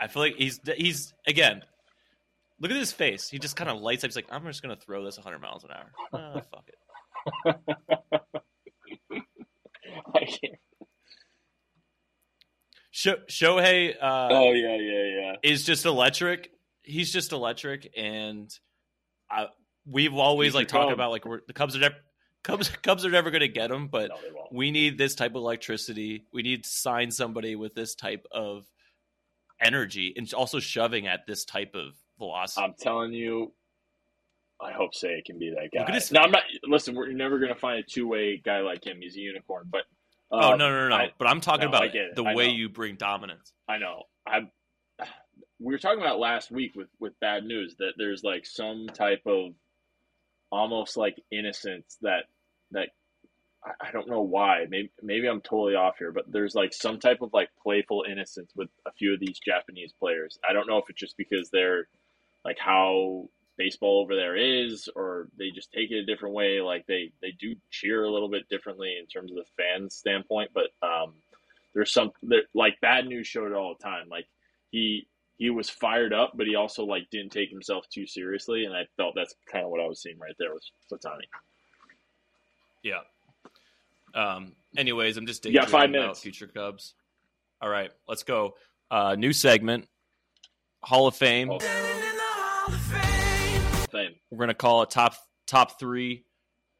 I 0.00 0.08
feel 0.08 0.22
like 0.22 0.34
he's 0.36 0.58
he's 0.76 1.14
again. 1.26 1.62
Look 2.60 2.70
at 2.70 2.76
his 2.76 2.92
face. 2.92 3.28
He 3.28 3.38
just 3.38 3.56
kind 3.56 3.70
of 3.70 3.80
lights 3.80 4.04
up. 4.04 4.08
He's 4.08 4.16
like, 4.16 4.26
I'm 4.30 4.44
just 4.44 4.62
gonna 4.62 4.76
throw 4.76 5.04
this 5.04 5.18
100 5.18 5.40
miles 5.40 5.64
an 5.64 5.70
hour. 5.70 5.92
Ah, 6.12 6.40
fuck 6.50 6.68
it. 6.68 6.78
I 10.14 10.24
can't. 10.24 10.54
Sho- 13.02 13.16
Shohei 13.28 13.96
uh, 14.00 14.28
Oh 14.30 14.52
yeah, 14.52 14.76
yeah, 14.76 15.04
yeah. 15.20 15.36
is 15.42 15.64
just 15.64 15.86
electric. 15.86 16.52
He's 16.84 17.12
just 17.12 17.32
electric, 17.32 17.92
and 17.96 18.48
I, 19.28 19.46
we've 19.84 20.14
always 20.14 20.48
He's 20.48 20.54
like 20.54 20.68
talked 20.68 20.92
about 20.92 21.10
like 21.10 21.24
we're, 21.24 21.40
the 21.46 21.52
Cubs 21.52 21.74
are 21.74 21.80
never 21.80 21.96
Cubs 22.44 22.68
Cubs 22.82 23.04
are 23.04 23.10
never 23.10 23.32
going 23.32 23.40
to 23.40 23.48
get 23.48 23.72
him, 23.72 23.88
but 23.88 24.10
No, 24.10 24.16
we 24.52 24.70
need 24.70 24.98
this 24.98 25.16
type 25.16 25.32
of 25.32 25.36
electricity. 25.38 26.26
We 26.32 26.42
need 26.42 26.62
to 26.62 26.70
sign 26.70 27.10
somebody 27.10 27.56
with 27.56 27.74
this 27.74 27.96
type 27.96 28.24
of 28.30 28.66
energy 29.60 30.14
and 30.16 30.32
also 30.32 30.60
shoving 30.60 31.08
at 31.08 31.26
this 31.26 31.44
type 31.44 31.74
of 31.74 31.94
velocity. 32.18 32.64
I'm 32.64 32.74
telling 32.78 33.12
you, 33.12 33.52
I 34.60 34.70
hope 34.72 34.92
Seiya 34.94 35.24
can 35.24 35.40
be 35.40 35.50
that 35.50 35.76
guy. 35.76 35.88
at 35.88 35.94
his- 35.94 36.12
No, 36.12 36.20
I'm 36.20 36.30
not. 36.30 36.44
Listen, 36.64 36.94
we're 36.94 37.10
never 37.12 37.40
going 37.40 37.52
to 37.52 37.58
find 37.58 37.80
a 37.80 37.82
two 37.82 38.06
way 38.06 38.36
guy 38.36 38.60
like 38.60 38.86
him. 38.86 38.98
He's 39.00 39.16
a 39.16 39.20
unicorn. 39.20 39.64
But 39.70 39.82
oh 40.32 40.52
um, 40.52 40.58
no 40.58 40.70
no 40.70 40.80
no! 40.80 40.88
no. 40.88 40.96
I, 40.96 41.12
but 41.18 41.28
I'm 41.28 41.40
talking 41.40 41.70
no, 41.70 41.76
about 41.76 41.92
the 41.92 42.24
I 42.24 42.34
way 42.34 42.48
know. 42.48 42.54
you 42.54 42.68
bring 42.68 42.96
dominance. 42.96 43.52
I 43.68 43.78
know. 43.78 44.04
I. 44.26 44.40
We 45.64 45.72
were 45.72 45.78
talking 45.78 46.00
about 46.00 46.18
last 46.18 46.50
week 46.50 46.72
with 46.74 46.88
with 46.98 47.12
bad 47.20 47.44
news 47.44 47.76
that 47.78 47.92
there's 47.96 48.24
like 48.24 48.44
some 48.44 48.88
type 48.92 49.22
of 49.26 49.52
almost 50.50 50.96
like 50.96 51.22
innocence 51.30 51.98
that 52.02 52.24
that 52.72 52.88
I, 53.64 53.88
I 53.88 53.90
don't 53.92 54.08
know 54.08 54.22
why. 54.22 54.66
Maybe 54.68 54.90
maybe 55.02 55.28
I'm 55.28 55.40
totally 55.40 55.74
off 55.74 55.98
here, 55.98 56.12
but 56.12 56.24
there's 56.30 56.54
like 56.54 56.72
some 56.72 56.98
type 56.98 57.22
of 57.22 57.30
like 57.32 57.48
playful 57.62 58.04
innocence 58.10 58.52
with 58.56 58.68
a 58.86 58.92
few 58.92 59.14
of 59.14 59.20
these 59.20 59.38
Japanese 59.38 59.92
players. 59.98 60.38
I 60.48 60.52
don't 60.52 60.66
know 60.66 60.78
if 60.78 60.84
it's 60.88 61.00
just 61.00 61.16
because 61.16 61.50
they're 61.50 61.88
like 62.44 62.58
how 62.58 63.28
baseball 63.58 64.00
over 64.00 64.14
there 64.14 64.36
is, 64.36 64.88
or 64.94 65.28
they 65.38 65.50
just 65.50 65.72
take 65.72 65.90
it 65.90 65.98
a 65.98 66.06
different 66.06 66.34
way. 66.34 66.60
Like 66.60 66.86
they 66.86 67.12
they 67.20 67.32
do 67.38 67.54
cheer 67.70 68.04
a 68.04 68.10
little 68.10 68.28
bit 68.28 68.48
differently 68.48 68.96
in 68.98 69.06
terms 69.06 69.30
of 69.30 69.36
the 69.36 69.44
fans 69.56 69.94
standpoint, 69.94 70.50
but 70.54 70.70
um, 70.86 71.14
there's 71.74 71.92
some 71.92 72.12
there, 72.22 72.42
like 72.54 72.80
bad 72.80 73.06
news 73.06 73.26
showed 73.26 73.52
all 73.52 73.74
the 73.78 73.84
time. 73.84 74.08
Like 74.10 74.26
he 74.70 75.06
he 75.38 75.50
was 75.50 75.68
fired 75.68 76.12
up, 76.12 76.32
but 76.34 76.46
he 76.46 76.54
also 76.54 76.84
like 76.84 77.08
didn't 77.10 77.32
take 77.32 77.50
himself 77.50 77.84
too 77.92 78.06
seriously, 78.06 78.64
and 78.64 78.74
I 78.74 78.86
felt 78.96 79.14
that's 79.14 79.34
kind 79.50 79.64
of 79.64 79.70
what 79.70 79.80
I 79.80 79.86
was 79.86 80.02
seeing 80.02 80.18
right 80.18 80.34
there 80.38 80.54
with 80.54 80.62
Ohtani. 80.92 81.24
Yeah. 82.82 83.00
Um. 84.14 84.52
Anyways, 84.76 85.16
I'm 85.16 85.26
just 85.26 85.50
got 85.52 85.68
five 85.68 85.90
minutes. 85.90 86.20
future 86.20 86.46
Cubs. 86.46 86.94
All 87.60 87.68
right, 87.68 87.90
let's 88.08 88.22
go. 88.22 88.54
Uh, 88.90 89.14
new 89.14 89.32
segment, 89.32 89.88
Hall 90.82 91.06
of 91.06 91.14
Fame. 91.16 91.50
Oh. 91.50 92.08
We're 94.32 94.38
gonna 94.38 94.54
call 94.54 94.80
it 94.82 94.88
top 94.88 95.14
top 95.46 95.78
three 95.78 96.24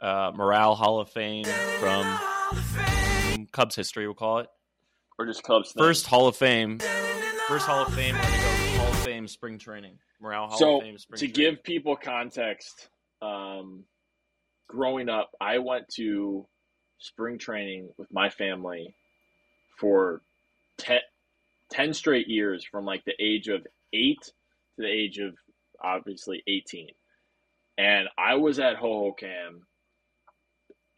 uh, 0.01 0.33
morale 0.35 0.75
Hall 0.75 1.01
of 1.01 1.11
Fame 1.11 1.45
from 1.79 2.19
Cubs 3.53 3.77
history. 3.77 4.07
We'll 4.07 4.15
call 4.15 4.39
it 4.39 4.47
Or 5.19 5.27
just 5.27 5.43
Cubs. 5.43 5.73
thing. 5.73 5.83
first 5.83 6.07
Hall 6.07 6.27
of 6.27 6.35
Fame. 6.35 6.79
First 7.49 7.67
Hall 7.67 7.83
of 7.85 7.93
Fame. 7.93 8.15
We're 8.15 8.23
gonna 8.23 8.37
go 8.39 8.79
Hall 8.79 8.89
of 8.89 8.97
Fame 9.01 9.29
spring 9.29 9.59
training. 9.59 9.99
Morale 10.23 10.47
Hall 10.49 10.57
so 10.59 10.77
of 10.79 10.83
Fame 10.83 10.97
spring 10.97 11.19
to 11.19 11.29
training. 11.29 11.53
give 11.55 11.63
people 11.63 11.95
context, 11.95 12.89
um, 13.21 13.85
growing 14.67 15.11
up, 15.11 15.31
I 15.39 15.59
went 15.59 15.91
to 15.97 16.47
spring 17.01 17.37
training 17.39 17.91
with 17.99 18.11
my 18.11 18.31
family 18.31 18.95
for 19.79 20.23
10, 20.79 21.01
10 21.71 21.93
straight 21.93 22.29
years 22.29 22.65
from 22.65 22.87
like 22.87 23.05
the 23.05 23.13
age 23.21 23.49
of 23.49 23.67
eight 23.93 24.23
to 24.23 24.33
the 24.79 24.89
age 24.89 25.19
of 25.19 25.35
obviously 25.85 26.43
18. 26.47 26.89
And 27.79 28.09
I 28.19 28.35
was 28.37 28.59
at 28.59 28.77
Hohokam 28.77 29.61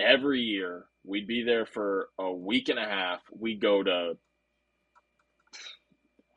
every 0.00 0.40
year. 0.40 0.86
We'd 1.04 1.26
be 1.26 1.44
there 1.44 1.66
for 1.66 2.08
a 2.18 2.32
week 2.32 2.68
and 2.68 2.78
a 2.78 2.84
half. 2.84 3.20
We'd 3.30 3.60
go 3.60 3.82
to, 3.82 4.16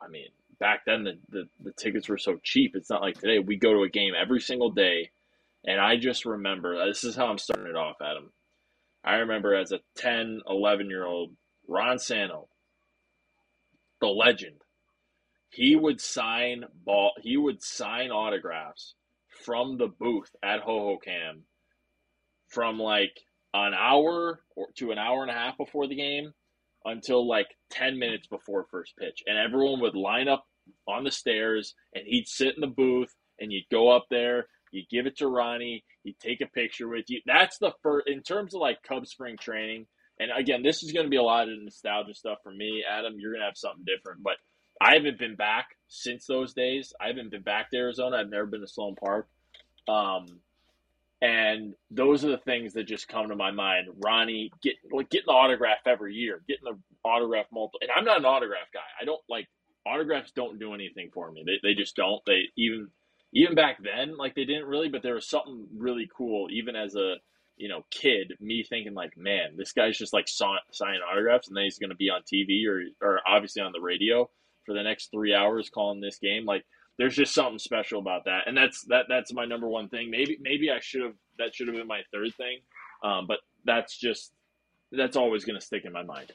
I 0.02 0.08
mean, 0.10 0.28
back 0.60 0.82
then 0.86 1.04
the, 1.04 1.20
the, 1.30 1.44
the 1.64 1.72
tickets 1.74 2.10
were 2.10 2.18
so 2.18 2.38
cheap. 2.44 2.74
It's 2.76 2.90
not 2.90 3.02
like 3.02 3.20
today. 3.20 3.40
We 3.40 3.58
go 3.58 3.74
to 3.74 3.84
a 3.84 3.90
game 3.90 4.14
every 4.20 4.42
single 4.42 4.72
day. 4.72 5.12
And 5.66 5.80
I 5.82 5.98
just 5.98 6.26
remember 6.26 6.86
this 6.86 7.04
is 7.04 7.16
how 7.16 7.28
I'm 7.28 7.38
starting 7.38 7.68
it 7.68 7.76
off, 7.76 7.98
Adam. 8.02 8.32
I 9.04 9.16
remember 9.16 9.56
as 9.56 9.72
a 9.72 9.80
10, 9.98 10.42
11 10.48 10.90
year 10.90 11.06
old, 11.06 11.32
Ron 11.68 12.00
Santo, 12.00 12.48
the 14.02 14.08
legend, 14.08 14.62
he 15.50 15.76
would 15.76 16.02
sign 16.02 16.66
ball, 16.86 17.12
he 17.22 17.38
would 17.38 17.64
sign 17.64 18.12
autographs 18.12 18.96
from 19.46 19.78
the 19.78 19.88
booth 19.88 20.30
at 20.44 20.64
Hohokam 20.64 21.42
from 22.50 22.80
like 22.80 23.14
an 23.54 23.74
hour 23.74 24.40
or 24.56 24.68
to 24.78 24.92
an 24.92 24.98
hour 24.98 25.22
and 25.22 25.32
a 25.32 25.34
half 25.34 25.58
before 25.58 25.88
the 25.88 25.96
game 25.96 26.34
until 26.86 27.28
like 27.28 27.48
10 27.72 28.00
minutes 28.00 28.28
before 28.28 28.68
first 28.72 28.94
pitch. 28.98 29.24
And 29.26 29.38
everyone 29.38 29.82
would 29.82 29.96
line 29.96 30.28
up 30.28 30.46
on 30.88 31.04
the 31.04 31.12
stairs 31.12 31.74
and 31.94 32.04
he'd 32.06 32.28
sit 32.28 32.56
in 32.56 32.62
the 32.62 32.68
booth 32.68 33.14
and 33.40 33.52
you'd 33.52 33.70
go 33.72 33.90
up 33.90 34.06
there, 34.10 34.48
you'd 34.72 34.90
give 34.90 35.06
it 35.06 35.18
to 35.18 35.28
Ronnie, 35.28 35.84
he'd 36.04 36.20
take 36.20 36.42
a 36.42 36.48
picture 36.48 36.88
with 36.88 37.06
you. 37.10 37.22
That's 37.26 37.58
the 37.58 37.72
first, 37.84 38.08
in 38.08 38.24
terms 38.24 38.54
of 38.54 38.62
like 38.62 38.84
Cub 38.88 39.06
spring 39.06 39.38
training. 39.40 39.88
And 40.20 40.32
again, 40.36 40.64
this 40.64 40.82
is 40.82 40.92
going 40.92 41.06
to 41.06 41.12
be 41.12 41.18
a 41.18 41.24
lot 41.24 41.48
of 41.48 41.62
nostalgia 41.62 42.16
stuff 42.16 42.40
for 42.42 42.52
me. 42.52 42.84
Adam, 42.90 43.16
you're 43.20 43.34
going 43.34 43.42
to 43.42 43.46
have 43.46 43.58
something 43.58 43.86
different. 43.86 44.24
But 44.24 44.38
I 44.82 44.96
haven't 44.96 45.20
been 45.20 45.36
back 45.36 45.76
since 45.88 46.26
those 46.26 46.54
days. 46.54 46.94
I 47.00 47.08
haven't 47.08 47.32
been 47.32 47.42
back 47.42 47.72
to 47.72 47.78
Arizona. 47.78 48.18
I've 48.18 48.30
never 48.30 48.46
been 48.46 48.62
to 48.62 48.68
Sloan 48.68 48.96
Park. 48.96 49.28
Um, 49.88 50.40
and 51.22 51.74
those 51.90 52.24
are 52.24 52.30
the 52.30 52.38
things 52.38 52.74
that 52.74 52.84
just 52.84 53.08
come 53.08 53.30
to 53.30 53.36
my 53.36 53.52
mind. 53.52 53.88
Ronnie 54.04 54.52
get 54.62 54.76
like 54.92 55.10
getting 55.10 55.26
the 55.28 55.34
autograph 55.34 55.80
every 55.86 56.14
year, 56.14 56.42
getting 56.48 56.66
the 56.66 56.78
autograph 57.04 57.48
multiple. 57.52 57.80
And 57.82 57.90
I'm 57.96 58.06
not 58.06 58.20
an 58.20 58.26
autograph 58.26 58.68
guy. 58.74 58.80
I 59.02 59.06
don't 59.06 59.22
like 59.28 59.48
autographs. 59.86 60.32
Don't 60.32 60.60
do 60.60 60.74
anything 60.74 61.10
for 61.12 61.32
me. 61.32 61.44
They 61.46 61.60
they 61.64 61.74
just 61.74 61.96
don't. 61.96 62.24
They 62.26 62.42
even 62.56 62.90
even 63.34 63.56
back 63.56 63.82
then, 63.82 64.16
like 64.16 64.36
they 64.36 64.46
didn't 64.46 64.68
really. 64.68 64.90
But 64.90 65.02
there 65.02 65.16
was 65.16 65.28
something 65.28 65.66
really 65.76 66.08
cool, 66.16 66.50
even 66.52 66.76
as 66.76 66.96
a 66.96 67.16
you 67.56 67.68
know 67.68 67.84
kid. 67.90 68.34
Me 68.40 68.64
thinking 68.64 68.94
like, 68.94 69.18
man, 69.18 69.56
this 69.58 69.72
guy's 69.72 69.98
just 69.98 70.14
like 70.14 70.28
signing 70.28 71.02
autographs, 71.12 71.48
and 71.48 71.58
then 71.58 71.64
he's 71.64 71.80
going 71.80 71.90
to 71.90 71.96
be 71.96 72.12
on 72.12 72.22
TV 72.22 72.68
or 72.68 72.84
or 73.02 73.22
obviously 73.28 73.64
on 73.64 73.72
the 73.72 73.82
radio 73.82 74.30
for 74.68 74.74
the 74.74 74.84
next 74.84 75.10
three 75.12 75.34
hours 75.34 75.72
calling 75.72 76.00
this 76.00 76.20
game. 76.20 76.46
Like 76.46 76.64
there's 77.00 77.16
just 77.16 77.34
something 77.34 77.58
special 77.58 78.00
about 78.00 78.26
that, 78.26 78.42
and 78.46 78.56
that's 78.56 78.84
that 78.90 79.06
that's 79.10 79.34
my 79.34 79.46
number 79.46 79.68
one 79.68 79.90
thing. 79.90 80.12
Maybe 80.12 80.38
maybe 80.40 80.70
I 80.70 80.80
should 80.80 81.02
have 81.02 81.14
that 81.40 81.56
should 81.56 81.68
have 81.68 81.76
been 81.76 81.88
my 81.88 82.02
third 82.14 82.36
thing, 82.36 82.60
um, 83.04 83.26
but 83.26 83.40
that's 83.66 83.98
just 83.98 84.32
that's 84.92 85.18
always 85.18 85.46
going 85.46 85.60
to 85.60 85.66
stick 85.66 85.86
in 85.86 85.92
my 85.92 86.04
mind. 86.04 86.32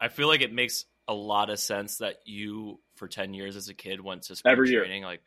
I 0.00 0.08
feel 0.08 0.26
like 0.26 0.40
it 0.40 0.52
makes 0.52 0.86
a 1.06 1.14
lot 1.14 1.50
of 1.50 1.60
sense 1.60 1.98
that 1.98 2.16
you 2.24 2.80
for 2.96 3.08
10 3.08 3.32
years 3.34 3.56
as 3.56 3.68
a 3.68 3.74
kid 3.74 4.00
went 4.00 4.22
to 4.22 4.36
spring 4.36 4.52
every 4.52 4.68
training 4.68 5.00
year. 5.00 5.06
like 5.06 5.22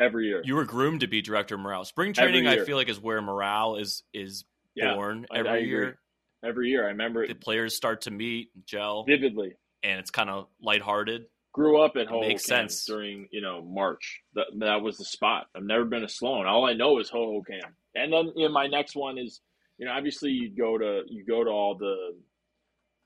every 0.00 0.26
year 0.26 0.42
you 0.44 0.56
were 0.56 0.64
groomed 0.64 1.00
to 1.00 1.06
be 1.06 1.22
director 1.22 1.54
of 1.54 1.60
morale 1.60 1.84
spring 1.84 2.12
training 2.12 2.48
i 2.48 2.58
feel 2.64 2.76
like 2.76 2.88
is 2.88 2.98
where 2.98 3.22
morale 3.22 3.76
is 3.76 4.02
is 4.12 4.44
yeah, 4.74 4.94
born 4.94 5.26
every 5.32 5.50
I 5.50 5.58
year 5.58 5.98
every 6.44 6.68
year. 6.68 6.84
I 6.84 6.88
remember 6.88 7.26
the 7.26 7.32
it 7.32 7.40
players 7.40 7.74
start 7.74 8.02
to 8.02 8.10
meet 8.10 8.50
gel 8.64 9.04
vividly. 9.04 9.54
And 9.82 9.98
it's 9.98 10.10
kind 10.10 10.30
of 10.30 10.46
lighthearted 10.60 11.26
Grew 11.52 11.82
up 11.82 11.96
at 11.96 12.02
It 12.02 12.20
makes 12.20 12.44
sense. 12.44 12.84
during 12.84 13.28
you 13.32 13.40
know 13.40 13.60
March. 13.60 14.20
That 14.34 14.46
that 14.60 14.82
was 14.82 14.98
the 14.98 15.04
spot. 15.04 15.46
I've 15.56 15.64
never 15.64 15.84
been 15.84 16.02
to 16.02 16.08
Sloan. 16.08 16.46
All 16.46 16.64
I 16.64 16.74
know 16.74 17.00
is 17.00 17.10
Hohokam. 17.10 17.72
And 17.94 18.12
then 18.12 18.32
you 18.36 18.46
know, 18.46 18.52
my 18.52 18.68
next 18.68 18.94
one 18.94 19.18
is 19.18 19.40
you 19.76 19.86
know 19.86 19.92
obviously 19.92 20.30
you 20.30 20.54
go 20.56 20.78
to 20.78 21.02
you 21.08 21.24
go 21.26 21.42
to 21.42 21.50
all 21.50 21.76
the 21.76 22.14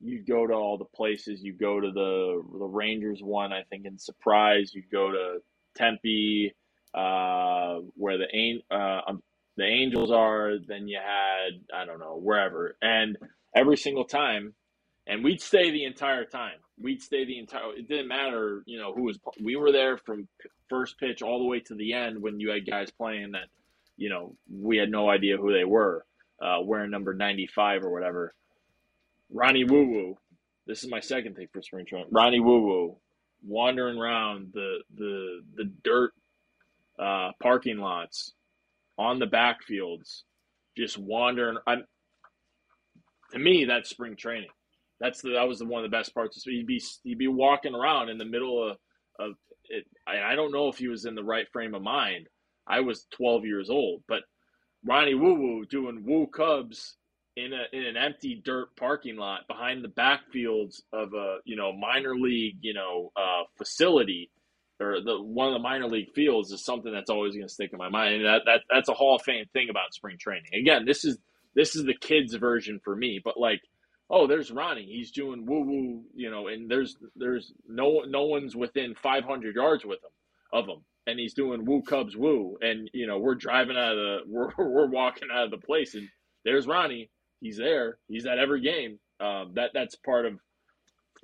you 0.01 0.23
go 0.23 0.47
to 0.47 0.53
all 0.53 0.77
the 0.77 0.85
places. 0.85 1.43
You 1.43 1.55
go 1.55 1.81
to 1.81 1.91
the 1.91 2.43
the 2.59 2.67
Rangers 2.67 3.21
one. 3.23 3.53
I 3.53 3.63
think 3.71 3.87
in 3.87 3.99
Surprise. 3.99 4.73
You 4.75 4.83
go 4.93 5.11
to 5.11 5.39
Tempe, 5.75 6.55
uh, 6.93 7.79
where 7.97 8.19
the 8.19 8.61
uh, 8.71 9.01
um, 9.09 9.23
the 9.57 9.65
Angels 9.65 10.11
are. 10.11 10.57
Then 10.69 10.87
you 10.87 10.99
had 10.99 11.61
I 11.75 11.87
don't 11.87 11.99
know 11.99 12.19
wherever, 12.23 12.77
and 12.83 13.17
every 13.57 13.79
single 13.79 14.05
time, 14.05 14.55
and 15.07 15.23
we'd 15.23 15.41
stay 15.41 15.71
the 15.71 15.85
entire 15.85 16.25
time. 16.25 16.59
We'd 16.81 17.03
stay 17.03 17.25
the 17.25 17.39
entire. 17.39 17.75
It 17.77 17.89
didn't 17.89 18.09
matter, 18.09 18.63
you 18.67 18.79
know, 18.79 18.93
who 18.93 19.03
was. 19.03 19.19
We 19.41 19.57
were 19.57 19.73
there 19.73 19.97
from 19.99 20.29
first 20.69 20.99
pitch 20.99 21.23
all 21.23 21.39
the 21.39 21.45
way 21.45 21.61
to 21.61 21.75
the 21.75 21.93
end 21.93 22.21
when 22.21 22.41
you 22.41 22.51
had 22.51 22.67
guys 22.67 22.91
playing 22.91 23.33
that, 23.33 23.49
you 23.97 24.09
know, 24.09 24.35
we 24.51 24.77
had 24.77 24.91
no 24.91 25.09
idea 25.09 25.37
who 25.37 25.53
they 25.53 25.65
were, 25.65 26.05
uh, 26.43 26.59
wearing 26.63 26.91
number 26.91 27.15
ninety 27.15 27.47
five 27.47 27.85
or 27.85 27.91
whatever. 27.91 28.35
Ronnie 29.31 29.65
Woo 29.65 29.87
Woo. 29.87 30.19
This 30.67 30.83
is 30.83 30.91
my 30.91 31.01
second 31.01 31.37
thing 31.37 31.49
for 31.53 31.63
spring 31.63 31.87
training. 31.87 32.09
Ronnie 32.11 32.41
Woo 32.41 32.67
Woo 32.67 32.97
wandering 33.47 33.99
around 33.99 34.51
the 34.53 34.79
the 34.97 35.43
the 35.57 35.65
dirt 35.85 36.13
uh, 36.99 37.33
parking 37.43 37.79
lots 37.79 38.33
on 38.97 39.19
the 39.19 39.27
backfields, 39.27 40.23
just 40.77 40.99
wandering. 40.99 41.59
I'm 41.67 41.85
to 43.33 43.39
me 43.39 43.65
that's 43.67 43.91
spring 43.91 44.17
training. 44.17 44.51
That's 45.01 45.23
the 45.23 45.31
that 45.31 45.49
was 45.49 45.59
the 45.59 45.67
one 45.67 45.85
of 45.85 45.91
the 45.91 45.97
best 45.97 46.15
parts. 46.15 46.43
He'd 46.45 46.67
be 46.67 46.83
he'd 47.03 47.19
be 47.19 47.29
walking 47.29 47.75
around 47.75 48.09
in 48.09 48.19
the 48.19 48.25
middle 48.25 48.71
of 48.71 48.79
of 49.19 49.33
it. 49.69 49.85
I, 50.07 50.33
I 50.33 50.35
don't 50.35 50.53
know 50.53 50.69
if 50.69 50.79
he 50.79 50.89
was 50.89 51.05
in 51.05 51.15
the 51.15 51.25
right 51.25 51.47
frame 51.53 51.75
of 51.75 51.83
mind. 51.83 52.29
I 52.67 52.81
was 52.81 53.07
12 53.13 53.45
years 53.45 53.69
old, 53.69 54.03
but 54.09 54.23
Ronnie 54.85 55.15
Woo 55.15 55.35
Woo 55.35 55.65
doing 55.67 56.05
Woo 56.07 56.27
Cubs 56.27 56.97
in 57.37 57.53
a 57.53 57.65
in 57.77 57.85
an 57.85 57.97
empty 57.97 58.41
dirt 58.45 58.77
parking 58.77 59.17
lot 59.17 59.47
behind 59.49 59.85
the 59.85 59.89
backfields 59.89 60.83
of 60.93 61.13
a 61.15 61.39
you 61.45 61.57
know 61.57 61.73
minor 61.73 62.15
league 62.17 62.59
you 62.63 62.75
know 62.75 63.11
uh, 63.17 63.43
facility 63.59 64.31
or 64.81 65.01
the 65.01 65.21
one 65.21 65.49
of 65.49 65.55
the 65.55 65.61
minor 65.61 65.89
league 65.89 66.13
fields 66.15 66.51
is 66.53 66.65
something 66.65 66.93
that's 66.93 67.11
always 67.11 67.35
going 67.35 67.47
to 67.47 67.53
stick 67.53 67.71
in 67.73 67.79
my 67.79 67.89
mind. 67.89 68.17
And 68.17 68.25
that, 68.25 68.43
that 68.47 68.61
that's 68.71 68.89
a 68.89 68.95
Hall 68.95 69.17
of 69.17 69.23
Fame 69.23 69.45
thing 69.53 69.69
about 69.71 69.95
spring 69.95 70.17
training. 70.19 70.51
Again, 70.55 70.85
this 70.85 71.05
is 71.05 71.19
this 71.55 71.77
is 71.77 71.85
the 71.85 71.95
kids 71.95 72.35
version 72.35 72.81
for 72.83 72.95
me, 72.95 73.21
but 73.23 73.39
like, 73.39 73.61
oh, 74.11 74.27
there's 74.27 74.51
Ronnie. 74.51 74.87
He's 74.87 75.11
doing 75.11 75.47
woo 75.47 75.65
woo, 75.65 76.03
you 76.15 76.31
know, 76.31 76.49
and 76.49 76.71
there's 76.71 76.97
there's 77.17 77.53
no 77.69 78.03
no 78.07 78.25
one's 78.25 78.57
within 78.57 78.95
500 78.95 79.55
yards 79.55 79.85
with 79.85 79.99
him 80.03 80.11
of 80.53 80.67
him, 80.67 80.85
and 81.07 81.19
he's 81.19 81.35
doing 81.35 81.65
woo 81.65 81.83
Cubs 81.83 82.17
woo, 82.17 82.57
and 82.61 82.91
you 82.93 83.07
know 83.07 83.19
we're 83.19 83.35
driving 83.35 83.77
out 83.77 83.93
of 83.93 83.99
the 83.99 84.19
we're 84.27 84.51
we're 84.59 84.91
walking 84.91 85.29
out 85.33 85.45
of 85.45 85.51
the 85.51 85.59
place, 85.59 85.95
and 85.95 86.09
there's 86.45 86.67
Ronnie. 86.67 87.11
He's 87.41 87.59
there. 87.59 87.99
He's 88.09 88.27
at 88.27 88.39
every 88.39 88.63
game. 88.63 88.99
Um, 89.21 89.53
that 89.55 89.71
that's 89.75 89.97
part 89.97 90.27
of 90.27 90.39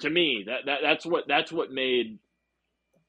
to 0.00 0.10
me 0.10 0.44
that, 0.46 0.66
that 0.66 0.78
that's 0.82 1.04
what 1.04 1.24
that's 1.28 1.52
what 1.52 1.70
made 1.70 2.18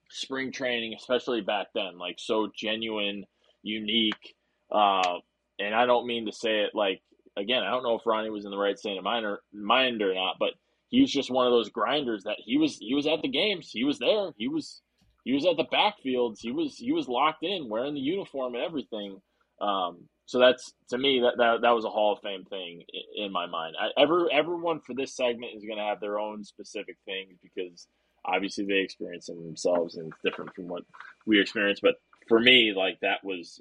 spring 0.10 0.52
training, 0.52 0.94
especially 0.98 1.42
back 1.42 1.68
then, 1.74 1.98
like 1.98 2.16
so 2.20 2.50
genuine, 2.56 3.26
unique. 3.64 4.36
Uh, 4.72 5.20
and 5.60 5.74
I 5.74 5.86
don't 5.86 6.08
mean 6.08 6.26
to 6.26 6.32
say 6.32 6.62
it 6.62 6.72
like 6.74 7.02
again. 7.42 7.64
I 7.64 7.72
don't 7.72 7.84
know 7.84 7.96
if 7.96 8.06
Ronnie 8.06 8.30
was 8.30 8.46
in 8.46 8.52
the 8.52 8.58
right 8.58 8.78
state 8.78 8.98
of 8.98 9.04
mind 9.04 9.26
or 9.26 9.42
mind 9.54 10.02
or 10.02 10.14
not, 10.14 10.38
but 10.40 10.52
he 10.90 11.02
was 11.02 11.12
just 11.12 11.32
one 11.32 11.48
of 11.48 11.54
those 11.54 11.70
grinders 11.70 12.24
that 12.24 12.38
he 12.40 12.58
was. 12.58 12.78
He 12.78 12.96
was 12.96 13.08
at 13.08 13.22
the 13.22 13.30
games. 13.30 13.70
He 13.72 13.84
was 13.84 14.00
there. 14.00 14.32
He 14.38 14.48
was. 14.48 14.82
He 15.24 15.34
was 15.34 15.46
at 15.46 15.56
the 15.58 15.66
backfields. 15.66 16.40
He 16.40 16.52
was. 16.52 16.76
He 16.78 16.92
was 16.92 17.08
locked 17.08 17.44
in, 17.44 17.70
wearing 17.70 17.94
the 17.94 18.02
uniform 18.02 18.56
and 18.56 18.64
everything. 18.64 19.22
Um, 19.62 20.08
so 20.26 20.40
that's 20.40 20.74
to 20.90 20.98
me 20.98 21.20
that, 21.22 21.38
that 21.38 21.62
that 21.62 21.72
was 21.72 21.86
a 21.86 21.90
Hall 21.90 22.14
of 22.14 22.20
Fame 22.22 22.46
thing 22.46 22.84
in, 23.16 23.32
my 23.32 23.48
mind. 23.48 23.76
I, 23.80 24.02
every 24.02 24.32
everyone 24.32 24.80
for 24.80 24.94
this 24.94 25.16
segment 25.16 25.52
is 25.56 25.66
going 25.66 25.78
to 25.78 25.84
have 25.84 26.00
their 26.00 26.20
own 26.20 26.44
specific 26.44 26.98
things 27.06 27.38
because 27.42 27.88
obviously 28.24 28.66
they 28.66 28.80
experience 28.80 29.28
them 29.28 29.44
themselves 29.44 29.98
and 29.98 30.08
it's 30.08 30.22
different 30.24 30.54
from 30.56 30.68
what 30.68 30.84
we 31.26 31.40
experience. 31.40 31.80
But 31.82 31.96
for 32.28 32.40
me, 32.40 32.74
like 32.76 33.00
that 33.02 33.24
was, 33.24 33.60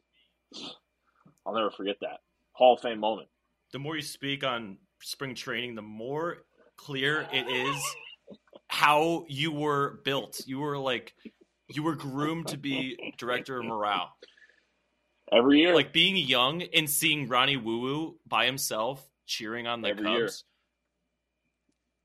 I'll 1.46 1.54
never 1.54 1.70
forget 1.70 1.96
that 2.02 2.20
Hall 2.52 2.74
of 2.74 2.82
Fame 2.82 3.00
moment. 3.00 3.28
The 3.72 3.78
more 3.78 3.96
you 3.96 4.02
speak 4.02 4.44
on 4.44 4.78
spring 5.02 5.34
training, 5.34 5.74
the 5.74 5.82
more 5.82 6.38
clear 6.76 7.26
it 7.32 7.46
is 7.48 7.76
how 8.68 9.24
you 9.28 9.52
were 9.52 10.00
built. 10.04 10.40
You 10.46 10.58
were 10.60 10.78
like 10.78 11.14
you 11.68 11.82
were 11.82 11.94
groomed 11.96 12.48
to 12.48 12.56
be 12.58 13.14
director 13.18 13.58
of 13.58 13.64
morale. 13.66 14.10
Every 15.32 15.60
year, 15.60 15.74
Like 15.74 15.92
being 15.92 16.16
young 16.16 16.62
and 16.62 16.90
seeing 16.90 17.28
Ronnie 17.28 17.56
Woo 17.56 17.80
Woo 17.80 18.16
by 18.26 18.46
himself 18.46 19.06
cheering 19.26 19.68
on 19.68 19.80
the 19.80 19.90
Every 19.90 20.02
Cubs. 20.04 20.44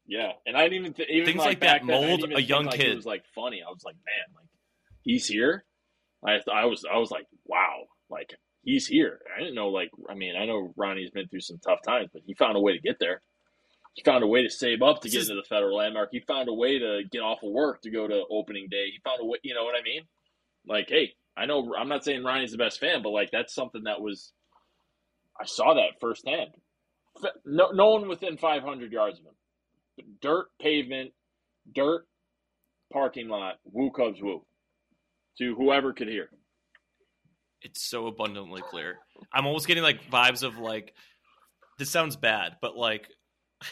year. 0.07 0.19
yeah, 0.21 0.31
and 0.45 0.55
I 0.55 0.63
didn't 0.69 0.79
even 0.79 0.93
th- 0.93 1.09
even 1.09 1.25
Things 1.25 1.39
like, 1.39 1.47
like 1.47 1.59
that 1.61 1.87
then, 1.87 1.87
mold 1.87 2.31
a 2.35 2.41
young 2.41 2.65
like, 2.65 2.75
kid. 2.75 2.89
It 2.91 2.95
was 2.95 3.05
like 3.07 3.25
funny. 3.33 3.63
I 3.67 3.71
was 3.71 3.83
like, 3.83 3.95
man, 3.95 4.35
like 4.35 4.49
he's 5.01 5.25
here. 5.25 5.65
I 6.23 6.39
I 6.51 6.65
was 6.65 6.85
I 6.91 6.97
was 6.97 7.09
like, 7.09 7.25
wow, 7.45 7.85
like 8.11 8.35
he's 8.65 8.87
here. 8.87 9.21
I 9.35 9.39
didn't 9.39 9.55
know 9.55 9.69
like 9.69 9.91
I 10.09 10.15
mean 10.15 10.35
I 10.35 10.45
know 10.45 10.73
Ronnie's 10.75 11.11
been 11.11 11.29
through 11.29 11.41
some 11.41 11.59
tough 11.59 11.79
times, 11.87 12.09
but 12.11 12.23
he 12.25 12.33
found 12.33 12.57
a 12.57 12.61
way 12.61 12.73
to 12.73 12.81
get 12.81 12.99
there. 12.99 13.21
He 13.93 14.03
found 14.03 14.25
a 14.25 14.27
way 14.27 14.43
to 14.43 14.49
save 14.49 14.81
up 14.81 15.01
to 15.01 15.09
get 15.09 15.21
into 15.21 15.35
the 15.35 15.43
federal 15.47 15.77
landmark. 15.77 16.09
He 16.11 16.19
found 16.19 16.49
a 16.49 16.53
way 16.53 16.79
to 16.79 17.03
get 17.09 17.21
off 17.21 17.43
of 17.43 17.51
work 17.51 17.81
to 17.83 17.91
go 17.91 18.07
to 18.07 18.25
opening 18.29 18.67
day. 18.69 18.87
He 18.87 18.99
found 19.05 19.21
a 19.21 19.25
way, 19.25 19.37
you 19.43 19.55
know 19.55 19.63
what 19.63 19.75
I 19.79 19.83
mean? 19.83 20.01
Like, 20.67 20.89
hey, 20.89 21.13
I 21.37 21.45
know 21.45 21.73
I'm 21.79 21.87
not 21.87 22.03
saying 22.03 22.23
Ronnie's 22.23 22.51
the 22.51 22.57
best 22.57 22.79
fan, 22.79 23.01
but 23.03 23.11
like 23.11 23.31
that's 23.31 23.55
something 23.55 23.83
that 23.85 24.01
was 24.01 24.33
I 25.39 25.45
saw 25.45 25.75
that 25.75 25.99
firsthand. 26.01 26.51
No, 27.45 27.71
no 27.71 27.91
one 27.91 28.09
within 28.09 28.37
500 28.37 28.91
yards 28.91 29.19
of 29.19 29.25
him. 29.25 30.07
Dirt 30.21 30.47
pavement, 30.61 31.11
dirt 31.73 32.05
parking 32.91 33.29
lot. 33.29 33.55
Woo 33.65 33.91
Cubs 33.91 34.21
woo. 34.21 34.45
To 35.39 35.55
whoever 35.55 35.93
could 35.93 36.07
hear. 36.09 36.29
It's 37.65 37.81
so 37.81 38.07
abundantly 38.07 38.61
clear. 38.61 38.99
I'm 39.33 39.45
almost 39.45 39.67
getting 39.67 39.83
like 39.83 40.09
vibes 40.09 40.43
of 40.43 40.57
like 40.57 40.93
this 41.77 41.89
sounds 41.89 42.15
bad, 42.15 42.55
but 42.61 42.77
like 42.77 43.09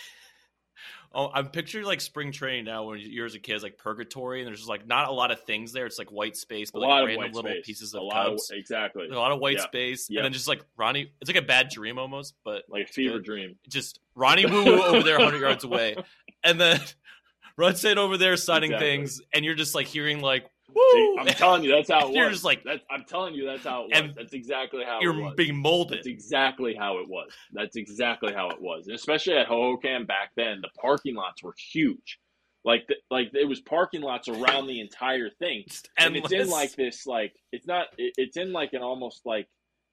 Oh, 1.15 1.29
I'm 1.31 1.49
picturing 1.49 1.85
like 1.85 2.01
spring 2.01 2.31
training 2.31 2.65
now 2.65 2.85
when 2.85 2.97
you're 2.99 3.27
as 3.27 3.35
a 3.35 3.39
kid, 3.39 3.61
like 3.61 3.77
purgatory, 3.77 4.39
and 4.41 4.47
there's 4.47 4.57
just 4.57 4.69
like 4.69 4.87
not 4.87 5.09
a 5.09 5.11
lot 5.11 5.29
of 5.29 5.43
things 5.43 5.71
there. 5.71 5.85
It's 5.85 5.99
like 5.99 6.11
white 6.11 6.35
space, 6.35 6.69
A 6.69 6.73
but 6.73 6.79
lot 6.81 7.01
like 7.03 7.09
random 7.09 7.31
little 7.33 7.51
space. 7.51 7.65
pieces 7.67 7.93
a 7.93 7.97
of 7.99 8.03
lot 8.05 8.25
cubs. 8.29 8.49
of 8.49 8.57
exactly 8.57 9.07
a 9.07 9.13
lot 9.13 9.31
of 9.31 9.39
white 9.39 9.57
Yeah. 9.57 9.63
space, 9.63 10.07
Yeah. 10.09 10.21
and 10.21 10.25
then 10.25 10.33
just 10.33 10.47
like 10.47 10.65
Ronnie, 10.75 11.11
it's 11.21 11.29
like 11.29 11.37
a 11.37 11.45
bad 11.45 11.69
dream 11.69 11.99
almost, 11.99 12.33
but 12.43 12.63
like 12.67 12.89
a 12.89 12.91
fever 12.91 13.17
good. 13.19 13.25
dream. 13.25 13.55
just 13.69 13.99
Ronnie 14.15 14.47
Woo 14.47 14.65
Woo 14.65 14.81
over 14.81 15.03
there, 15.03 15.19
100 15.19 15.39
yards 15.41 15.63
away, 15.63 15.95
and 16.43 16.59
then 16.59 16.81
Rudson 17.57 17.99
over 17.99 18.17
there 18.17 18.35
signing 18.35 18.71
Exactly. 18.71 18.87
things, 18.97 19.21
and 19.35 19.45
you're 19.45 19.53
just 19.53 19.75
like 19.75 19.85
hearing 19.85 20.19
like 20.19 20.47
woo, 20.75 21.17
I'm 21.19 21.27
telling 21.27 21.63
you, 21.63 21.71
that's 21.71 21.89
how 21.89 21.99
it 22.01 22.07
was. 22.07 22.15
You're 22.15 22.29
just 22.29 22.43
like- 22.43 22.63
that's, 22.63 22.83
I'm 22.89 23.03
telling 23.03 23.33
you, 23.33 23.45
that's 23.45 23.63
how 23.63 23.85
it 23.85 24.03
was. 24.05 24.15
That's 24.15 24.33
exactly 24.33 24.83
how 24.83 24.99
it 24.99 25.07
was. 25.07 25.15
you're 25.15 25.23
was. 25.23 25.35
being 25.35 25.57
molded. 25.57 25.99
That's 25.99 26.07
exactly 26.07 26.75
how 26.75 26.99
it 26.99 27.07
was. 27.07 27.31
That's 27.51 27.75
exactly 27.75 28.33
how 28.33 28.49
it 28.49 28.61
was. 28.61 28.87
And 28.87 28.95
especially 28.95 29.35
at 29.37 29.47
Hohokam 29.47 30.07
back 30.07 30.31
then, 30.35 30.59
the 30.61 30.69
parking 30.79 31.15
lots 31.15 31.43
were 31.43 31.55
huge. 31.71 32.19
Like 32.65 32.87
the, 32.87 32.95
like 33.11 33.31
it 33.33 33.47
was 33.47 33.59
parking 33.59 34.01
lots 34.01 34.29
around 34.29 34.67
the 34.67 34.79
entire 34.79 35.29
thing, 35.29 35.63
Just 35.67 35.89
and 35.97 36.15
it's 36.15 36.31
in 36.31 36.49
like 36.49 36.73
this 36.75 37.05
like 37.05 37.33
it's 37.51 37.67
not 37.67 37.87
it, 37.97 38.13
it's 38.17 38.37
in 38.37 38.53
like 38.53 38.71
an 38.71 38.81
almost 38.81 39.21
like 39.25 39.47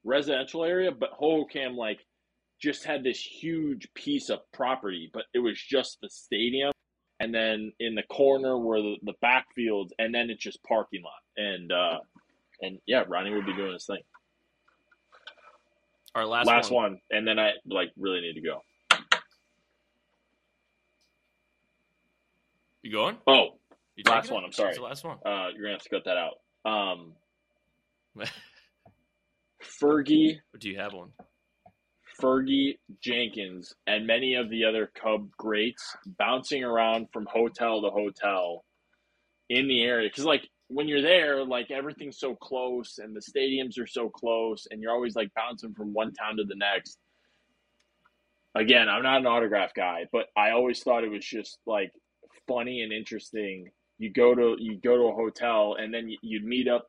residential 0.05 0.65
area, 0.65 0.93
but 0.93 1.11
Hohokam 1.21 1.75
like 1.77 1.99
just 2.63 2.85
had 2.85 3.03
this 3.03 3.21
huge 3.21 3.89
piece 3.95 4.29
of 4.31 4.39
property, 4.53 5.11
but 5.13 5.25
it 5.35 5.41
was 5.41 5.61
just 5.61 5.99
the 6.01 6.09
stadium, 6.11 6.71
and 7.21 7.33
then 7.35 7.73
in 7.79 7.95
the 7.95 8.03
corner 8.05 8.59
where 8.59 8.81
the, 8.83 8.97
the 9.03 9.15
backfields, 9.23 9.91
and 9.99 10.13
then 10.15 10.31
it's 10.31 10.43
just 10.43 10.61
parking 10.65 11.03
lot, 11.03 11.13
and 11.37 11.71
uh, 11.71 11.99
and 12.63 12.79
yeah, 12.87 13.05
Ronnie 13.07 13.33
would 13.33 13.47
be 13.47 13.55
doing 13.55 13.73
his 13.75 13.87
thing. 13.87 14.01
Our 16.15 16.27
last, 16.27 16.47
Last, 16.49 16.71
one. 16.73 16.93
one. 16.93 17.01
and 17.13 17.27
then 17.29 17.39
I 17.39 17.53
like 17.67 17.91
really 17.97 18.21
need 18.21 18.35
to 18.35 18.41
go. 18.41 18.63
You 22.83 22.91
going? 22.91 23.17
Oh, 23.27 23.59
You 23.95 24.03
Last 24.07 24.31
it? 24.31 24.35
one, 24.35 24.45
I'm 24.45 24.53
sorry. 24.53 24.75
The 24.75 24.83
last 24.83 25.05
one. 25.05 25.19
uh, 25.25 25.49
you're 25.55 25.63
gonna 25.65 25.73
have 25.75 25.83
to 25.83 25.89
cut 25.91 26.05
that 26.07 26.17
out. 26.17 26.41
Um, 26.65 27.13
Fergie, 29.83 30.39
do 30.59 30.69
you 30.69 30.79
have 30.79 30.95
one? 30.95 31.11
Fergie 32.21 32.79
Jenkins, 33.03 33.75
and 33.87 34.07
many 34.07 34.35
of 34.35 34.51
the 34.51 34.65
other 34.65 34.91
Cub 35.01 35.31
greats 35.37 35.97
bouncing 36.19 36.65
around 36.65 37.09
from 37.13 37.27
hotel 37.27 37.83
to 37.83 37.91
hotel 37.91 38.65
in 39.49 39.69
the 39.69 39.83
area. 39.83 40.09
Because 40.09 40.25
like 40.25 40.49
when 40.69 40.87
you're 40.89 41.03
there, 41.03 41.45
like 41.45 41.71
everything's 41.71 42.19
so 42.19 42.35
close, 42.35 42.99
and 42.99 43.15
the 43.17 43.21
stadiums 43.21 43.79
are 43.79 43.87
so 43.87 44.09
close, 44.09 44.67
and 44.71 44.81
you're 44.81 44.93
always 44.93 45.17
like 45.17 45.33
bouncing 45.35 45.75
from 45.75 45.93
one 45.93 46.13
town 46.13 46.37
to 46.37 46.45
the 46.45 46.57
next. 46.57 46.99
Again, 48.55 48.89
I'm 48.89 49.03
not 49.03 49.21
an 49.21 49.27
autograph 49.27 49.75
guy, 49.75 50.07
but 50.13 50.27
I 50.37 50.51
always 50.51 50.83
thought 50.83 51.05
it 51.05 51.11
was 51.11 51.25
just 51.25 51.59
like 51.67 51.93
funny 52.49 52.83
and 52.83 52.93
interesting. 52.93 53.71
You 53.99 54.13
go 54.13 54.35
to 54.35 54.57
you 54.59 54.79
go 54.79 54.97
to 54.97 55.05
a 55.05 55.15
hotel, 55.15 55.77
and 55.79 55.93
then 55.93 56.09
you- 56.09 56.19
you'd 56.23 56.45
meet 56.45 56.69
up 56.69 56.87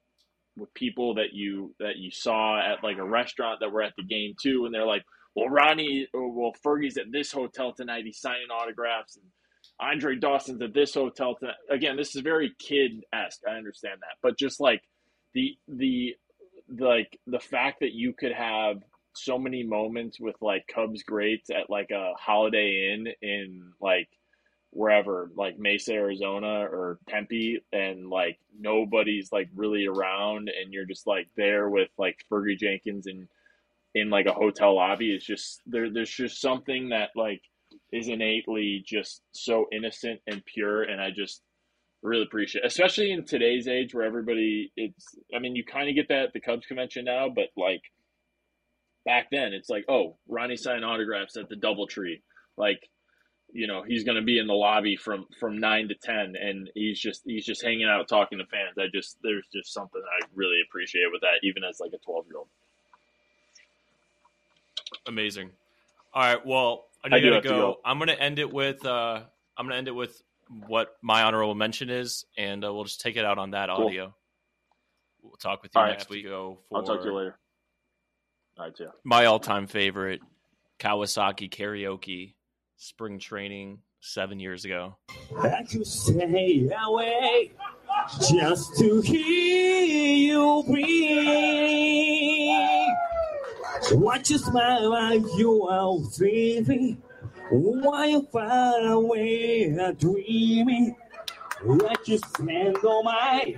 with 0.58 0.74
people 0.74 1.16
that 1.16 1.34
you 1.34 1.74
that 1.80 1.98
you 1.98 2.12
saw 2.12 2.60
at 2.60 2.84
like 2.84 2.98
a 2.98 3.04
restaurant 3.04 3.60
that 3.62 3.72
were 3.72 3.82
at 3.82 3.96
the 3.96 4.04
game 4.04 4.36
too, 4.42 4.66
and 4.66 4.74
they're 4.74 4.86
like, 4.86 5.04
"Well, 5.36 5.50
Ronnie, 5.50 6.08
or 6.14 6.26
uh, 6.26 6.34
well, 6.34 6.54
Fergie's 6.66 6.98
at 6.98 7.12
this 7.12 7.32
hotel 7.32 7.74
tonight. 7.74 8.06
He's 8.06 8.20
signing 8.20 8.50
autographs, 8.52 9.18
and 9.18 9.26
Andre 9.80 10.16
Dawson's 10.18 10.62
at 10.62 10.74
this 10.74 10.94
hotel 10.94 11.36
tonight." 11.36 11.56
Again, 11.70 11.98
this 11.98 12.16
is 12.16 12.22
very 12.22 12.54
kid 12.60 13.04
esque. 13.14 13.42
I 13.48 13.56
understand 13.56 14.00
that, 14.02 14.18
but 14.22 14.38
just 14.38 14.60
like 14.60 14.82
the 15.34 15.58
the 15.68 16.16
like 16.70 17.20
the 17.28 17.40
fact 17.40 17.80
that 17.82 17.94
you 17.94 18.14
could 18.14 18.34
have 18.34 18.78
so 19.14 19.38
many 19.38 19.64
moments 19.64 20.20
with 20.20 20.36
like 20.42 20.68
Cubs 20.68 21.04
greats 21.04 21.50
at 21.50 21.70
like 21.70 21.92
a 21.92 22.14
Holiday 22.18 22.94
Inn 22.94 23.08
in 23.22 23.74
like 23.82 24.10
wherever, 24.72 25.30
like 25.36 25.60
Mesa, 25.60 25.94
Arizona 25.94 26.62
or 26.64 27.00
Tempe, 27.10 27.60
and 27.74 28.10
like 28.10 28.40
nobody's 28.58 29.32
like 29.32 29.50
really 29.56 29.86
around, 29.86 30.50
and 30.50 30.74
you're 30.74 30.86
just 30.86 31.06
like 31.08 31.28
there 31.36 31.70
with 31.70 31.90
like 31.98 32.26
Fergie 32.32 32.58
Jenkins 32.58 33.08
and 33.08 33.28
in 33.96 34.10
like 34.10 34.26
a 34.26 34.34
hotel 34.34 34.76
lobby. 34.76 35.14
is 35.14 35.24
just 35.24 35.62
there. 35.66 35.90
There's 35.90 36.10
just 36.10 36.42
something 36.42 36.90
that 36.90 37.10
like 37.16 37.42
is 37.92 38.08
innately 38.08 38.84
just 38.86 39.22
so 39.32 39.68
innocent 39.72 40.22
and 40.28 40.44
pure, 40.46 40.84
and 40.84 41.02
I 41.02 41.10
just 41.12 41.42
really 42.02 42.24
appreciate, 42.24 42.66
especially 42.66 43.12
in 43.12 43.26
today's 43.26 43.68
age 43.68 43.94
where 43.94 44.06
everybody. 44.06 44.72
It's. 44.76 45.06
I 45.36 45.40
mean, 45.40 45.56
you 45.56 45.64
kind 45.64 45.90
of 45.90 45.96
get 45.96 46.08
that 46.10 46.26
at 46.26 46.34
the 46.34 46.42
Cubs 46.42 46.66
convention 46.66 47.06
now, 47.06 47.30
but 47.30 47.50
like 47.58 47.82
back 49.06 49.28
then, 49.32 49.54
it's 49.54 49.70
like, 49.70 49.86
oh, 49.90 50.18
Ronnie 50.28 50.58
signed 50.58 50.86
autographs 50.86 51.38
at 51.38 51.50
the 51.50 51.56
DoubleTree, 51.56 52.22
like 52.58 52.90
you 53.54 53.68
know 53.68 53.84
he's 53.86 54.04
going 54.04 54.16
to 54.16 54.24
be 54.24 54.40
in 54.40 54.48
the 54.48 54.54
lobby 54.54 54.96
from 54.96 55.26
from 55.40 55.60
9 55.60 55.90
to 55.90 55.96
10 55.96 56.36
and 56.42 56.70
he's 56.74 57.00
just 57.00 57.22
he's 57.26 57.46
just 57.46 57.64
hanging 57.64 57.88
out 57.88 58.08
talking 58.08 58.38
to 58.38 58.46
fans 58.46 58.78
i 58.78 58.86
just 58.94 59.18
there's 59.24 59.48
just 59.54 59.74
something 59.74 60.02
i 60.02 60.26
really 60.34 60.60
appreciate 60.68 61.12
with 61.12 61.22
that 61.22 61.44
even 61.44 61.64
as 61.64 61.80
like 61.80 61.92
a 61.94 61.98
12 62.06 62.26
year 62.28 62.38
old 62.38 62.48
Amazing. 65.08 65.52
All 66.14 66.22
right. 66.24 66.46
Well, 66.46 66.86
I 67.04 67.08
I 67.08 67.10
need 67.16 67.22
do 67.22 67.30
to 67.30 67.34
have 67.36 67.44
to 67.44 67.50
go. 67.50 67.58
go. 67.58 67.80
I'm 67.86 68.00
gonna 68.00 68.12
end 68.14 68.40
it 68.40 68.52
with. 68.52 68.86
uh 68.86 69.22
I'm 69.58 69.66
gonna 69.66 69.76
end 69.78 69.88
it 69.88 69.96
with 69.96 70.22
what 70.68 70.96
my 71.02 71.24
honorable 71.24 71.56
mention 71.56 71.90
is, 71.90 72.26
and 72.38 72.64
uh, 72.66 72.74
we'll 72.74 72.84
just 72.84 73.02
take 73.02 73.16
it 73.16 73.24
out 73.26 73.38
on 73.38 73.52
that 73.52 73.70
Cool. 73.70 73.86
audio. 73.88 74.14
We'll 75.24 75.34
talk 75.38 75.62
with 75.64 75.72
you 75.76 75.80
All 75.80 75.86
right. 75.88 75.94
next 75.94 76.10
week. 76.10 76.26
Go 76.26 76.60
for 76.70 76.80
i'll 76.80 76.84
talk 76.84 77.02
to 77.02 77.08
you 77.10 77.14
later 77.16 77.38
all 78.58 78.66
right 78.66 78.74
yeah 78.80 78.88
my 79.06 79.26
all-time 79.26 79.66
favorite 79.68 80.20
Kawasaki 80.80 81.50
karaoke 81.50 82.34
spring 82.78 83.18
training 83.20 83.80
seven 84.02 84.40
years 84.40 84.66
ago. 84.66 84.98
I 85.42 85.64
could 85.64 85.86
stay 85.88 86.70
away 86.86 87.52
just 88.30 88.76
to 88.80 89.00
hear 89.02 89.84
you 89.86 90.64
breathe. 90.68 91.71
Watch 93.94 94.30
you 94.30 94.38
smile 94.38 94.90
like 94.90 95.22
you 95.38 95.64
are 95.68 95.98
dreaming. 96.18 97.02
While 97.50 98.10
you're 98.10 98.24
far 98.32 98.80
away, 98.88 99.70
dreaming. 100.00 100.96
Let 101.64 102.08
you 102.08 102.18
stand 102.18 102.78
on 102.78 103.04
my 103.04 103.56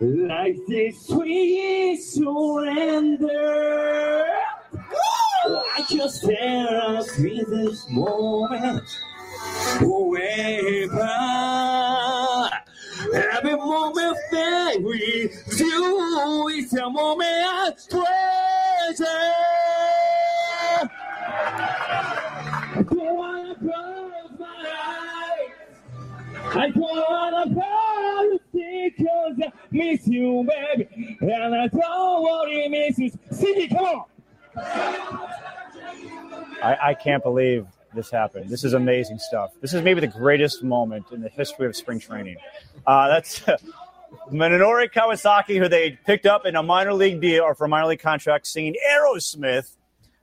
life, 0.00 0.56
this 0.66 1.06
sweet 1.06 1.98
surrender. 2.02 3.26
I 5.48 5.84
just 5.88 6.22
stare 6.22 6.66
at 6.68 7.06
this 7.06 7.88
moment 7.90 8.82
forever. 9.78 11.08
Every 13.14 13.56
moment 13.56 14.16
that 14.32 14.82
we 14.82 15.30
do 15.56 16.48
is 16.48 16.72
a 16.74 16.90
moment 16.90 17.68
of 17.68 17.88
treasure. 17.88 19.55
I 26.56 26.70
don't 26.70 26.80
wanna 26.80 27.54
fall 27.54 28.36
asleep 28.36 28.96
'cause 28.98 29.36
I 29.42 29.52
miss 29.70 30.06
you, 30.06 30.46
baby. 30.48 31.18
And 31.20 31.54
I 31.54 31.66
don't 31.68 32.22
wanna 32.22 32.68
miss 32.70 32.98
you. 32.98 33.10
Come 33.68 33.84
on. 33.84 34.04
I, 36.62 36.78
I 36.82 36.94
can't 36.94 37.22
believe 37.22 37.66
this 37.94 38.10
happened. 38.10 38.48
This 38.48 38.64
is 38.64 38.72
amazing 38.72 39.18
stuff. 39.18 39.52
This 39.60 39.74
is 39.74 39.82
maybe 39.82 40.00
the 40.00 40.06
greatest 40.06 40.62
moment 40.62 41.06
in 41.12 41.20
the 41.20 41.28
history 41.28 41.66
of 41.66 41.76
spring 41.76 42.00
training. 42.00 42.36
Uh, 42.86 43.08
that's 43.08 43.40
Munenori 44.30 44.90
Kawasaki, 44.92 45.58
who 45.58 45.68
they 45.68 45.92
picked 46.06 46.26
up 46.26 46.46
in 46.46 46.56
a 46.56 46.62
minor 46.62 46.94
league 46.94 47.20
deal 47.20 47.44
or 47.44 47.54
for 47.54 47.64
a 47.64 47.68
minor 47.68 47.86
league 47.86 48.00
contract, 48.00 48.46
singing 48.46 48.74
Aerosmith. 48.90 49.72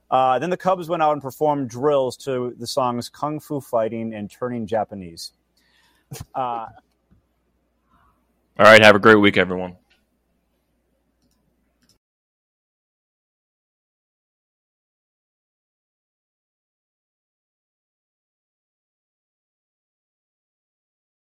Uh, 0.10 0.38
then 0.40 0.50
the 0.50 0.58
Cubs 0.58 0.88
went 0.90 1.02
out 1.02 1.14
and 1.14 1.22
performed 1.22 1.70
drills 1.70 2.16
to 2.18 2.54
the 2.60 2.68
songs 2.68 3.10
Kung 3.10 3.40
Fu 3.40 3.60
Fighting 3.62 4.14
and 4.14 4.30
Turning 4.30 4.68
Japanese. 4.68 5.32
Uh, 6.34 6.68
All 8.60 8.66
right. 8.66 8.82
Have 8.82 8.96
a 8.96 9.00
great 9.00 9.16
week, 9.16 9.38
everyone. 9.38 9.76